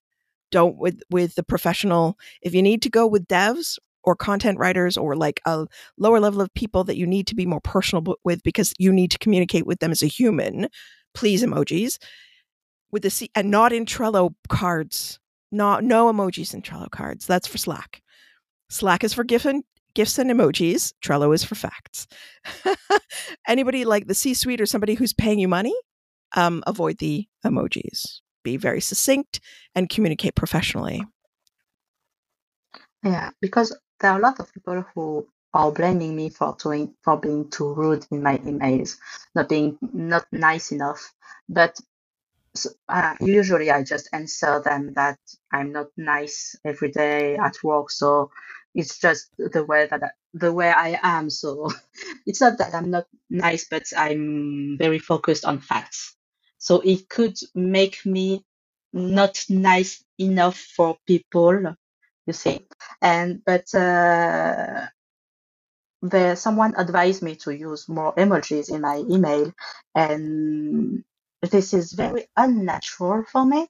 don't 0.52 0.78
with 0.78 1.02
with 1.10 1.36
the 1.36 1.44
professional. 1.44 2.18
If 2.42 2.54
you 2.54 2.62
need 2.62 2.82
to 2.84 2.90
go 2.90 3.08
with 3.08 3.28
devs 3.28 3.78
or 4.04 4.16
content 4.16 4.60
writers 4.60 4.98
or 4.98 5.16
like 5.16 5.42
a 5.46 5.66
lower 5.98 6.20
level 6.20 6.42
of 6.42 6.54
people 6.56 6.84
that 6.86 6.98
you 6.98 7.08
need 7.08 7.28
to 7.28 7.36
be 7.36 7.46
more 7.46 7.62
personal 7.62 8.04
with 8.26 8.44
because 8.44 8.74
you 8.78 8.92
need 8.92 9.12
to 9.12 9.18
communicate 9.20 9.66
with 9.66 9.80
them 9.80 9.92
as 9.92 10.02
a 10.04 10.08
human 10.08 10.68
please 11.14 11.44
emojis 11.44 11.98
with 12.92 13.04
the 13.04 13.10
C 13.10 13.30
and 13.36 13.52
not 13.52 13.74
in 13.74 13.86
Trello 13.86 14.34
cards 14.50 15.20
not 15.52 15.84
no 15.84 16.12
emojis 16.12 16.54
in 16.54 16.62
Trello 16.62 16.90
cards 16.90 17.26
that's 17.26 17.48
for 17.48 17.58
Slack 17.58 18.02
Slack 18.70 19.04
is 19.04 19.14
for 19.14 19.24
GIF 19.24 19.46
and 19.46 19.64
gifs 19.94 20.20
and 20.20 20.30
emojis 20.30 20.94
Trello 21.04 21.34
is 21.34 21.44
for 21.44 21.56
facts 21.56 22.08
anybody 23.48 23.86
like 23.86 24.08
the 24.08 24.14
C 24.14 24.34
suite 24.34 24.62
or 24.62 24.66
somebody 24.66 24.94
who's 24.94 25.14
paying 25.14 25.40
you 25.40 25.48
money, 25.48 25.76
um, 26.36 26.64
avoid 26.68 26.98
the 27.00 27.28
emojis. 27.46 28.20
Be 28.44 28.58
very 28.58 28.82
succinct 28.82 29.40
and 29.76 29.90
communicate 29.90 30.36
professionally. 30.36 31.04
Yeah, 33.04 33.32
because 33.42 33.78
there 34.00 34.12
are 34.12 34.20
a 34.20 34.22
lot 34.22 34.40
of 34.40 34.54
people 34.54 34.86
who 34.94 35.28
are 35.54 35.72
blaming 35.72 36.16
me 36.16 36.30
for 36.30 36.56
doing 36.62 36.94
for 37.04 37.18
being 37.18 37.50
too 37.50 37.74
rude 37.74 38.06
in 38.12 38.22
my 38.22 38.38
emails, 38.40 38.98
not 39.36 39.50
being 39.50 39.78
not 39.82 40.26
nice 40.32 40.72
enough. 40.72 41.14
But 41.50 41.80
s- 42.58 42.76
uh, 42.90 43.16
usually 43.22 43.72
I 43.72 43.84
just 43.84 44.10
answer 44.14 44.62
them 44.66 44.94
that 44.96 45.20
I'm 45.52 45.72
not 45.72 45.88
nice 45.98 46.56
every 46.66 46.92
day 46.92 47.38
at 47.38 47.56
work, 47.64 47.92
so 47.92 48.32
it's 48.76 49.00
just 49.00 49.30
the 49.38 49.64
way 49.66 49.88
that 49.88 50.04
I, 50.04 50.10
the 50.34 50.54
way 50.54 50.72
I 50.72 51.00
am. 51.04 51.30
So 51.30 51.70
it's 52.28 52.42
not 52.42 52.58
that 52.60 52.76
I'm 52.76 52.92
not 52.92 53.08
nice, 53.30 53.66
but 53.70 53.86
I'm 53.98 54.78
very 54.80 55.00
focused 55.00 55.46
on 55.46 55.60
facts. 55.60 56.16
So 56.60 56.82
it 56.82 57.10
could 57.10 57.38
make 57.56 58.06
me 58.06 58.46
not 58.94 59.46
nice 59.50 60.04
enough 60.20 60.58
for 60.58 60.98
people, 61.08 61.76
you 62.28 62.34
see. 62.34 62.66
And 63.02 63.44
but 63.46 63.74
uh, 63.76 64.88
there 66.02 66.36
someone 66.36 66.74
advised 66.78 67.22
me 67.24 67.36
to 67.36 67.52
use 67.56 67.90
more 67.90 68.14
emojis 68.16 68.72
in 68.74 68.82
my 68.82 68.98
email, 69.10 69.54
and 69.96 71.04
this 71.42 71.74
is 71.74 71.94
very 71.94 72.28
unnatural 72.38 73.24
for 73.32 73.46
me 73.46 73.68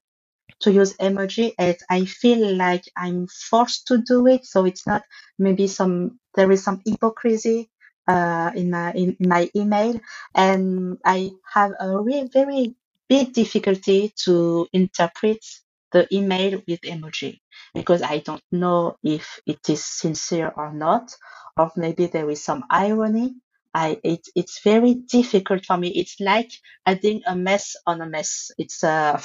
to 0.62 0.74
use 0.74 0.96
emoji 0.98 1.54
as 1.60 1.78
I 1.90 2.06
feel 2.06 2.56
like 2.58 2.86
I'm 2.98 3.28
forced 3.28 3.88
to 3.90 4.00
do 4.00 4.28
it. 4.28 4.46
So 4.46 4.66
it's 4.66 4.88
not 4.88 5.04
maybe 5.40 5.68
some 5.68 6.20
there 6.36 6.52
is 6.52 6.64
some 6.64 6.82
hypocrisy 6.86 7.70
uh, 8.08 8.52
in 8.56 8.72
my 8.72 8.94
in, 8.94 9.18
my 9.22 9.52
email, 9.56 10.02
and 10.36 11.00
I 11.06 11.32
have 11.54 11.74
a 11.80 12.00
real 12.02 12.30
very 12.30 12.76
big 13.10 13.34
difficulty 13.34 14.14
to 14.26 14.68
interpret 14.74 15.46
the 15.94 16.08
email 16.16 16.62
with 16.68 16.82
emoji 16.82 17.40
because 17.76 18.04
I 18.04 18.20
don't 18.20 18.44
know 18.52 18.98
if 19.04 19.40
it 19.48 19.60
is 19.70 19.86
sincere 19.86 20.54
or 20.58 20.74
not, 20.74 21.16
or 21.58 21.72
maybe 21.78 22.08
there 22.08 22.30
is 22.32 22.44
some 22.44 22.66
irony. 22.72 23.36
I 23.78 24.00
it, 24.04 24.28
it's 24.36 24.62
very 24.64 24.96
difficult 24.96 25.66
for 25.66 25.78
me. 25.78 25.90
It's 25.90 26.18
like 26.22 26.52
adding 26.88 27.24
a 27.28 27.36
mess 27.36 27.76
on 27.88 28.02
a 28.02 28.08
mess. 28.08 28.52
It's 28.60 28.84
uh, 28.84 29.22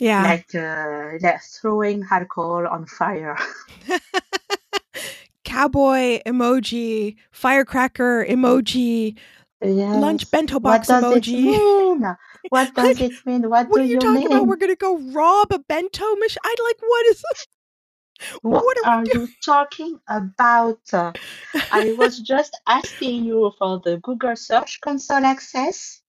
Yeah. 0.00 0.28
like 0.28 0.54
uh, 0.54 1.12
like 1.22 1.42
throwing 1.42 2.04
alcohol 2.10 2.66
on 2.68 2.86
fire. 2.86 3.38
Cowboy 5.44 6.20
emoji, 6.26 7.16
firecracker 7.32 8.26
emoji, 8.28 9.16
lunch 9.92 10.30
Yes. 10.30 10.32
bento 10.32 10.60
What 10.62 10.86
box 10.86 10.88
does 10.88 11.10
it 11.10 11.26
emoji. 11.32 11.44
mean? 11.44 12.04
What 12.50 12.74
does 12.76 13.00
it 13.00 13.16
mean? 13.26 13.50
What, 13.50 13.72
What 13.72 13.80
do 13.82 13.82
are 13.82 13.86
you 13.86 13.96
you 13.96 13.98
talking 13.98 14.26
about? 14.26 14.48
We're 14.48 14.56
gonna 14.56 14.76
go 14.76 14.98
rob 14.98 15.52
a 15.52 15.58
bento 15.60 16.16
machine. 16.16 16.38
I'd 16.44 16.56
like 16.64 16.76
what 16.82 17.06
is 17.08 17.24
What 18.42 18.64
what 18.64 18.76
are 18.86 19.00
are 19.00 19.04
you 19.04 19.28
talking 19.44 19.98
about? 20.08 20.80
I 20.92 21.94
was 21.98 22.20
just 22.20 22.58
asking 22.66 23.24
you 23.24 23.52
for 23.58 23.80
the 23.84 23.98
Google 23.98 24.36
Search 24.36 24.80
Console 24.80 25.24
access. 25.24 26.00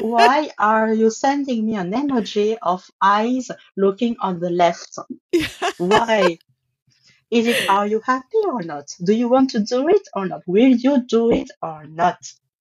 Why 0.00 0.50
are 0.58 0.92
you 0.92 1.10
sending 1.10 1.66
me 1.66 1.74
an 1.76 1.92
emoji 1.92 2.56
of 2.62 2.88
eyes 3.02 3.50
looking 3.76 4.16
on 4.20 4.40
the 4.40 4.50
left? 4.50 4.98
Why? 5.78 6.38
Is 7.30 7.46
it, 7.46 7.68
are 7.68 7.86
you 7.86 8.00
happy 8.00 8.42
or 8.44 8.62
not? 8.62 8.88
Do 9.04 9.12
you 9.12 9.28
want 9.28 9.50
to 9.50 9.60
do 9.60 9.88
it 9.88 10.02
or 10.14 10.26
not? 10.26 10.42
Will 10.46 10.74
you 10.74 11.02
do 11.06 11.30
it 11.30 11.50
or 11.62 11.84
not? 11.86 12.18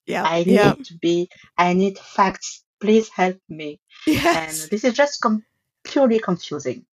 yeah. 0.09 0.23
I 0.23 0.39
yeah. 0.39 0.73
need 0.73 0.85
to 0.85 0.97
be, 0.97 1.29
I 1.57 1.73
need 1.73 1.97
facts. 1.97 2.63
Please 2.81 3.09
help 3.09 3.37
me. 3.47 3.79
Yes. 4.07 4.63
And 4.63 4.71
this 4.71 4.83
is 4.83 4.93
just 4.93 5.21
com- 5.21 5.45
purely 5.83 6.19
confusing. 6.19 6.85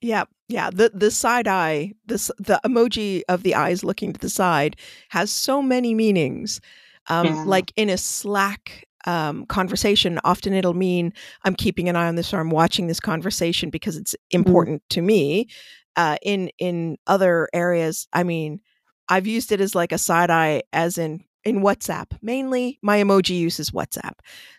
Yeah, 0.00 0.24
yeah. 0.48 0.70
The 0.70 0.90
the 0.94 1.10
side 1.10 1.48
eye, 1.48 1.92
this 2.06 2.30
the 2.38 2.60
emoji 2.64 3.22
of 3.28 3.42
the 3.42 3.54
eyes 3.54 3.82
looking 3.84 4.12
to 4.12 4.20
the 4.20 4.28
side 4.28 4.76
has 5.10 5.30
so 5.30 5.62
many 5.62 5.94
meanings. 5.94 6.60
Um, 7.08 7.26
Yeah. 7.26 7.44
like 7.44 7.72
in 7.76 7.88
a 7.90 7.96
Slack 7.98 8.86
um, 9.06 9.46
conversation, 9.46 10.18
often 10.24 10.52
it'll 10.54 10.74
mean 10.74 11.12
I'm 11.44 11.54
keeping 11.54 11.88
an 11.88 11.96
eye 11.96 12.08
on 12.08 12.16
this 12.16 12.32
or 12.34 12.40
I'm 12.40 12.50
watching 12.50 12.86
this 12.86 13.00
conversation 13.00 13.70
because 13.70 13.96
it's 13.96 14.14
important 14.30 14.82
to 14.90 15.02
me. 15.02 15.48
Uh, 15.96 16.16
in 16.22 16.50
in 16.58 16.96
other 17.06 17.48
areas, 17.54 18.06
I 18.12 18.24
mean, 18.24 18.60
I've 19.08 19.26
used 19.26 19.52
it 19.52 19.60
as 19.60 19.74
like 19.74 19.92
a 19.92 19.98
side 19.98 20.30
eye, 20.30 20.62
as 20.72 20.98
in 20.98 21.24
in 21.44 21.60
WhatsApp. 21.60 22.06
Mainly, 22.20 22.78
my 22.82 22.98
emoji 22.98 23.38
use 23.38 23.60
is 23.60 23.70
WhatsApp, 23.70 24.14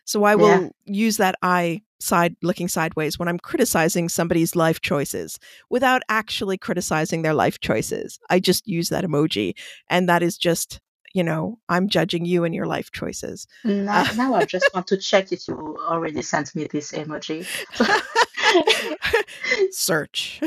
so 0.06 0.24
I 0.24 0.36
will 0.36 0.62
Yeah. 0.62 0.70
use 0.86 1.18
that 1.18 1.36
eye 1.42 1.82
side 2.00 2.36
looking 2.42 2.68
sideways 2.68 3.18
when 3.18 3.28
I'm 3.28 3.40
criticizing 3.40 4.10
somebody's 4.10 4.56
life 4.56 4.82
choices 4.82 5.40
without 5.70 6.02
actually 6.10 6.58
criticizing 6.58 7.22
their 7.22 7.34
life 7.34 7.60
choices. 7.60 8.20
I 8.30 8.40
just 8.40 8.68
use 8.68 8.90
that 8.90 9.04
emoji, 9.06 9.54
and 9.90 10.08
that 10.10 10.22
is 10.24 10.38
just 10.38 10.80
you 11.14 11.24
know 11.24 11.58
I'm 11.70 11.88
judging 11.88 12.26
you 12.26 12.44
and 12.44 12.54
your 12.54 12.68
life 12.68 12.92
choices. 12.92 13.48
Now, 13.64 14.02
Uh, 14.02 14.14
now 14.16 14.34
I 14.36 14.46
just 14.46 14.70
want 14.74 14.88
to 14.88 14.98
check 14.98 15.32
if 15.32 15.48
you 15.48 15.78
already 15.88 16.22
sent 16.22 16.56
me 16.56 16.68
this 16.72 16.92
emoji. 16.92 17.46
Search. 19.72 20.40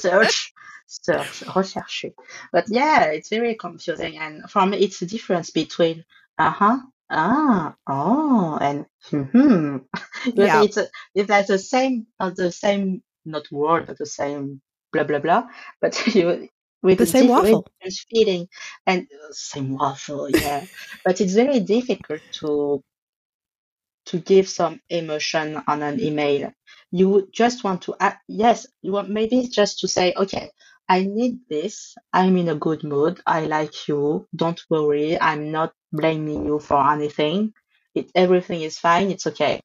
search, 0.00 0.52
search, 0.86 1.40
rechercher. 1.46 2.12
But 2.52 2.64
yeah, 2.68 3.04
it's 3.04 3.28
very 3.28 3.54
confusing. 3.54 4.18
And 4.18 4.50
for 4.50 4.66
me, 4.66 4.78
it's 4.78 5.00
the 5.00 5.06
difference 5.06 5.50
between 5.50 6.04
uh 6.38 6.50
huh, 6.50 6.78
ah, 7.12 7.74
oh, 7.86 8.58
and 8.60 8.86
hmm. 9.10 9.78
But 10.34 10.36
yeah, 10.36 10.62
it's 10.62 10.76
a, 10.76 10.86
if 11.14 11.26
that's 11.26 11.48
the 11.48 11.58
same, 11.58 12.06
not 12.18 12.36
the 12.36 12.50
same, 12.52 13.02
not 13.24 13.50
word, 13.52 13.86
but 13.86 13.98
the 13.98 14.06
same 14.06 14.60
blah 14.92 15.04
blah 15.04 15.18
blah. 15.18 15.44
But 15.80 16.06
you 16.14 16.48
with 16.82 16.98
the 16.98 17.06
same 17.06 17.28
waffle. 17.28 17.66
feeling 18.10 18.48
and 18.86 19.02
uh, 19.02 19.32
same 19.32 19.76
waffle, 19.76 20.28
yeah. 20.30 20.64
But 21.04 21.20
it's 21.20 21.34
very 21.34 21.60
difficult 21.60 22.22
to 22.40 22.82
to 24.06 24.18
give 24.18 24.48
some 24.48 24.80
emotion 24.88 25.62
on 25.68 25.82
an 25.82 26.00
email. 26.00 26.52
You 26.90 27.08
would 27.08 27.32
just 27.32 27.64
want 27.64 27.82
to 27.82 27.94
add, 28.00 28.18
yes, 28.28 28.66
you 28.82 28.92
want 28.92 29.08
maybe 29.10 29.48
just 29.48 29.78
to 29.80 29.88
say, 29.88 30.12
okay, 30.16 30.50
I 30.96 30.98
need 31.18 31.36
this. 31.48 31.94
I'm 32.12 32.36
in 32.36 32.48
a 32.48 32.54
good 32.66 32.82
mood. 32.84 33.20
I 33.26 33.40
like 33.46 33.88
you. 33.88 34.26
Don't 34.42 34.60
worry. 34.70 35.20
I'm 35.20 35.50
not 35.50 35.72
blaming 35.92 36.44
you 36.46 36.58
for 36.58 36.80
anything. 36.94 37.52
It, 37.94 38.10
everything 38.14 38.60
is 38.62 38.78
fine. 38.78 39.10
It's 39.10 39.26
okay. 39.28 39.60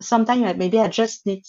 Sometimes 0.00 0.56
maybe 0.58 0.78
I 0.80 0.88
just 0.88 1.26
need 1.26 1.44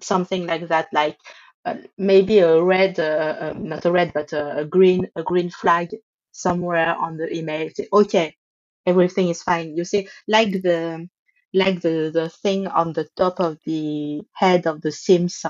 something 0.00 0.46
like 0.46 0.68
that, 0.68 0.88
like 0.92 1.18
uh, 1.64 1.76
maybe 1.98 2.38
a 2.40 2.62
red, 2.62 2.98
uh, 3.00 3.36
uh, 3.40 3.54
not 3.58 3.84
a 3.84 3.92
red, 3.92 4.12
but 4.12 4.32
a, 4.32 4.58
a 4.58 4.64
green, 4.64 5.08
a 5.16 5.22
green 5.22 5.50
flag 5.50 5.88
somewhere 6.32 6.94
on 6.96 7.16
the 7.16 7.34
email. 7.36 7.68
Say, 7.74 7.88
okay, 7.92 8.36
everything 8.86 9.28
is 9.28 9.42
fine. 9.42 9.76
You 9.76 9.84
see, 9.84 10.08
like 10.28 10.52
the 10.62 11.08
like 11.54 11.80
the 11.82 12.10
the 12.12 12.28
thing 12.30 12.66
on 12.66 12.92
the 12.94 13.08
top 13.16 13.40
of 13.40 13.58
the 13.66 14.22
head 14.34 14.66
of 14.66 14.80
the 14.82 14.92
Sims. 14.92 15.44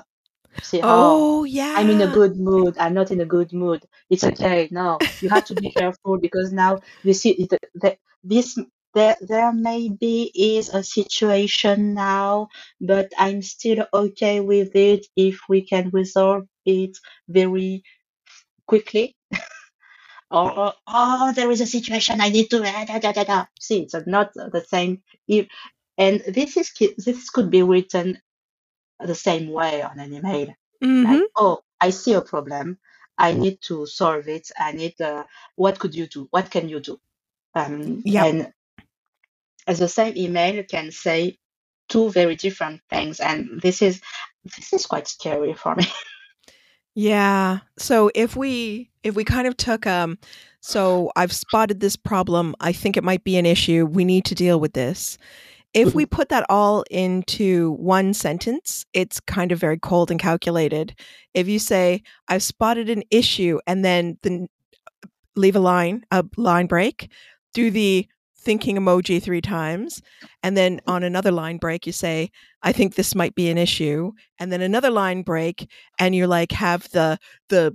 See, 0.61 0.81
oh, 0.83 0.87
Oh, 0.87 1.45
yeah. 1.45 1.75
I'm 1.77 1.89
in 1.91 2.01
a 2.01 2.07
good 2.13 2.37
mood. 2.39 2.77
I'm 2.79 2.95
not 2.95 3.11
in 3.11 3.21
a 3.21 3.25
good 3.25 3.53
mood. 3.53 3.85
It's 4.11 4.25
okay. 4.25 4.69
No, 4.71 4.99
you 5.21 5.31
have 5.31 5.45
to 5.47 5.55
be 5.55 5.71
careful 5.71 6.19
because 6.19 6.53
now 6.53 6.81
you 7.03 7.15
see 7.15 7.49
the, 7.75 7.97
this. 8.25 8.59
There, 8.95 9.17
there 9.23 9.55
maybe 9.55 10.31
is 10.35 10.69
a 10.69 10.83
situation 10.83 11.95
now, 11.95 12.49
but 12.79 13.11
I'm 13.17 13.41
still 13.41 13.87
okay 13.95 14.41
with 14.41 14.77
it 14.77 15.07
if 15.17 15.41
we 15.49 15.63
can 15.63 15.89
resolve 15.95 16.45
it 16.67 16.99
very 17.27 17.85
quickly. 18.67 19.17
or, 20.31 20.59
or 20.59 20.73
oh, 20.87 21.33
there 21.35 21.51
is 21.51 21.63
a 21.63 21.67
situation 21.67 22.21
I 22.21 22.29
need 22.29 22.51
to. 22.51 22.63
Ah, 22.67 22.85
da, 22.87 22.99
da, 22.99 23.13
da, 23.13 23.25
da. 23.25 23.47
See, 23.59 23.81
it's 23.83 23.95
not 24.07 24.35
the 24.35 24.65
same. 24.69 25.03
If, 25.27 25.49
and 25.97 26.21
this 26.29 26.59
is 26.59 26.71
this 26.99 27.31
could 27.31 27.51
be 27.51 27.63
written 27.63 28.19
the 29.07 29.15
same 29.15 29.51
way 29.51 29.83
on 29.83 29.99
an 29.99 30.13
email. 30.15 30.55
Hmm 30.83 31.05
like 31.05 31.23
oh 31.37 31.61
i 31.81 31.91
see 31.91 32.15
a 32.15 32.21
problem. 32.21 32.79
I 33.19 33.33
need 33.33 33.61
to 33.63 33.87
solve 33.87 34.27
it. 34.29 34.51
I 34.59 34.73
need 34.73 35.01
uh, 35.01 35.25
what 35.57 35.79
could 35.79 35.95
you 35.95 36.07
do? 36.07 36.29
What 36.31 36.51
can 36.51 36.69
you 36.69 36.81
do? 36.81 36.99
Um, 37.55 38.03
Yep. 38.05 38.27
and 38.27 38.53
as 39.67 39.79
the 39.79 39.89
same 39.89 40.17
email 40.17 40.65
can 40.65 40.91
say 40.91 41.39
two 41.89 42.11
very 42.11 42.37
different 42.37 42.81
things 42.89 43.21
and 43.21 43.61
this 43.61 43.83
is 43.83 44.01
this 44.45 44.73
is 44.73 44.87
quite 44.87 45.09
scary 45.09 45.55
for 45.55 45.75
me. 45.75 45.87
Yeah. 46.95 47.61
So 47.79 48.11
if 48.15 48.37
we 48.37 48.91
if 49.03 49.15
we 49.15 49.25
kind 49.25 49.47
of 49.47 49.57
took 49.57 49.87
um 49.87 50.19
so 50.61 51.11
I've 51.17 51.33
spotted 51.33 51.81
this 51.81 51.97
problem, 51.97 52.55
I 52.61 52.73
think 52.73 52.97
it 52.97 53.05
might 53.05 53.25
be 53.25 53.37
an 53.37 53.47
issue. 53.47 53.87
We 53.87 54.05
need 54.05 54.25
to 54.27 54.35
deal 54.35 54.61
with 54.61 54.75
this. 54.75 55.19
If 55.75 55.95
we 55.95 56.05
mm-hmm. 56.05 56.14
put 56.14 56.29
that 56.29 56.45
all 56.49 56.85
into 56.91 57.73
one 57.73 58.12
sentence, 58.14 58.85
it's 58.93 59.20
kind 59.20 59.53
of 59.53 59.59
very 59.59 59.79
cold 59.79 60.11
and 60.11 60.20
calculated. 60.20 60.99
If 61.35 61.49
you 61.49 61.59
say 61.59 62.03
I've 62.29 62.43
spotted 62.43 62.91
an 62.91 63.03
issue 63.11 63.59
and 63.66 63.85
then 63.85 64.18
the 64.23 64.49
leave 65.35 65.57
a 65.57 65.61
line, 65.61 66.05
a 66.11 66.25
line 66.37 66.66
break, 66.66 67.11
do 67.55 67.70
the 67.70 68.07
thinking 68.37 68.77
emoji 68.77 69.23
three 69.23 69.41
times, 69.41 70.03
and 70.43 70.57
then 70.57 70.77
mm-hmm. 70.79 70.91
on 70.91 71.03
another 71.03 71.31
line 71.31 71.59
break 71.59 71.87
you 71.87 71.93
say 71.93 72.31
I 72.62 72.73
think 72.73 72.95
this 72.95 73.14
might 73.14 73.35
be 73.35 73.49
an 73.51 73.59
issue, 73.59 74.12
and 74.39 74.53
then 74.53 74.61
another 74.61 74.91
line 74.91 75.23
break 75.23 75.70
and 75.99 76.14
you're 76.14 76.27
like 76.27 76.53
have 76.53 76.91
the 76.91 77.18
the 77.49 77.75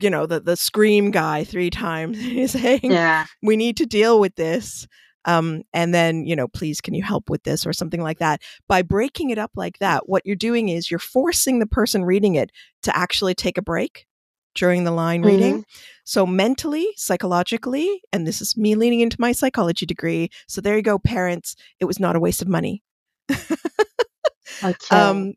you 0.00 0.10
know 0.10 0.26
the 0.26 0.40
the 0.40 0.56
scream 0.56 1.10
guy 1.10 1.44
three 1.44 1.70
times 1.70 2.24
You're 2.24 2.48
saying 2.62 2.80
yeah. 2.82 3.26
We 3.42 3.56
need 3.56 3.76
to 3.78 3.86
deal 3.86 4.20
with 4.20 4.34
this 4.36 4.86
um, 5.24 5.62
and 5.72 5.94
then 5.94 6.26
you 6.26 6.36
know 6.36 6.48
please 6.48 6.80
can 6.80 6.94
you 6.94 7.02
help 7.02 7.30
with 7.30 7.42
this? 7.44 7.64
or 7.66 7.72
something 7.72 8.02
like 8.02 8.18
that. 8.18 8.42
By 8.68 8.82
breaking 8.82 9.30
it 9.30 9.38
up 9.38 9.52
like 9.54 9.78
that 9.78 10.08
what 10.08 10.22
you're 10.24 10.36
doing 10.36 10.68
is 10.68 10.90
you're 10.90 10.98
forcing 10.98 11.58
the 11.58 11.66
person 11.66 12.04
reading 12.04 12.34
it 12.34 12.50
to 12.82 12.96
actually 12.96 13.34
take 13.34 13.58
a 13.58 13.62
break 13.62 14.06
during 14.54 14.84
the 14.84 14.90
line 14.90 15.22
reading. 15.22 15.64
So 16.04 16.26
mentally 16.26 16.88
psychologically 16.96 18.02
and 18.12 18.26
this 18.26 18.40
is 18.40 18.56
me 18.56 18.74
leaning 18.74 19.00
into 19.00 19.16
my 19.18 19.32
psychology 19.32 19.86
degree 19.86 20.30
so 20.46 20.60
there 20.60 20.76
you 20.76 20.82
go 20.82 20.98
parents 20.98 21.56
it 21.80 21.86
was 21.86 21.98
not 21.98 22.16
a 22.16 22.20
waste 22.20 22.42
of 22.42 22.48
money. 22.48 22.82
Okay 23.30 24.74
um, 24.90 25.34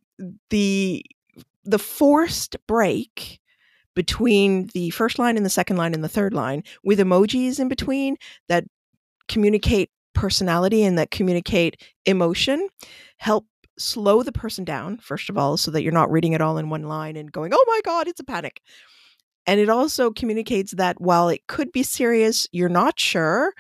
the 0.49 1.03
the 1.63 1.79
forced 1.79 2.55
break 2.67 3.39
between 3.95 4.67
the 4.75 4.91
first 4.91 5.17
line 5.17 5.38
and 5.38 5.45
the 5.45 5.49
second 5.49 5.75
line 5.75 5.93
and 5.93 6.03
the 6.03 6.09
third 6.09 6.33
line 6.33 6.63
with 6.83 6.99
emojis 6.99 7.59
in 7.59 7.67
between 7.67 8.15
that 8.47 8.63
communicate 9.28 9.89
personality 10.13 10.84
and 10.84 10.97
that 10.97 11.11
communicate 11.11 11.82
emotion 12.05 12.67
help 13.17 13.45
slow 13.78 14.23
the 14.23 14.32
person 14.32 14.63
down 14.63 14.97
first 14.97 15.30
of 15.30 15.38
all 15.38 15.57
so 15.57 15.69
that 15.69 15.84
you're 15.84 15.91
not 15.91 16.11
reading 16.11 16.34
it 16.34 16.41
all 16.41 16.57
in 16.57 16.69
one 16.69 16.84
line 16.84 17.15
and 17.15 17.32
going 17.32 17.51
oh 17.53 17.65
my 17.67 17.82
god 17.84 18.07
it's 18.07 18.19
a 18.19 18.23
panic. 18.23 18.61
And 19.45 19.61
it 19.61 19.69
also 19.69 20.11
communicates 20.11 20.73
that 20.73 20.99
while 20.99 21.30
it 21.30 21.47
could 21.47 21.71
be 21.71 21.84
serious 21.84 22.47
you're 22.51 22.67
not 22.69 22.99
sure 22.99 23.53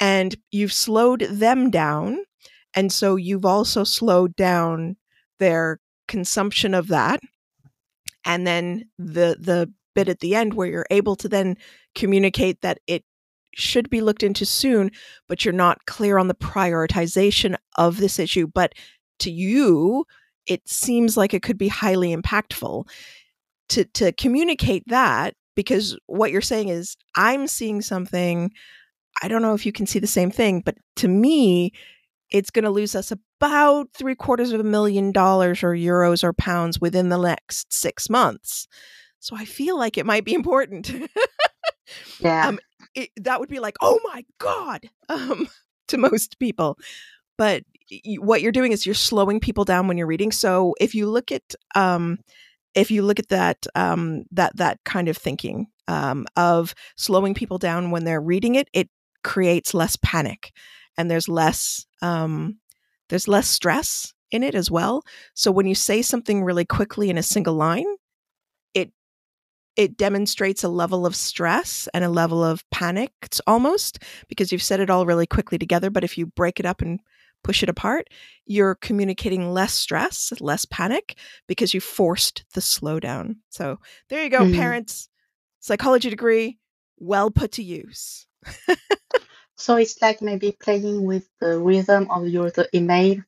and 0.00 0.34
you've 0.50 0.72
slowed 0.72 1.20
them 1.20 1.70
down 1.70 2.18
and 2.74 2.92
so 2.92 3.16
you've 3.16 3.44
also 3.44 3.84
slowed 3.84 4.34
down 4.36 4.96
their 5.38 5.78
consumption 6.08 6.74
of 6.74 6.88
that. 6.88 7.20
And 8.24 8.46
then 8.46 8.88
the 8.98 9.36
the 9.38 9.72
bit 9.94 10.08
at 10.08 10.20
the 10.20 10.34
end 10.34 10.54
where 10.54 10.68
you're 10.68 10.86
able 10.90 11.16
to 11.16 11.28
then 11.28 11.56
communicate 11.94 12.60
that 12.62 12.78
it 12.86 13.04
should 13.54 13.90
be 13.90 14.00
looked 14.00 14.22
into 14.22 14.44
soon 14.44 14.90
but 15.28 15.44
you're 15.44 15.52
not 15.52 15.84
clear 15.86 16.18
on 16.18 16.28
the 16.28 16.34
prioritization 16.34 17.56
of 17.76 17.96
this 17.96 18.18
issue 18.18 18.46
but 18.46 18.72
to 19.18 19.30
you 19.30 20.04
it 20.46 20.66
seems 20.68 21.16
like 21.16 21.34
it 21.34 21.42
could 21.42 21.58
be 21.58 21.68
highly 21.68 22.14
impactful 22.14 22.86
to 23.68 23.84
to 23.84 24.12
communicate 24.12 24.84
that 24.86 25.34
because 25.54 25.96
what 26.06 26.30
you're 26.30 26.40
saying 26.40 26.68
is 26.68 26.96
i'm 27.16 27.46
seeing 27.46 27.80
something 27.80 28.50
i 29.22 29.28
don't 29.28 29.42
know 29.42 29.54
if 29.54 29.66
you 29.66 29.72
can 29.72 29.86
see 29.86 29.98
the 29.98 30.06
same 30.06 30.30
thing 30.30 30.60
but 30.60 30.76
to 30.96 31.08
me 31.08 31.72
it's 32.32 32.50
going 32.50 32.64
to 32.64 32.70
lose 32.70 32.94
us 32.94 33.12
about 33.12 33.88
three 33.92 34.14
quarters 34.14 34.52
of 34.52 34.60
a 34.60 34.64
million 34.64 35.12
dollars 35.12 35.62
or 35.62 35.72
euros 35.72 36.24
or 36.24 36.32
pounds 36.32 36.80
within 36.80 37.10
the 37.10 37.18
next 37.18 37.72
six 37.72 38.08
months. 38.08 38.66
So 39.20 39.36
I 39.36 39.44
feel 39.44 39.78
like 39.78 39.98
it 39.98 40.06
might 40.06 40.24
be 40.24 40.32
important. 40.34 40.90
yeah 42.20 42.48
um, 42.48 42.58
it, 42.94 43.10
that 43.16 43.40
would 43.40 43.48
be 43.48 43.60
like, 43.60 43.76
oh 43.80 43.98
my 44.04 44.24
God, 44.38 44.88
um, 45.08 45.48
to 45.88 45.98
most 45.98 46.38
people. 46.38 46.78
But 47.38 47.64
what 48.18 48.42
you're 48.42 48.52
doing 48.52 48.72
is 48.72 48.86
you're 48.86 48.94
slowing 48.94 49.40
people 49.40 49.64
down 49.64 49.88
when 49.88 49.98
you're 49.98 50.06
reading. 50.06 50.32
So 50.32 50.74
if 50.80 50.94
you 50.94 51.08
look 51.08 51.32
at, 51.32 51.54
um, 51.74 52.18
if 52.74 52.90
you 52.90 53.02
look 53.02 53.18
at 53.18 53.28
that, 53.28 53.66
um, 53.74 54.24
that 54.32 54.56
that 54.56 54.78
kind 54.84 55.08
of 55.08 55.16
thinking 55.16 55.66
um, 55.88 56.26
of 56.36 56.74
slowing 56.96 57.34
people 57.34 57.58
down 57.58 57.90
when 57.90 58.04
they're 58.04 58.20
reading 58.20 58.54
it, 58.54 58.68
it 58.72 58.88
creates 59.24 59.74
less 59.74 59.96
panic, 59.96 60.52
and 60.96 61.10
there's 61.10 61.28
less 61.28 61.86
um, 62.00 62.58
there's 63.08 63.28
less 63.28 63.48
stress 63.48 64.14
in 64.30 64.42
it 64.42 64.54
as 64.54 64.70
well. 64.70 65.02
So 65.34 65.52
when 65.52 65.66
you 65.66 65.74
say 65.74 66.00
something 66.02 66.42
really 66.44 66.64
quickly 66.64 67.10
in 67.10 67.18
a 67.18 67.22
single 67.22 67.54
line, 67.54 67.86
it 69.76 69.96
demonstrates 69.96 70.62
a 70.62 70.68
level 70.68 71.06
of 71.06 71.16
stress 71.16 71.88
and 71.94 72.04
a 72.04 72.08
level 72.10 72.44
of 72.44 72.68
panic 72.70 73.12
it's 73.22 73.40
almost 73.46 74.00
because 74.28 74.52
you've 74.52 74.62
said 74.62 74.80
it 74.80 74.90
all 74.90 75.06
really 75.06 75.26
quickly 75.26 75.58
together. 75.58 75.90
But 75.90 76.04
if 76.04 76.18
you 76.18 76.26
break 76.26 76.60
it 76.60 76.66
up 76.66 76.82
and 76.82 77.00
push 77.42 77.62
it 77.62 77.68
apart, 77.68 78.08
you're 78.46 78.74
communicating 78.74 79.50
less 79.52 79.72
stress, 79.72 80.32
less 80.40 80.64
panic 80.66 81.16
because 81.48 81.72
you 81.74 81.80
forced 81.80 82.44
the 82.54 82.60
slowdown. 82.60 83.36
So 83.48 83.78
there 84.08 84.22
you 84.22 84.30
go, 84.30 84.44
Mhm. 84.44 84.54
parents. 84.54 85.08
Psychology 85.60 86.10
degree, 86.10 86.58
well 86.98 87.30
put 87.30 87.52
to 87.52 87.62
use. 87.62 88.26
so 89.56 89.76
it's 89.76 90.00
like 90.02 90.20
maybe 90.20 90.56
playing 90.60 91.04
with 91.04 91.28
the 91.40 91.58
rhythm 91.58 92.10
of 92.10 92.28
your 92.28 92.50
the 92.50 92.68
email 92.74 93.22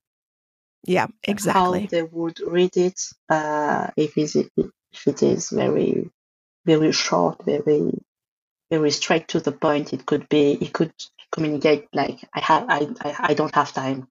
Yeah, 0.84 1.06
exactly 1.22 1.82
how 1.82 1.86
they 1.86 2.02
would 2.02 2.40
read 2.40 2.76
it 2.76 3.00
uh, 3.30 3.90
if, 3.96 4.18
it, 4.18 4.50
if 4.56 5.06
it 5.06 5.22
is 5.22 5.48
very 5.50 6.10
very 6.64 6.92
short 6.92 7.44
very 7.44 7.92
very 8.70 8.90
straight 8.90 9.28
to 9.28 9.40
the 9.40 9.52
point 9.52 9.92
it 9.92 10.06
could 10.06 10.28
be 10.28 10.52
it 10.52 10.72
could 10.72 10.92
communicate 11.32 11.86
like 11.92 12.20
i 12.34 12.40
have 12.40 12.64
i 12.68 12.88
i, 13.02 13.14
I 13.30 13.34
don't 13.34 13.54
have 13.54 13.72
time 13.72 14.08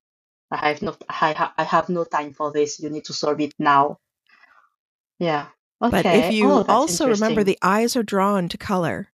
i 0.50 0.68
have 0.68 0.82
no 0.82 0.96
I, 1.08 1.32
ha- 1.32 1.54
I 1.58 1.64
have 1.64 1.88
no 1.88 2.04
time 2.04 2.32
for 2.32 2.52
this 2.52 2.80
you 2.80 2.90
need 2.90 3.04
to 3.06 3.12
solve 3.12 3.40
it 3.40 3.54
now 3.58 3.98
yeah 5.18 5.46
Okay. 5.82 6.02
But 6.02 6.06
if 6.06 6.30
you 6.30 6.46
oh 6.46 6.64
also 6.68 7.08
remember 7.08 7.44
the 7.44 7.58
eyes 7.62 7.96
are 7.96 8.02
drawn 8.02 8.48
to 8.48 8.58
color. 8.58 9.08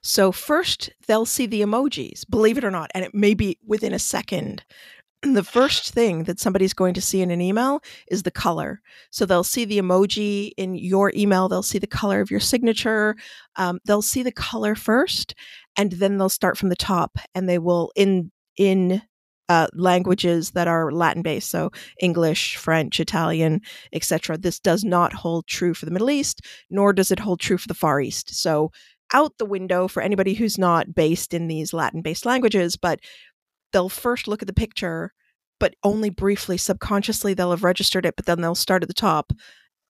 So 0.00 0.32
first 0.32 0.90
they'll 1.06 1.26
see 1.26 1.46
the 1.46 1.60
emojis, 1.60 2.28
believe 2.28 2.58
it 2.58 2.64
or 2.64 2.70
not, 2.70 2.90
and 2.94 3.04
it 3.04 3.14
may 3.14 3.34
be 3.34 3.58
within 3.66 3.92
a 3.92 3.98
second. 3.98 4.64
The 5.34 5.42
first 5.42 5.92
thing 5.92 6.24
that 6.24 6.38
somebody's 6.38 6.74
going 6.74 6.94
to 6.94 7.00
see 7.00 7.22
in 7.22 7.30
an 7.30 7.40
email 7.40 7.80
is 8.08 8.22
the 8.22 8.30
color. 8.30 8.80
So 9.10 9.26
they'll 9.26 9.44
see 9.44 9.64
the 9.64 9.78
emoji 9.78 10.52
in 10.56 10.74
your 10.74 11.12
email, 11.14 11.48
they'll 11.48 11.62
see 11.62 11.78
the 11.78 11.86
color 11.86 12.20
of 12.20 12.30
your 12.30 12.40
signature, 12.40 13.16
um, 13.56 13.80
they'll 13.84 14.02
see 14.02 14.22
the 14.22 14.32
color 14.32 14.74
first, 14.74 15.34
and 15.76 15.92
then 15.92 16.18
they'll 16.18 16.28
start 16.28 16.56
from 16.56 16.68
the 16.68 16.76
top, 16.76 17.18
and 17.34 17.48
they 17.48 17.58
will 17.58 17.90
in 17.96 18.30
in 18.56 19.02
uh, 19.48 19.66
languages 19.72 20.50
that 20.50 20.68
are 20.68 20.92
Latin 20.92 21.22
based, 21.22 21.50
so 21.50 21.70
English, 22.00 22.56
French, 22.56 23.00
Italian, 23.00 23.62
etc. 23.92 24.36
This 24.36 24.60
does 24.60 24.84
not 24.84 25.12
hold 25.14 25.46
true 25.46 25.74
for 25.74 25.86
the 25.86 25.90
Middle 25.90 26.10
East, 26.10 26.42
nor 26.70 26.92
does 26.92 27.10
it 27.10 27.18
hold 27.18 27.40
true 27.40 27.56
for 27.56 27.68
the 27.68 27.74
Far 27.74 28.00
East. 28.00 28.34
So 28.34 28.70
out 29.14 29.38
the 29.38 29.46
window 29.46 29.88
for 29.88 30.02
anybody 30.02 30.34
who's 30.34 30.58
not 30.58 30.94
based 30.94 31.32
in 31.32 31.48
these 31.48 31.72
Latin 31.72 32.02
based 32.02 32.26
languages, 32.26 32.76
but 32.76 33.00
they'll 33.72 33.88
first 33.88 34.28
look 34.28 34.42
at 34.42 34.48
the 34.48 34.54
picture 34.54 35.12
but 35.58 35.74
only 35.82 36.10
briefly. 36.10 36.56
Subconsciously, 36.56 37.34
they'll 37.34 37.50
have 37.50 37.64
registered 37.64 38.06
it, 38.06 38.16
but 38.16 38.26
then 38.26 38.40
they'll 38.40 38.54
start 38.54 38.82
at 38.82 38.88
the 38.88 38.94
top, 38.94 39.32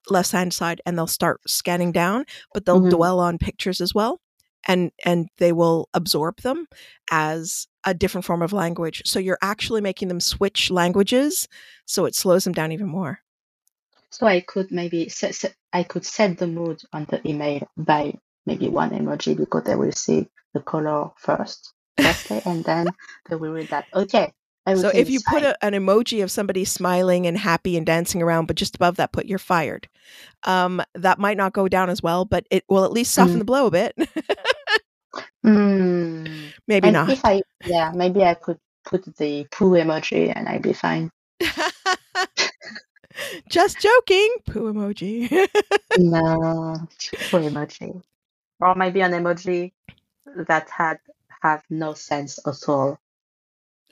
left 0.09 0.31
hand 0.31 0.53
side, 0.53 0.81
and 0.85 0.97
they'll 0.97 1.07
start 1.07 1.41
scanning 1.47 1.91
down, 1.91 2.25
but 2.53 2.65
they'll 2.65 2.81
Mhm. 2.81 2.89
dwell 2.89 3.19
on 3.19 3.37
pictures 3.37 3.81
as 3.81 3.93
well. 3.93 4.19
And, 4.67 4.91
and 5.05 5.29
they 5.37 5.53
will 5.53 5.87
absorb 5.93 6.41
them 6.41 6.67
as 7.11 7.67
a 7.85 7.93
different 7.93 8.25
form 8.25 8.41
of 8.41 8.51
language. 8.51 9.01
So 9.05 9.17
you're 9.19 9.37
actually 9.41 9.81
making 9.81 10.09
them 10.09 10.19
switch 10.19 10.69
languages. 10.69 11.47
So 11.85 12.05
it 12.05 12.15
slows 12.15 12.43
them 12.43 12.53
down 12.53 12.71
even 12.71 12.87
more. 12.87 13.19
So 14.11 14.27
I 14.27 14.41
could 14.41 14.71
maybe 14.71 15.07
set, 15.07 15.35
set, 15.35 15.55
I 15.71 15.83
could 15.83 16.05
set 16.05 16.37
the 16.39 16.47
mood 16.47 16.81
on 16.91 17.05
the 17.05 17.25
email 17.27 17.67
by 17.77 18.15
maybe 18.45 18.67
one 18.67 18.89
emoji 18.89 19.37
because 19.37 19.63
they 19.63 19.75
will 19.75 19.91
see 19.91 20.27
the 20.53 20.61
color 20.61 21.11
first, 21.15 21.73
and 22.45 22.63
then 22.63 22.87
they 23.29 23.35
will 23.35 23.51
read 23.51 23.67
that. 23.69 23.85
Okay. 23.93 24.33
So 24.75 24.89
if 24.89 25.09
you 25.09 25.19
put 25.27 25.41
a, 25.41 25.55
an 25.65 25.73
emoji 25.73 26.21
of 26.21 26.29
somebody 26.29 26.63
smiling 26.63 27.25
and 27.25 27.35
happy 27.35 27.75
and 27.75 27.85
dancing 27.87 28.21
around, 28.21 28.45
but 28.45 28.55
just 28.55 28.75
above 28.75 28.97
that, 28.97 29.11
put 29.11 29.25
you're 29.25 29.39
fired. 29.39 29.87
Um, 30.43 30.83
that 30.93 31.17
might 31.17 31.37
not 31.37 31.53
go 31.53 31.67
down 31.67 31.89
as 31.89 32.03
well, 32.03 32.23
but 32.23 32.45
it 32.51 32.65
will 32.69 32.85
at 32.85 32.91
least 32.91 33.13
soften 33.15 33.37
Mm. 33.37 33.39
the 33.39 33.45
blow 33.45 33.65
a 33.65 33.71
bit. 33.71 33.97
Mm. 35.43 36.51
Maybe 36.67 36.87
And 36.89 36.93
not. 36.93 37.09
if 37.09 37.25
I, 37.25 37.41
yeah, 37.65 37.91
maybe 37.95 38.23
I 38.23 38.35
could 38.35 38.59
put 38.85 39.05
the 39.17 39.47
poo 39.51 39.71
emoji 39.71 40.31
and 40.35 40.47
I'd 40.47 40.61
be 40.61 40.73
fine. 40.73 41.09
just 43.49 43.79
joking. 43.79 44.35
Poo 44.45 44.71
emoji. 44.73 45.29
No, 45.97 46.75
poo 47.31 47.39
emoji. 47.39 48.01
Or 48.59 48.75
maybe 48.75 49.01
an 49.01 49.13
emoji 49.13 49.71
that 50.47 50.69
had 50.69 50.99
have 51.41 51.63
no 51.69 51.93
sense 51.93 52.39
at 52.45 52.69
all. 52.69 52.99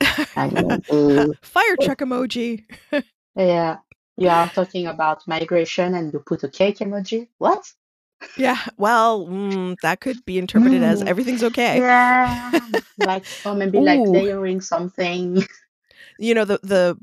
Fire 1.42 1.76
truck 1.80 1.98
emoji. 2.00 2.64
yeah, 3.36 3.78
you 4.16 4.28
are 4.28 4.50
talking 4.50 4.86
about 4.86 5.26
migration 5.26 5.94
and 5.94 6.12
you 6.12 6.20
put 6.20 6.44
a 6.44 6.48
cake 6.48 6.78
emoji. 6.78 7.28
What? 7.38 7.72
Yeah. 8.36 8.58
Well, 8.76 9.26
mm, 9.26 9.80
that 9.80 10.00
could 10.00 10.24
be 10.24 10.38
interpreted 10.38 10.82
as 10.82 11.02
Mm. 11.02 11.08
everything's 11.08 11.42
okay. 11.44 11.78
Yeah, 11.78 12.60
like 12.98 13.24
or 13.44 13.54
maybe 13.54 13.80
like 13.80 14.00
layering 14.06 14.60
something. 14.60 15.42
You 16.18 16.34
know 16.34 16.44
the 16.44 16.60
the 16.62 16.98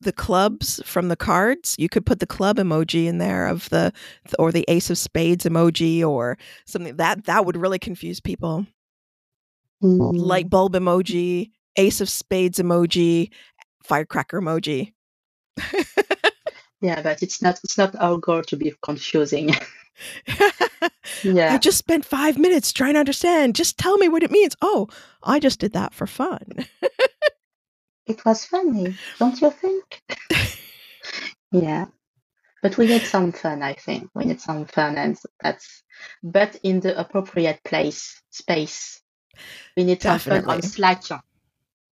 the 0.00 0.12
clubs 0.12 0.80
from 0.84 1.08
the 1.08 1.16
cards. 1.16 1.76
You 1.78 1.88
could 1.88 2.06
put 2.06 2.20
the 2.20 2.26
club 2.26 2.56
emoji 2.56 3.06
in 3.06 3.18
there 3.18 3.46
of 3.46 3.68
the 3.70 3.92
or 4.38 4.52
the 4.52 4.64
ace 4.68 4.90
of 4.90 4.98
spades 4.98 5.44
emoji 5.44 6.04
or 6.04 6.38
something 6.66 6.96
that 6.96 7.24
that 7.26 7.44
would 7.44 7.56
really 7.56 7.78
confuse 7.78 8.20
people. 8.20 8.66
Mm. 9.82 10.12
light 10.14 10.50
bulb 10.50 10.74
emoji, 10.74 11.50
ace 11.76 12.00
of 12.00 12.08
spades 12.08 12.58
emoji, 12.58 13.30
firecracker 13.82 14.40
emoji. 14.40 14.92
Yeah, 16.82 17.02
but 17.02 17.22
it's 17.22 17.42
not 17.42 17.60
it's 17.62 17.76
not 17.76 17.94
our 17.96 18.18
goal 18.18 18.42
to 18.42 18.56
be 18.56 18.72
confusing. 18.82 19.54
Yeah. 21.22 21.52
I 21.52 21.58
just 21.58 21.78
spent 21.78 22.04
five 22.06 22.38
minutes 22.38 22.72
trying 22.72 22.94
to 22.94 23.00
understand. 23.00 23.54
Just 23.54 23.76
tell 23.76 23.98
me 23.98 24.08
what 24.08 24.22
it 24.22 24.30
means. 24.30 24.56
Oh, 24.62 24.88
I 25.22 25.38
just 25.38 25.60
did 25.60 25.74
that 25.74 25.92
for 25.92 26.06
fun. 26.06 26.66
It 28.06 28.24
was 28.24 28.44
funny, 28.44 28.96
don't 29.18 29.40
you 29.40 29.50
think? 29.50 30.02
Yeah. 31.52 31.86
But 32.62 32.78
we 32.78 32.86
need 32.86 33.02
some 33.02 33.32
fun, 33.32 33.62
I 33.62 33.74
think. 33.74 34.10
We 34.14 34.24
need 34.24 34.40
some 34.40 34.66
fun 34.66 34.96
and 34.96 35.18
that's 35.42 35.82
but 36.22 36.56
in 36.62 36.80
the 36.80 36.98
appropriate 36.98 37.60
place, 37.64 38.22
space. 38.30 39.00
We 39.76 39.84
need 39.84 40.02
some 40.02 40.18
fun 40.18 40.32
on 40.38 40.60
Definitely. 40.60 40.68
Slack. 40.68 41.02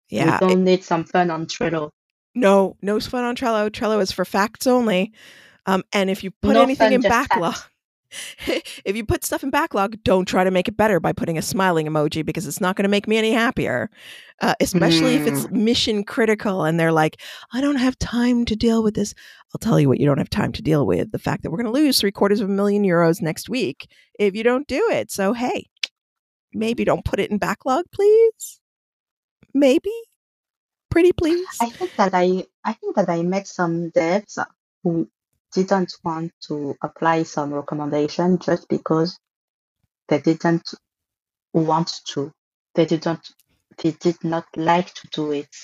Yeah. 0.08 0.38
We 0.40 0.48
don't 0.48 0.64
need 0.64 0.84
some 0.84 1.04
fun 1.04 1.30
on 1.30 1.46
Trello. 1.46 1.90
No, 2.34 2.76
no 2.82 3.00
fun 3.00 3.24
on 3.24 3.36
Trello. 3.36 3.70
Trello 3.70 4.00
is 4.00 4.12
for 4.12 4.24
facts 4.24 4.66
only. 4.66 5.12
Um, 5.66 5.82
and 5.92 6.10
if 6.10 6.24
you 6.24 6.30
put 6.30 6.54
No 6.54 6.62
anything 6.62 6.86
fun, 6.86 6.92
in 6.92 7.00
backlog, 7.02 7.56
if 8.84 8.96
you 8.96 9.04
put 9.04 9.24
stuff 9.24 9.42
in 9.42 9.50
backlog, 9.50 10.02
don't 10.02 10.26
try 10.26 10.42
to 10.42 10.50
make 10.50 10.68
it 10.68 10.76
better 10.76 11.00
by 11.00 11.12
putting 11.12 11.38
a 11.38 11.42
smiling 11.42 11.86
emoji 11.86 12.24
because 12.24 12.46
it's 12.46 12.60
not 12.60 12.76
going 12.76 12.84
to 12.84 12.88
make 12.88 13.06
me 13.06 13.16
any 13.16 13.32
happier. 13.32 13.90
Uh, 14.42 14.54
especially 14.60 15.16
if 15.16 15.26
it's 15.26 15.50
mission 15.50 16.02
critical 16.02 16.64
and 16.64 16.80
they're 16.80 16.92
like, 16.92 17.20
I 17.52 17.60
don't 17.60 17.76
have 17.76 17.98
time 17.98 18.46
to 18.46 18.56
deal 18.56 18.82
with 18.82 18.94
this. 18.94 19.14
I'll 19.54 19.58
tell 19.58 19.78
you 19.78 19.86
what 19.86 20.00
you 20.00 20.06
don't 20.06 20.18
have 20.18 20.30
time 20.30 20.52
to 20.52 20.62
deal 20.62 20.86
with 20.86 21.12
the 21.12 21.18
fact 21.18 21.42
that 21.42 21.50
we're 21.50 21.62
going 21.62 21.72
to 21.72 21.78
lose 21.78 22.00
three 22.00 22.10
quarters 22.10 22.40
of 22.40 22.48
a 22.48 22.52
million 22.52 22.82
euros 22.82 23.20
next 23.20 23.50
week 23.50 23.90
if 24.18 24.34
you 24.34 24.42
don't 24.42 24.66
do 24.66 24.88
it. 24.90 25.10
So, 25.10 25.34
hey, 25.34 25.68
maybe 26.52 26.84
don't 26.84 27.04
put 27.04 27.20
it 27.20 27.30
in 27.30 27.38
backlog, 27.38 27.84
please. 27.92 28.60
Maybe. 29.54 29.92
Pretty 30.90 31.12
please. 31.12 31.46
I 31.60 31.70
think 31.70 31.94
that 31.96 32.14
I 32.14 32.44
I 32.64 32.72
think 32.72 32.96
that 32.96 33.08
I 33.08 33.22
met 33.22 33.46
some 33.46 33.90
devs 33.92 34.44
who 34.82 35.08
didn't 35.52 35.94
want 36.04 36.32
to 36.48 36.76
apply 36.82 37.22
some 37.22 37.52
recommendation 37.52 38.38
just 38.38 38.68
because 38.68 39.18
they 40.08 40.20
didn't 40.20 40.74
want 41.52 42.00
to. 42.08 42.32
They 42.74 42.86
didn't 42.86 43.30
they 43.82 43.92
did 43.92 44.22
not 44.24 44.46
like 44.56 44.92
to 44.94 45.08
do 45.08 45.32
it. 45.32 45.54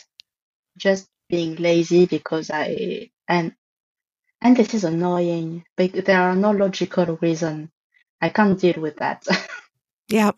Just 0.77 1.09
being 1.29 1.57
lazy 1.57 2.07
because 2.07 2.51
I 2.51 3.11
and 3.29 3.53
and 4.41 4.57
this 4.57 4.75
is 4.75 4.85
annoying. 4.85 5.65
But 5.77 5.93
there 6.05 6.21
are 6.23 6.37
no 6.37 6.53
logical 6.53 7.19
reason. 7.21 7.71
I 8.21 8.29
can't 8.29 8.59
deal 8.61 8.81
with 8.81 8.97
that. 8.99 9.27
yeah. 10.09 10.31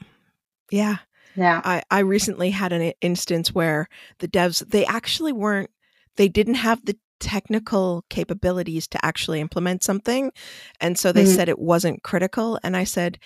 Yeah. 0.71 0.97
yeah. 1.37 1.61
I, 1.65 1.83
I 1.91 2.01
recently 2.01 2.51
had 2.51 2.73
an 2.73 2.93
instance 3.01 3.55
where 3.55 3.89
the 4.19 4.29
devs 4.29 4.67
they 4.69 4.85
actually 4.87 5.33
weren't 5.33 5.71
they 6.17 6.29
didn't 6.29 6.55
have 6.55 6.85
the 6.85 6.97
technical 7.21 8.05
capabilities 8.11 8.87
to 8.89 9.05
actually 9.05 9.41
implement 9.41 9.83
something 9.83 10.31
and 10.81 10.97
so 10.99 11.11
they 11.13 11.25
Mhm. 11.25 11.35
said 11.35 11.49
it 11.49 11.59
wasn't 11.59 12.03
critical 12.05 12.61
and 12.63 12.77
i 12.77 12.85
said 12.85 13.19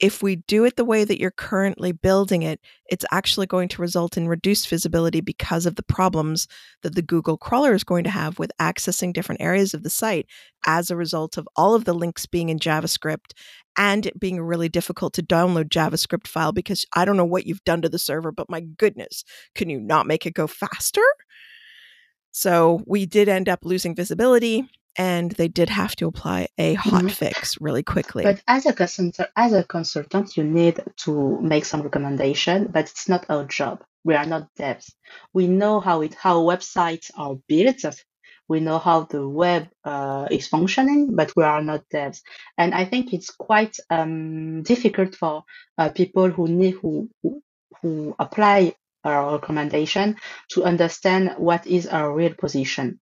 if 0.00 0.22
we 0.22 0.36
do 0.36 0.64
it 0.64 0.76
the 0.76 0.84
way 0.84 1.04
that 1.04 1.20
you're 1.20 1.30
currently 1.30 1.92
building 1.92 2.42
it 2.42 2.60
it's 2.88 3.04
actually 3.10 3.46
going 3.46 3.68
to 3.68 3.82
result 3.82 4.16
in 4.16 4.26
reduced 4.26 4.68
visibility 4.68 5.20
because 5.20 5.66
of 5.66 5.76
the 5.76 5.82
problems 5.82 6.48
that 6.82 6.94
the 6.94 7.02
google 7.02 7.36
crawler 7.36 7.74
is 7.74 7.84
going 7.84 8.04
to 8.04 8.10
have 8.10 8.38
with 8.38 8.52
accessing 8.60 9.12
different 9.12 9.40
areas 9.40 9.74
of 9.74 9.82
the 9.82 9.90
site 9.90 10.26
as 10.66 10.90
a 10.90 10.96
result 10.96 11.36
of 11.36 11.48
all 11.56 11.74
of 11.74 11.84
the 11.84 11.94
links 11.94 12.26
being 12.26 12.48
in 12.48 12.58
javascript 12.58 13.32
and 13.76 14.06
it 14.06 14.18
being 14.18 14.40
really 14.40 14.68
difficult 14.68 15.14
to 15.14 15.22
download 15.22 15.68
JavaScript 15.68 16.26
file 16.26 16.52
because 16.52 16.84
I 16.94 17.04
don't 17.04 17.16
know 17.16 17.24
what 17.24 17.46
you've 17.46 17.64
done 17.64 17.82
to 17.82 17.88
the 17.88 17.98
server, 17.98 18.32
but 18.32 18.50
my 18.50 18.60
goodness, 18.60 19.24
can 19.54 19.70
you 19.70 19.80
not 19.80 20.06
make 20.06 20.26
it 20.26 20.34
go 20.34 20.46
faster? 20.46 21.02
So 22.32 22.82
we 22.86 23.06
did 23.06 23.28
end 23.28 23.48
up 23.48 23.64
losing 23.64 23.94
visibility 23.94 24.68
and 24.96 25.32
they 25.32 25.48
did 25.48 25.68
have 25.68 25.94
to 25.96 26.06
apply 26.06 26.48
a 26.58 26.74
hot 26.74 27.04
Mhm. 27.04 27.10
fix 27.10 27.60
really 27.60 27.82
quickly. 27.82 28.24
But 28.24 28.42
as 28.46 28.66
a 28.66 28.72
consultant, 28.72 29.28
as 29.36 29.52
a 29.52 29.64
consultant, 29.64 30.36
you 30.36 30.44
need 30.44 30.80
to 31.04 31.40
make 31.40 31.64
some 31.64 31.82
recommendation, 31.82 32.68
but 32.70 32.90
it's 32.90 33.08
not 33.08 33.26
our 33.28 33.44
job. 33.44 33.82
We 34.04 34.14
are 34.14 34.26
not 34.26 34.48
devs. 34.58 34.92
We 35.32 35.46
know 35.46 35.80
how 35.80 36.00
it 36.02 36.14
how 36.14 36.42
websites 36.42 37.10
are 37.16 37.36
built. 37.48 37.84
We 38.48 38.58
know 38.58 38.78
how 38.78 39.04
the 39.04 39.28
web 39.28 39.68
uh, 39.84 40.26
is 40.30 40.48
functioning, 40.48 41.14
but 41.14 41.32
we 41.36 41.44
are 41.44 41.62
not 41.62 41.84
devs. 41.94 42.20
And 42.58 42.74
I 42.74 42.84
think 42.84 43.12
it's 43.12 43.30
quite 43.30 43.76
um, 43.90 44.62
difficult 44.64 45.14
for 45.14 45.44
uh, 45.78 45.90
people 45.90 46.30
who 46.30 46.48
need 46.48 46.74
who 46.82 47.08
who, 47.22 47.42
who 47.80 48.14
apply 48.18 48.74
our 49.04 49.32
recommendation 49.38 50.16
to 50.50 50.64
understand 50.64 51.34
what 51.38 51.66
is 51.66 51.86
our 51.86 52.12
real 52.12 52.34
position 52.34 52.98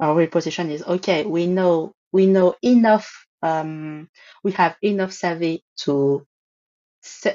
our 0.00 0.14
real 0.16 0.28
position 0.28 0.70
is 0.70 0.82
okay 0.84 1.24
we 1.24 1.46
know 1.46 1.92
we 2.12 2.26
know 2.26 2.54
enough 2.62 3.26
um, 3.42 4.08
we 4.42 4.52
have 4.52 4.76
enough 4.82 5.12
survey 5.12 5.60
to 5.76 6.26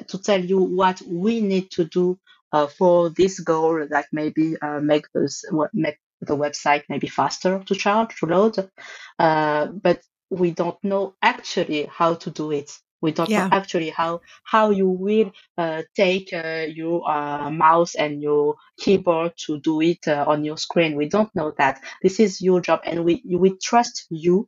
to 0.07 0.17
tell 0.17 0.43
you 0.43 0.57
what 0.59 1.01
we 1.07 1.41
need 1.41 1.69
to 1.71 1.85
do 1.85 2.17
uh, 2.51 2.67
for 2.67 3.09
this 3.09 3.39
goal 3.39 3.85
that 3.89 4.07
maybe 4.11 4.57
uh, 4.61 4.79
make 4.79 5.05
what 5.51 5.69
make 5.73 5.97
the 6.21 6.35
website 6.35 6.83
maybe 6.89 7.07
faster 7.07 7.63
to 7.65 7.75
charge 7.75 8.15
to 8.17 8.25
load. 8.25 8.69
Uh, 9.17 9.67
but 9.67 10.01
we 10.29 10.51
don't 10.51 10.83
know 10.83 11.15
actually 11.21 11.85
how 11.85 12.15
to 12.15 12.31
do 12.31 12.51
it 12.51 12.71
we 13.01 13.11
don't 13.11 13.29
Yeah. 13.29 13.37
know 13.37 13.47
actually 13.51 13.89
how 13.89 14.21
how 14.43 14.71
you 14.71 14.89
will 14.89 15.31
uh, 15.57 15.83
take 15.95 16.33
uh, 16.33 16.65
your 16.69 17.09
uh, 17.09 17.49
mouse 17.49 17.95
and 17.95 18.21
your 18.21 18.55
keyboard 18.77 19.33
to 19.45 19.59
do 19.59 19.81
it 19.81 20.07
uh, 20.07 20.25
on 20.27 20.43
your 20.43 20.57
screen. 20.57 20.95
We 20.95 21.07
don't 21.09 21.33
know 21.35 21.53
that. 21.57 21.81
This 22.03 22.19
is 22.19 22.41
your 22.41 22.61
job 22.61 22.81
and 22.85 23.05
we 23.05 23.23
we 23.27 23.57
trust 23.57 24.05
you 24.09 24.47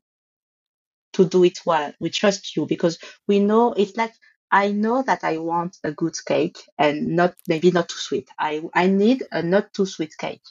to 1.13 1.25
do 1.25 1.43
it 1.43 1.59
well. 1.65 1.93
We 1.99 2.09
trust 2.09 2.55
you 2.55 2.65
because 2.65 2.97
we 3.27 3.39
know 3.39 3.73
it's 3.73 3.95
like 3.97 4.13
i 4.53 4.71
know 4.71 5.01
that 5.03 5.23
i 5.23 5.37
want 5.37 5.77
a 5.83 5.91
good 5.93 6.15
cake 6.25 6.57
and 6.77 7.15
not 7.15 7.33
maybe 7.47 7.71
not 7.71 7.89
too 7.89 7.97
sweet. 7.97 8.29
I 8.39 8.61
i 8.73 8.87
need 8.87 9.23
a 9.31 9.41
not 9.43 9.73
too 9.73 9.85
sweet 9.85 10.13
cake 10.17 10.43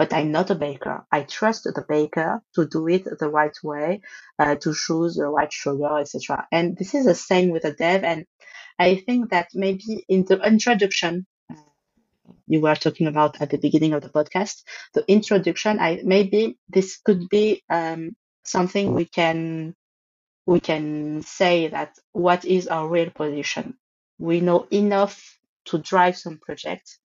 but 0.00 0.12
i'm 0.18 0.30
not 0.32 0.50
a 0.50 0.54
baker 0.66 0.96
i 1.12 1.20
trust 1.22 1.64
the 1.64 1.84
baker 1.88 2.30
to 2.54 2.66
do 2.74 2.88
it 2.88 3.04
the 3.22 3.28
right 3.38 3.58
way 3.62 4.00
uh, 4.38 4.54
to 4.62 4.74
choose 4.74 5.16
the 5.16 5.28
right 5.36 5.52
sugar 5.52 5.98
etc 5.98 6.46
and 6.50 6.76
this 6.78 6.94
is 6.94 7.04
the 7.06 7.14
same 7.14 7.50
with 7.50 7.64
a 7.64 7.74
dev 7.82 8.04
and 8.04 8.24
i 8.78 8.90
think 9.06 9.30
that 9.30 9.48
maybe 9.54 10.04
in 10.08 10.24
the 10.30 10.38
introduction 10.54 11.26
you 12.50 12.60
were 12.60 12.74
talking 12.74 13.06
about 13.06 13.40
at 13.40 13.50
the 13.50 13.58
beginning 13.58 13.92
of 13.92 14.02
the 14.02 14.08
podcast, 14.08 14.64
the 14.94 15.04
introduction. 15.06 15.78
I 15.78 16.00
maybe 16.04 16.58
this 16.68 16.98
could 17.04 17.28
be 17.28 17.62
um, 17.70 18.16
something 18.44 18.92
we 18.92 19.04
can 19.04 19.74
we 20.46 20.58
can 20.58 21.22
say 21.22 21.68
that 21.68 21.96
what 22.12 22.44
is 22.44 22.66
our 22.66 22.88
real 22.88 23.10
position. 23.10 23.74
We 24.18 24.40
know 24.40 24.66
enough 24.72 25.38
to 25.66 25.78
drive 25.78 26.16
some 26.16 26.38
projects, 26.38 26.98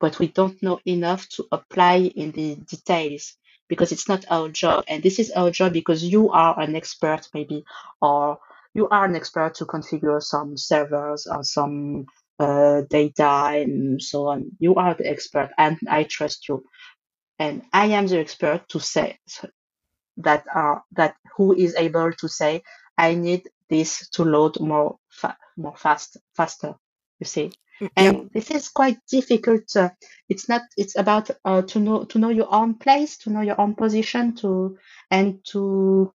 but 0.00 0.18
we 0.18 0.28
don't 0.28 0.62
know 0.62 0.80
enough 0.86 1.28
to 1.30 1.46
apply 1.52 1.96
in 2.16 2.32
the 2.32 2.56
details 2.56 3.34
because 3.68 3.92
it's 3.92 4.08
not 4.08 4.24
our 4.30 4.48
job. 4.48 4.84
And 4.88 5.02
this 5.02 5.18
is 5.18 5.30
our 5.32 5.50
job 5.50 5.72
because 5.72 6.02
you 6.04 6.30
are 6.30 6.58
an 6.58 6.76
expert, 6.76 7.28
maybe, 7.34 7.64
or 8.00 8.38
you 8.74 8.88
are 8.88 9.04
an 9.04 9.16
expert 9.16 9.54
to 9.56 9.66
configure 9.66 10.22
some 10.22 10.56
servers 10.56 11.26
or 11.26 11.42
some 11.44 12.06
uh, 12.38 12.82
data 12.88 13.50
and 13.52 14.00
so 14.02 14.28
on. 14.28 14.52
You 14.58 14.76
are 14.76 14.94
the 14.94 15.08
expert, 15.10 15.50
and 15.58 15.78
I 15.88 16.04
trust 16.04 16.48
you. 16.48 16.64
And 17.38 17.62
I 17.72 17.86
am 17.86 18.06
the 18.06 18.18
expert 18.18 18.68
to 18.70 18.80
say 18.80 19.18
that 20.18 20.44
are 20.54 20.82
that 20.92 21.16
who 21.36 21.54
is 21.54 21.74
able 21.76 22.12
to 22.12 22.28
say 22.28 22.62
I 22.96 23.14
need 23.14 23.48
this 23.70 24.08
to 24.10 24.24
load 24.24 24.60
more 24.60 24.98
fa- 25.08 25.38
more 25.56 25.76
fast 25.76 26.16
faster. 26.36 26.74
You 27.20 27.26
see, 27.26 27.52
and 27.96 28.16
Yep. 28.16 28.32
this 28.32 28.50
is 28.50 28.68
quite 28.68 28.98
difficult. 29.10 29.74
Uh, 29.76 29.90
it's 30.28 30.48
not. 30.48 30.62
It's 30.76 30.96
about 30.96 31.30
uh, 31.44 31.62
to 31.62 31.78
know 31.80 32.04
to 32.04 32.18
know 32.18 32.30
your 32.30 32.52
own 32.52 32.74
place, 32.74 33.18
to 33.18 33.30
know 33.30 33.40
your 33.42 33.60
own 33.60 33.74
position, 33.74 34.34
to 34.36 34.78
and 35.10 35.44
to 35.52 36.12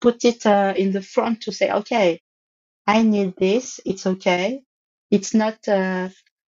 put 0.00 0.24
it 0.24 0.46
uh, 0.46 0.74
in 0.76 0.92
the 0.92 1.02
front 1.02 1.42
to 1.42 1.52
say, 1.52 1.70
okay, 1.70 2.20
I 2.86 3.02
need 3.02 3.34
this. 3.38 3.80
It's 3.86 4.06
okay. 4.06 4.62
It's 5.10 5.34
not 5.34 5.66
uh, 5.68 6.08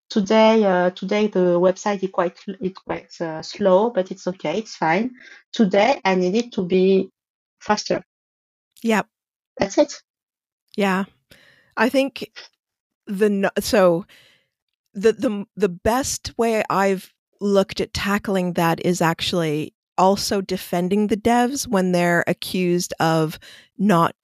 today. 0.10 0.64
Uh, 0.64 0.90
today 0.92 1.28
the 1.28 1.60
website 1.60 2.04
is 2.04 2.12
quite 2.12 2.38
it's 2.62 2.80
quite 2.80 3.22
uh, 3.22 3.42
slow, 3.42 3.90
but 3.92 4.12
it's 4.12 4.28
okay. 4.28 4.60
It's 4.60 4.76
fine. 4.76 5.12
Today 5.54 6.00
I 6.06 6.16
need 6.16 6.36
it 6.36 6.52
to 6.54 6.66
be 6.66 7.10
faster. 7.60 8.04
Yep. 8.84 9.08
That's 9.58 9.78
it. 9.78 9.94
Yeah. 10.76 11.06
I 11.76 11.90
think 11.90 12.32
the 13.08 13.30
no- 13.30 13.50
so 13.60 14.06
the 14.98 15.14
the 15.14 15.46
the 15.56 15.70
best 15.70 16.34
way 16.38 16.64
I've 16.70 17.14
looked 17.40 17.80
at 17.80 17.94
tackling 17.94 18.54
that 18.54 18.84
is 18.84 19.02
actually 19.02 19.74
also 19.98 20.42
defending 20.42 21.08
the 21.08 21.18
devs 21.18 21.68
when 21.68 21.92
they're 21.92 22.24
accused 22.28 22.94
of 23.00 23.40
not 23.78 24.16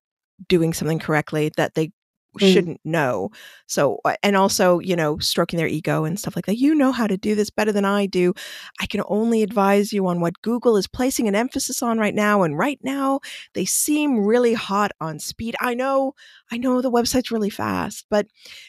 doing 0.48 0.74
something 0.74 1.00
correctly 1.00 1.52
that 1.58 1.76
they 1.76 1.92
Mm. 2.40 2.54
shouldn't 2.54 2.82
know. 2.84 3.32
So 3.68 4.00
and 4.22 4.36
also, 4.36 4.80
you 4.80 4.96
know, 4.96 5.20
stroking 5.20 5.58
their 5.58 5.68
ego 5.68 6.04
and 6.04 6.20
stuff 6.20 6.36
like 6.36 6.46
that. 6.46 6.58
You 6.58 6.74
know 6.76 6.92
how 6.92 7.08
to 7.08 7.18
do 7.18 7.36
this 7.36 7.50
better 7.50 7.72
than 7.72 7.86
I 7.86 8.06
do. 8.06 8.34
I 8.80 8.86
can 8.86 9.02
only 9.08 9.44
advise 9.44 9.94
you 9.94 10.08
on 10.08 10.20
what 10.20 10.42
Google 10.42 10.78
is 10.78 10.88
placing 10.88 11.28
an 11.28 11.36
emphasis 11.36 11.82
on 11.84 12.00
right 12.00 12.16
now 12.16 12.44
and 12.44 12.58
right 12.58 12.80
now 12.84 13.20
they 13.54 13.66
seem 13.66 14.20
really 14.20 14.54
hot 14.54 14.92
on 15.00 15.20
speed. 15.20 15.56
I 15.60 15.74
know 15.74 16.14
I 16.52 16.58
know 16.58 16.82
the 16.82 16.92
website's 16.92 17.32
really 17.32 17.50
fast, 17.50 18.06
but 18.10 18.28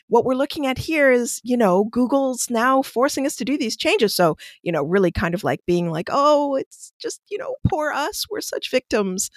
what 0.08 0.24
we're 0.24 0.34
looking 0.34 0.66
at 0.66 0.78
here 0.78 1.10
is, 1.10 1.40
you 1.44 1.56
know, 1.56 1.84
Google's 1.84 2.48
now 2.50 2.82
forcing 2.82 3.26
us 3.26 3.36
to 3.36 3.44
do 3.44 3.58
these 3.58 3.76
changes. 3.76 4.14
So, 4.14 4.36
you 4.62 4.72
know, 4.72 4.82
really 4.82 5.10
kind 5.10 5.34
of 5.34 5.44
like 5.44 5.60
being 5.66 5.90
like, 5.90 6.08
oh, 6.10 6.56
it's 6.56 6.92
just, 6.98 7.20
you 7.28 7.38
know, 7.38 7.56
poor 7.68 7.92
us. 7.92 8.26
We're 8.30 8.40
such 8.40 8.70
victims. 8.70 9.30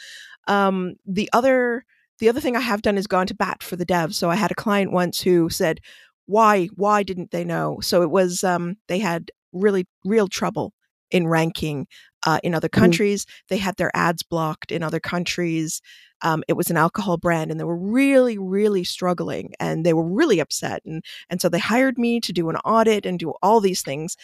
Um, 0.47 0.95
the 1.05 1.29
other 1.33 1.85
the 2.19 2.29
other 2.29 2.39
thing 2.41 2.55
I 2.55 2.61
have 2.61 2.81
done 2.81 2.97
is 2.97 3.07
gone 3.07 3.27
to 3.27 3.35
bat 3.35 3.63
for 3.63 3.75
the 3.75 3.85
devs. 3.85 4.15
So 4.15 4.29
I 4.29 4.35
had 4.35 4.51
a 4.51 4.55
client 4.55 4.91
once 4.91 5.21
who 5.21 5.49
said, 5.49 5.79
why, 6.25 6.67
why 6.75 7.03
didn't 7.03 7.31
they 7.31 7.43
know? 7.43 7.79
So 7.81 8.01
it 8.01 8.09
was 8.11 8.43
um 8.43 8.77
they 8.87 8.99
had 8.99 9.31
really 9.53 9.85
real 10.05 10.27
trouble 10.27 10.73
in 11.11 11.27
ranking 11.27 11.87
uh, 12.25 12.39
in 12.43 12.53
other 12.53 12.67
Mhm. 12.67 12.79
countries. 12.79 13.25
They 13.49 13.57
had 13.57 13.77
their 13.77 13.91
ads 13.95 14.23
blocked 14.23 14.71
in 14.71 14.83
other 14.83 14.99
countries. 14.99 15.81
Um, 16.23 16.43
it 16.47 16.53
was 16.53 16.69
an 16.69 16.77
alcohol 16.77 17.17
brand 17.17 17.51
and 17.51 17.59
they 17.59 17.63
were 17.63 17.77
really 17.77 18.37
really 18.39 18.83
struggling 18.83 19.53
and 19.59 19.85
they 19.85 19.93
were 19.93 20.03
really 20.03 20.39
upset 20.39 20.81
and 20.85 21.03
and 21.29 21.39
so 21.41 21.47
they 21.47 21.59
hired 21.59 21.97
me 21.99 22.19
to 22.21 22.33
do 22.33 22.49
an 22.49 22.55
audit 22.57 23.05
and 23.05 23.19
do 23.19 23.33
all 23.43 23.61
these 23.61 23.83
things 23.83 24.17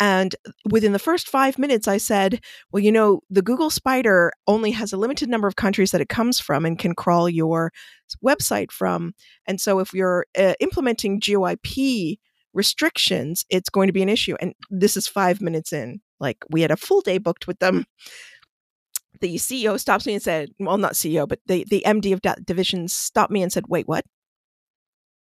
and 0.00 0.34
within 0.70 0.92
the 0.92 0.98
first 0.98 1.28
five 1.28 1.58
minutes 1.58 1.86
i 1.86 1.96
said 1.96 2.40
well 2.70 2.82
you 2.82 2.90
know 2.90 3.20
the 3.30 3.42
google 3.42 3.70
spider 3.70 4.32
only 4.46 4.70
has 4.70 4.92
a 4.92 4.96
limited 4.96 5.28
number 5.28 5.48
of 5.48 5.56
countries 5.56 5.90
that 5.90 6.00
it 6.00 6.08
comes 6.08 6.40
from 6.40 6.64
and 6.64 6.78
can 6.78 6.94
crawl 6.94 7.28
your 7.28 7.72
website 8.24 8.70
from 8.70 9.12
and 9.46 9.60
so 9.60 9.78
if 9.78 9.92
you're 9.92 10.26
uh, 10.38 10.54
implementing 10.60 11.20
GeoIP 11.20 12.18
restrictions 12.52 13.44
it's 13.50 13.70
going 13.70 13.86
to 13.86 13.92
be 13.92 14.02
an 14.02 14.08
issue 14.08 14.36
and 14.40 14.54
this 14.70 14.96
is 14.96 15.06
five 15.06 15.40
minutes 15.40 15.72
in 15.72 16.00
like 16.20 16.38
we 16.50 16.60
had 16.60 16.70
a 16.70 16.76
full 16.76 17.00
day 17.00 17.18
booked 17.18 17.46
with 17.46 17.58
them 17.58 17.84
the 19.20 19.36
CEO 19.36 19.78
stops 19.78 20.06
me 20.06 20.14
and 20.14 20.22
said, 20.22 20.50
well, 20.58 20.76
not 20.76 20.94
CEO, 20.94 21.26
but 21.26 21.40
the, 21.46 21.64
the 21.70 21.82
MD 21.86 22.12
of 22.12 22.22
that 22.22 22.44
division 22.44 22.88
stopped 22.88 23.32
me 23.32 23.42
and 23.42 23.52
said, 23.52 23.64
wait, 23.68 23.86
what? 23.88 24.04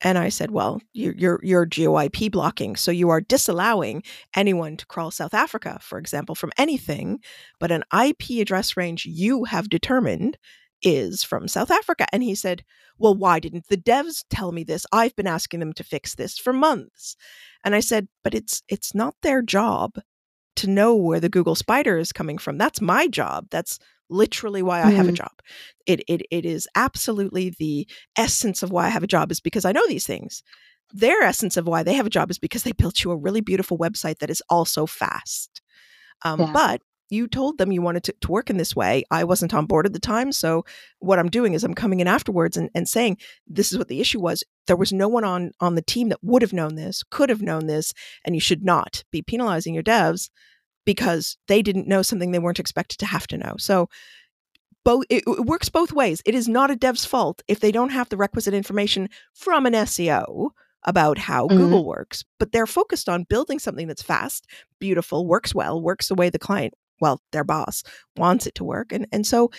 And 0.02 0.18
I 0.18 0.30
said, 0.30 0.52
well, 0.52 0.82
you're, 0.94 1.40
you're, 1.44 1.68
GeoIP 1.68 2.32
blocking. 2.32 2.76
So 2.76 2.92
you 2.92 3.10
are 3.10 3.22
disallowing 3.22 4.04
anyone 4.36 4.76
to 4.78 4.86
crawl 4.88 5.12
South 5.12 5.34
Africa, 5.34 5.78
for 5.82 6.00
example, 6.00 6.34
from 6.34 6.52
anything, 6.58 7.20
but 7.60 7.72
an 7.72 7.84
IP 7.94 8.42
address 8.42 8.76
range 8.76 9.06
you 9.06 9.44
have 9.46 9.70
determined 9.70 10.38
is 10.82 11.24
from 11.24 11.48
South 11.48 11.70
Africa. 11.70 12.08
And 12.12 12.24
he 12.24 12.34
said, 12.34 12.64
well, 12.98 13.14
why 13.14 13.40
didn't 13.40 13.68
the 13.68 13.78
devs 13.78 14.26
tell 14.30 14.52
me 14.52 14.64
this? 14.64 14.86
I've 14.92 15.16
been 15.16 15.28
asking 15.28 15.60
them 15.60 15.74
to 15.74 15.84
fix 15.84 16.16
this 16.16 16.38
for 16.38 16.52
months. 16.52 17.16
And 17.64 17.76
I 17.76 17.80
said, 17.80 18.08
but 18.24 18.34
it's, 18.34 18.64
it's 18.68 18.96
not 18.96 19.16
their 19.22 19.44
job 19.44 20.00
to 20.58 20.68
know 20.68 20.96
where 20.96 21.20
the 21.20 21.30
Google 21.30 21.56
Spider 21.56 21.98
is 21.98 22.12
coming 22.12 22.38
from. 22.38 22.58
That's 22.58 22.82
my 22.82 23.08
job. 23.08 23.48
That's 23.52 23.80
literally 24.12 24.62
why 24.62 24.84
I 24.84 24.92
have 24.92 25.08
a 25.08 25.12
Mhm. 25.12 25.16
job. 25.18 25.32
It, 25.88 26.02
it 26.08 26.22
it 26.30 26.46
is 26.46 26.68
absolutely 26.76 27.56
the 27.58 27.88
essence 28.16 28.62
of 28.62 28.72
why 28.72 28.86
I 28.86 28.90
have 28.90 29.04
a 29.04 29.08
job 29.08 29.32
is 29.32 29.40
because 29.40 29.66
I 29.66 29.72
know 29.72 29.88
these 29.88 30.06
things. 30.06 30.44
Their 30.94 31.22
essence 31.24 31.58
of 31.58 31.66
why 31.68 31.84
they 31.84 31.94
have 31.94 32.06
a 32.06 32.10
job 32.12 32.30
is 32.30 32.38
because 32.40 32.64
they 32.64 32.74
built 32.74 33.04
you 33.04 33.12
a 33.12 33.18
really 33.18 33.42
beautiful 33.42 33.78
website 33.78 34.20
that 34.20 34.30
is 34.30 34.44
also 34.50 34.86
fast. 34.86 35.62
Um, 36.24 36.40
Yeah. 36.42 36.52
But 36.54 36.82
you 37.10 37.28
told 37.28 37.58
them 37.58 37.74
you 37.74 37.82
wanted 37.82 38.04
to, 38.06 38.14
to 38.22 38.32
work 38.32 38.50
in 38.50 38.56
this 38.58 38.74
way. 38.74 39.04
I 39.12 39.26
wasn't 39.26 39.54
on 39.54 39.66
board 39.66 39.86
at 39.86 39.92
the 39.92 40.00
time. 40.00 40.32
So 40.32 40.64
what 41.00 41.20
I'm 41.20 41.30
doing 41.30 41.54
is 41.54 41.64
I'm 41.66 41.74
coming 41.74 42.00
in 42.00 42.08
afterwards 42.08 42.56
and, 42.56 42.70
and 42.74 42.88
saying 42.88 43.18
this 43.46 43.72
is 43.72 43.78
what 43.78 43.90
the 43.90 44.00
issue 44.00 44.22
was. 44.22 44.44
There 44.68 44.78
was 44.78 44.94
no 44.94 45.10
one 45.10 45.26
on 45.26 45.52
on 45.60 45.76
the 45.76 45.82
team 45.82 46.08
that 46.10 46.24
would 46.24 46.42
have 46.42 46.54
known 46.54 46.76
this, 46.76 47.04
could 47.04 47.30
have 47.30 47.42
known 47.42 47.68
this, 47.68 47.92
and 48.24 48.34
you 48.36 48.40
should 48.42 48.64
not 48.64 49.04
be 49.12 49.22
penalizing 49.22 49.74
your 49.74 49.84
devs 49.84 50.30
because 50.86 51.38
they 51.48 51.62
didn't 51.62 51.88
know 51.88 52.02
something 52.02 52.32
they 52.32 52.40
weren't 52.40 52.60
expected 52.60 52.98
to 53.00 53.06
have 53.06 53.28
to 53.28 53.38
know. 53.38 53.56
So 53.58 53.88
both 54.84 55.06
it, 55.10 55.24
it 55.28 55.46
works 55.46 55.70
both 55.70 55.92
ways. 55.92 56.22
It 56.26 56.34
is 56.36 56.48
not 56.48 56.72
a 56.72 56.76
dev's 56.76 57.06
fault 57.06 57.42
if 57.48 57.60
they 57.60 57.72
don't 57.72 57.92
have 57.92 58.10
the 58.10 58.18
requisite 58.18 58.54
information 58.54 59.10
from 59.34 59.66
an 59.66 59.74
SEO 59.74 60.50
about 60.84 61.20
how 61.20 61.48
Mhm. 61.48 61.58
Google 61.58 61.86
works, 61.86 62.24
but 62.40 62.52
they're 62.52 62.66
focused 62.66 63.08
on 63.08 63.26
building 63.30 63.60
something 63.60 63.88
that's 63.88 64.02
fast, 64.02 64.48
beautiful, 64.80 65.28
works 65.28 65.54
well, 65.54 65.80
works 65.80 66.08
the 66.08 66.16
way 66.16 66.30
the 66.32 66.40
client, 66.40 66.74
well, 67.00 67.22
their 67.32 67.44
boss 67.44 67.84
wants 68.18 68.48
it 68.48 68.56
to 68.56 68.64
work. 68.64 68.92
And 68.92 69.06
and 69.12 69.26
so 69.28 69.52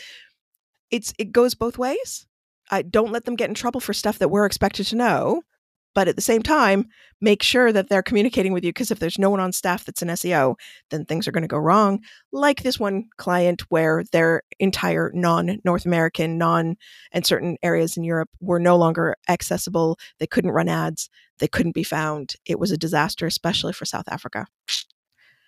it's 0.90 1.12
it 1.18 1.32
goes 1.32 1.54
both 1.54 1.78
ways. 1.78 2.26
I 2.70 2.82
don't 2.82 3.12
let 3.12 3.24
them 3.24 3.36
get 3.36 3.48
in 3.48 3.54
trouble 3.54 3.80
for 3.80 3.92
stuff 3.92 4.18
that 4.18 4.30
we're 4.30 4.46
expected 4.46 4.86
to 4.86 4.96
know, 4.96 5.42
but 5.94 6.08
at 6.08 6.16
the 6.16 6.22
same 6.22 6.42
time, 6.42 6.88
make 7.20 7.42
sure 7.42 7.72
that 7.72 7.88
they're 7.88 8.02
communicating 8.02 8.52
with 8.52 8.64
you 8.64 8.70
because 8.70 8.90
if 8.90 8.98
there's 8.98 9.18
no 9.18 9.30
one 9.30 9.40
on 9.40 9.52
staff 9.52 9.84
that's 9.84 10.02
an 10.02 10.08
SEO, 10.08 10.56
then 10.90 11.04
things 11.04 11.28
are 11.28 11.32
going 11.32 11.42
to 11.42 11.48
go 11.48 11.58
wrong. 11.58 12.00
Like 12.32 12.62
this 12.62 12.80
one 12.80 13.04
client 13.16 13.62
where 13.70 14.02
their 14.12 14.42
entire 14.58 15.10
non 15.14 15.58
North 15.64 15.86
American, 15.86 16.38
non 16.38 16.76
and 17.12 17.26
certain 17.26 17.56
areas 17.62 17.96
in 17.96 18.04
Europe 18.04 18.30
were 18.40 18.58
no 18.58 18.76
longer 18.76 19.16
accessible. 19.28 19.98
They 20.18 20.26
couldn't 20.26 20.50
run 20.50 20.68
ads. 20.68 21.10
They 21.38 21.48
couldn't 21.48 21.74
be 21.74 21.84
found. 21.84 22.34
It 22.46 22.58
was 22.58 22.70
a 22.70 22.78
disaster, 22.78 23.26
especially 23.26 23.72
for 23.72 23.84
South 23.84 24.08
Africa. 24.08 24.46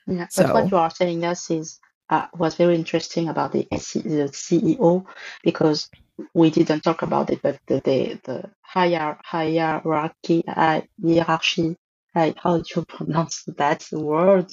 Yeah, 0.06 0.24
but 0.24 0.32
So- 0.32 0.52
what 0.54 0.70
you 0.70 0.76
are 0.76 0.90
saying 0.90 1.24
us 1.24 1.50
is 1.50 1.80
uh, 2.10 2.26
was 2.38 2.56
very 2.56 2.74
interesting 2.76 3.28
about 3.28 3.52
the, 3.52 3.66
the 3.70 4.30
CEO 4.32 5.06
because 5.44 5.90
we 6.34 6.50
didn't 6.50 6.82
talk 6.82 7.02
about 7.02 7.30
it, 7.30 7.40
but 7.42 7.58
the 7.66 7.80
the, 7.80 8.20
the 8.24 8.50
higher 8.62 9.18
hierarchy 9.24 10.44
uh, 10.48 10.82
hierarchy. 11.02 11.76
hi- 12.14 12.34
How 12.38 12.58
do 12.58 12.64
you 12.76 12.84
pronounce 12.88 13.44
that 13.56 13.86
word? 13.92 14.50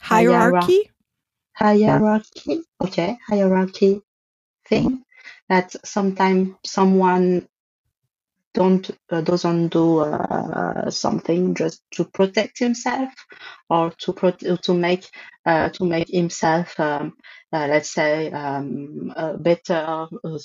Hierarchy? 0.00 0.90
Hierarchy. 1.56 2.64
Okay, 2.82 3.18
hierarchy 3.28 4.02
thing 4.68 5.04
that 5.48 5.74
sometimes 5.86 6.54
someone 6.64 7.48
don't 8.54 8.90
uh, 9.10 9.20
doesn't 9.22 9.68
do 9.68 10.00
uh, 10.00 10.90
something 10.90 11.54
just 11.54 11.82
to 11.92 12.04
protect 12.04 12.58
himself 12.58 13.12
or 13.70 13.90
to 13.98 14.12
prote- 14.12 14.62
to 14.62 14.74
make 14.74 15.08
uh, 15.46 15.70
to 15.70 15.84
make 15.84 16.08
himself 16.08 16.78
um, 16.80 17.14
uh, 17.52 17.66
let's 17.68 17.90
say 17.90 18.30
um, 18.32 19.12
uh, 19.16 19.34
better 19.38 20.08
uh, 20.24 20.38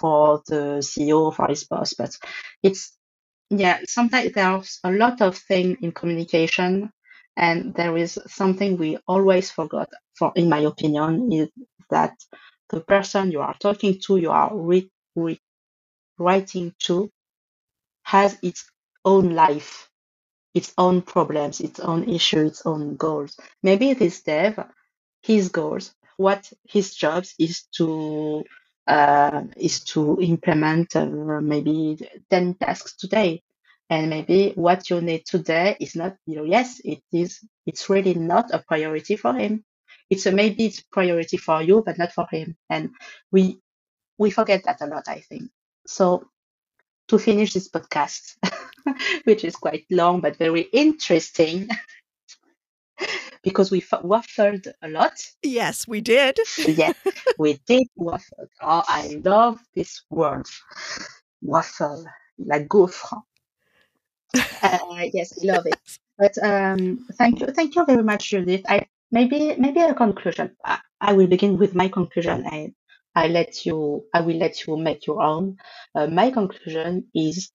for 0.00 0.42
the 0.48 0.78
CEO 0.82 1.34
for 1.34 1.48
his 1.48 1.64
boss. 1.64 1.94
But 1.94 2.16
it's 2.62 2.96
yeah 3.50 3.80
sometimes 3.86 4.32
there's 4.32 4.80
a 4.84 4.92
lot 4.92 5.22
of 5.22 5.36
thing 5.38 5.76
in 5.82 5.92
communication 5.92 6.90
And 7.36 7.74
there 7.74 7.98
is 7.98 8.18
something 8.28 8.78
we 8.78 8.98
always 9.08 9.50
forgot, 9.50 9.90
for 10.18 10.32
in 10.36 10.50
my 10.50 10.60
opinion, 10.60 11.32
is 11.32 11.50
that 11.90 12.14
the 12.70 12.80
person 12.82 13.32
you 13.32 13.42
are 13.42 13.56
talking 13.60 14.00
to, 14.06 14.18
you 14.18 14.30
are 14.32 14.50
re- 14.56 14.90
re- 15.16 15.40
writing 16.22 16.74
to, 16.84 17.10
has 18.04 18.38
its 18.42 18.70
own 19.04 19.34
life, 19.34 19.90
its 20.54 20.72
own 20.78 21.02
problems, 21.02 21.60
its 21.60 21.80
own 21.80 22.08
issues, 22.08 22.52
its 22.52 22.66
own 22.66 22.96
goals. 22.96 23.38
Maybe 23.62 23.94
this 23.94 24.22
dev, 24.22 24.58
his 25.22 25.48
goals, 25.48 25.94
what 26.16 26.52
his 26.64 26.94
job 26.94 27.24
is 27.38 27.62
to 27.76 28.44
uh, 28.86 29.42
is 29.56 29.84
to 29.84 30.20
implement 30.20 30.96
uh, 30.96 31.06
maybe 31.06 31.98
10 32.30 32.54
tasks 32.54 32.96
today. 32.96 33.42
And 33.90 34.10
maybe 34.10 34.52
what 34.54 34.88
you 34.90 35.00
need 35.00 35.26
today 35.26 35.76
is 35.78 35.94
not, 35.94 36.16
you 36.26 36.36
know, 36.36 36.44
yes, 36.44 36.80
it 36.84 37.02
is, 37.12 37.40
it's 37.66 37.90
really 37.90 38.14
not 38.14 38.52
a 38.52 38.58
priority 38.66 39.16
for 39.16 39.34
him. 39.34 39.64
It's 40.10 40.26
a, 40.26 40.32
maybe 40.32 40.66
it's 40.66 40.82
priority 40.82 41.36
for 41.36 41.62
you, 41.62 41.82
but 41.84 41.98
not 41.98 42.12
for 42.12 42.26
him. 42.30 42.56
And 42.70 42.90
we, 43.30 43.60
we 44.18 44.30
forget 44.30 44.64
that 44.64 44.80
a 44.80 44.86
lot, 44.86 45.04
I 45.08 45.20
think. 45.20 45.50
So 45.86 46.28
to 47.08 47.18
finish 47.18 47.52
this 47.52 47.68
podcast, 47.68 48.36
which 49.24 49.44
is 49.44 49.56
quite 49.56 49.84
long 49.90 50.20
but 50.20 50.36
very 50.36 50.62
interesting 50.72 51.68
because 53.42 53.70
we 53.70 53.80
waffled 53.80 54.66
a 54.82 54.88
lot. 54.88 55.12
Yes, 55.42 55.86
we 55.86 56.00
did. 56.00 56.38
yes, 56.66 56.94
we 57.38 57.58
did 57.66 57.86
waffle. 57.96 58.46
Oh, 58.60 58.82
I 58.86 59.20
love 59.24 59.58
this 59.74 60.02
word, 60.10 60.46
waffle, 61.42 62.04
la 62.38 62.58
gaufre. 62.58 63.22
Uh, 64.62 64.78
yes, 65.12 65.38
I 65.42 65.52
love 65.52 65.66
it. 65.66 65.78
But 66.18 66.38
um, 66.42 67.06
thank 67.18 67.40
you, 67.40 67.46
thank 67.48 67.74
you 67.74 67.84
very 67.84 68.02
much, 68.02 68.30
Judith. 68.30 68.62
I 68.68 68.86
maybe 69.10 69.54
maybe 69.58 69.80
a 69.80 69.94
conclusion. 69.94 70.56
I, 70.64 70.78
I 71.00 71.12
will 71.14 71.26
begin 71.26 71.58
with 71.58 71.74
my 71.74 71.88
conclusion. 71.88 72.46
I 72.46 72.72
I 73.14 73.28
let 73.28 73.66
you. 73.66 74.06
I 74.14 74.22
will 74.22 74.36
let 74.36 74.66
you 74.66 74.76
make 74.76 75.06
your 75.06 75.22
own. 75.22 75.58
Uh, 75.94 76.08
my 76.08 76.30
conclusion 76.30 77.08
is 77.14 77.50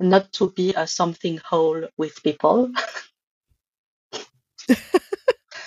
not 0.00 0.32
to 0.34 0.50
be 0.52 0.74
a 0.76 0.86
something 0.86 1.38
whole 1.38 1.86
with 1.96 2.22
people 2.22 2.70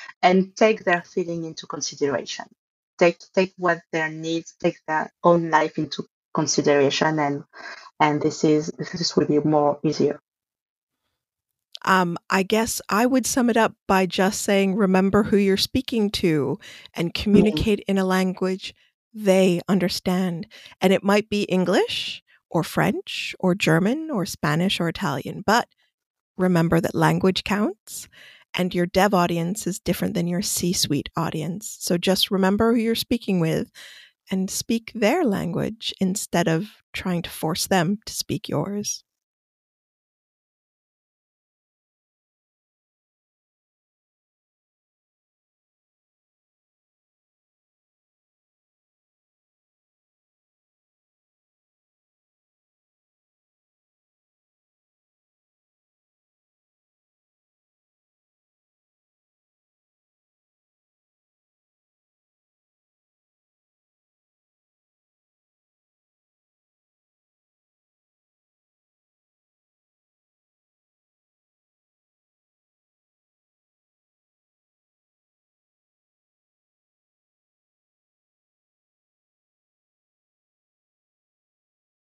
and 0.24 0.56
take 0.56 0.84
their 0.86 1.04
feeling 1.04 1.46
into 1.46 1.68
consideration 1.68 2.46
take 3.00 3.20
take 3.36 3.54
what 3.58 3.80
their 3.92 4.10
needs 4.10 4.56
take 4.64 4.78
their 4.88 5.12
own 5.24 5.50
life 5.52 5.78
into 5.78 6.06
consideration 6.34 7.20
and 7.20 7.44
and 8.00 8.22
this 8.22 8.44
is 8.44 8.72
this 8.94 9.16
will 9.18 9.28
be 9.28 9.40
more 9.40 9.80
easier 9.84 10.20
um, 11.86 12.18
I 12.30 12.44
guess 12.44 12.82
I 12.90 13.06
would 13.06 13.26
sum 13.26 13.50
it 13.50 13.58
up 13.58 13.74
by 13.88 14.06
just 14.06 14.42
saying 14.42 14.76
remember 14.76 15.24
who 15.24 15.38
you're 15.38 15.58
speaking 15.58 16.10
to 16.12 16.60
and 16.94 17.14
communicate 17.14 17.80
mm-hmm. 17.80 17.92
in 17.92 17.98
a 17.98 18.06
language 18.06 18.74
they 19.14 19.62
understand. 19.68 20.48
And 20.82 20.92
it 20.92 21.04
might 21.04 21.30
be 21.30 21.44
English, 21.44 22.24
or 22.54 22.64
French 22.64 23.36
or 23.40 23.56
German 23.56 24.10
or 24.12 24.26
Spanish 24.26 24.80
or 24.80 24.88
Italian. 24.88 25.44
But 25.46 25.68
remember 26.38 26.80
that 26.80 26.96
language 26.96 27.44
counts 27.44 28.08
and 28.54 28.74
your 28.74 28.86
dev 28.86 29.14
audience 29.14 29.66
is 29.66 29.80
different 29.80 30.14
than 30.14 30.28
your 30.28 30.44
C 30.44 30.72
suite 30.72 31.10
audience. 31.18 31.78
So 31.82 31.98
just 31.98 32.32
remember 32.32 32.72
who 32.72 32.80
you're 32.80 32.96
speaking 32.96 33.40
with 33.40 33.72
and 34.32 34.50
speak 34.50 34.92
their 34.94 35.26
language 35.26 35.94
instead 36.00 36.48
of 36.48 36.68
trying 36.94 37.24
to 37.24 37.30
force 37.30 37.68
them 37.68 37.98
to 38.06 38.14
speak 38.14 38.48
yours. 38.48 39.04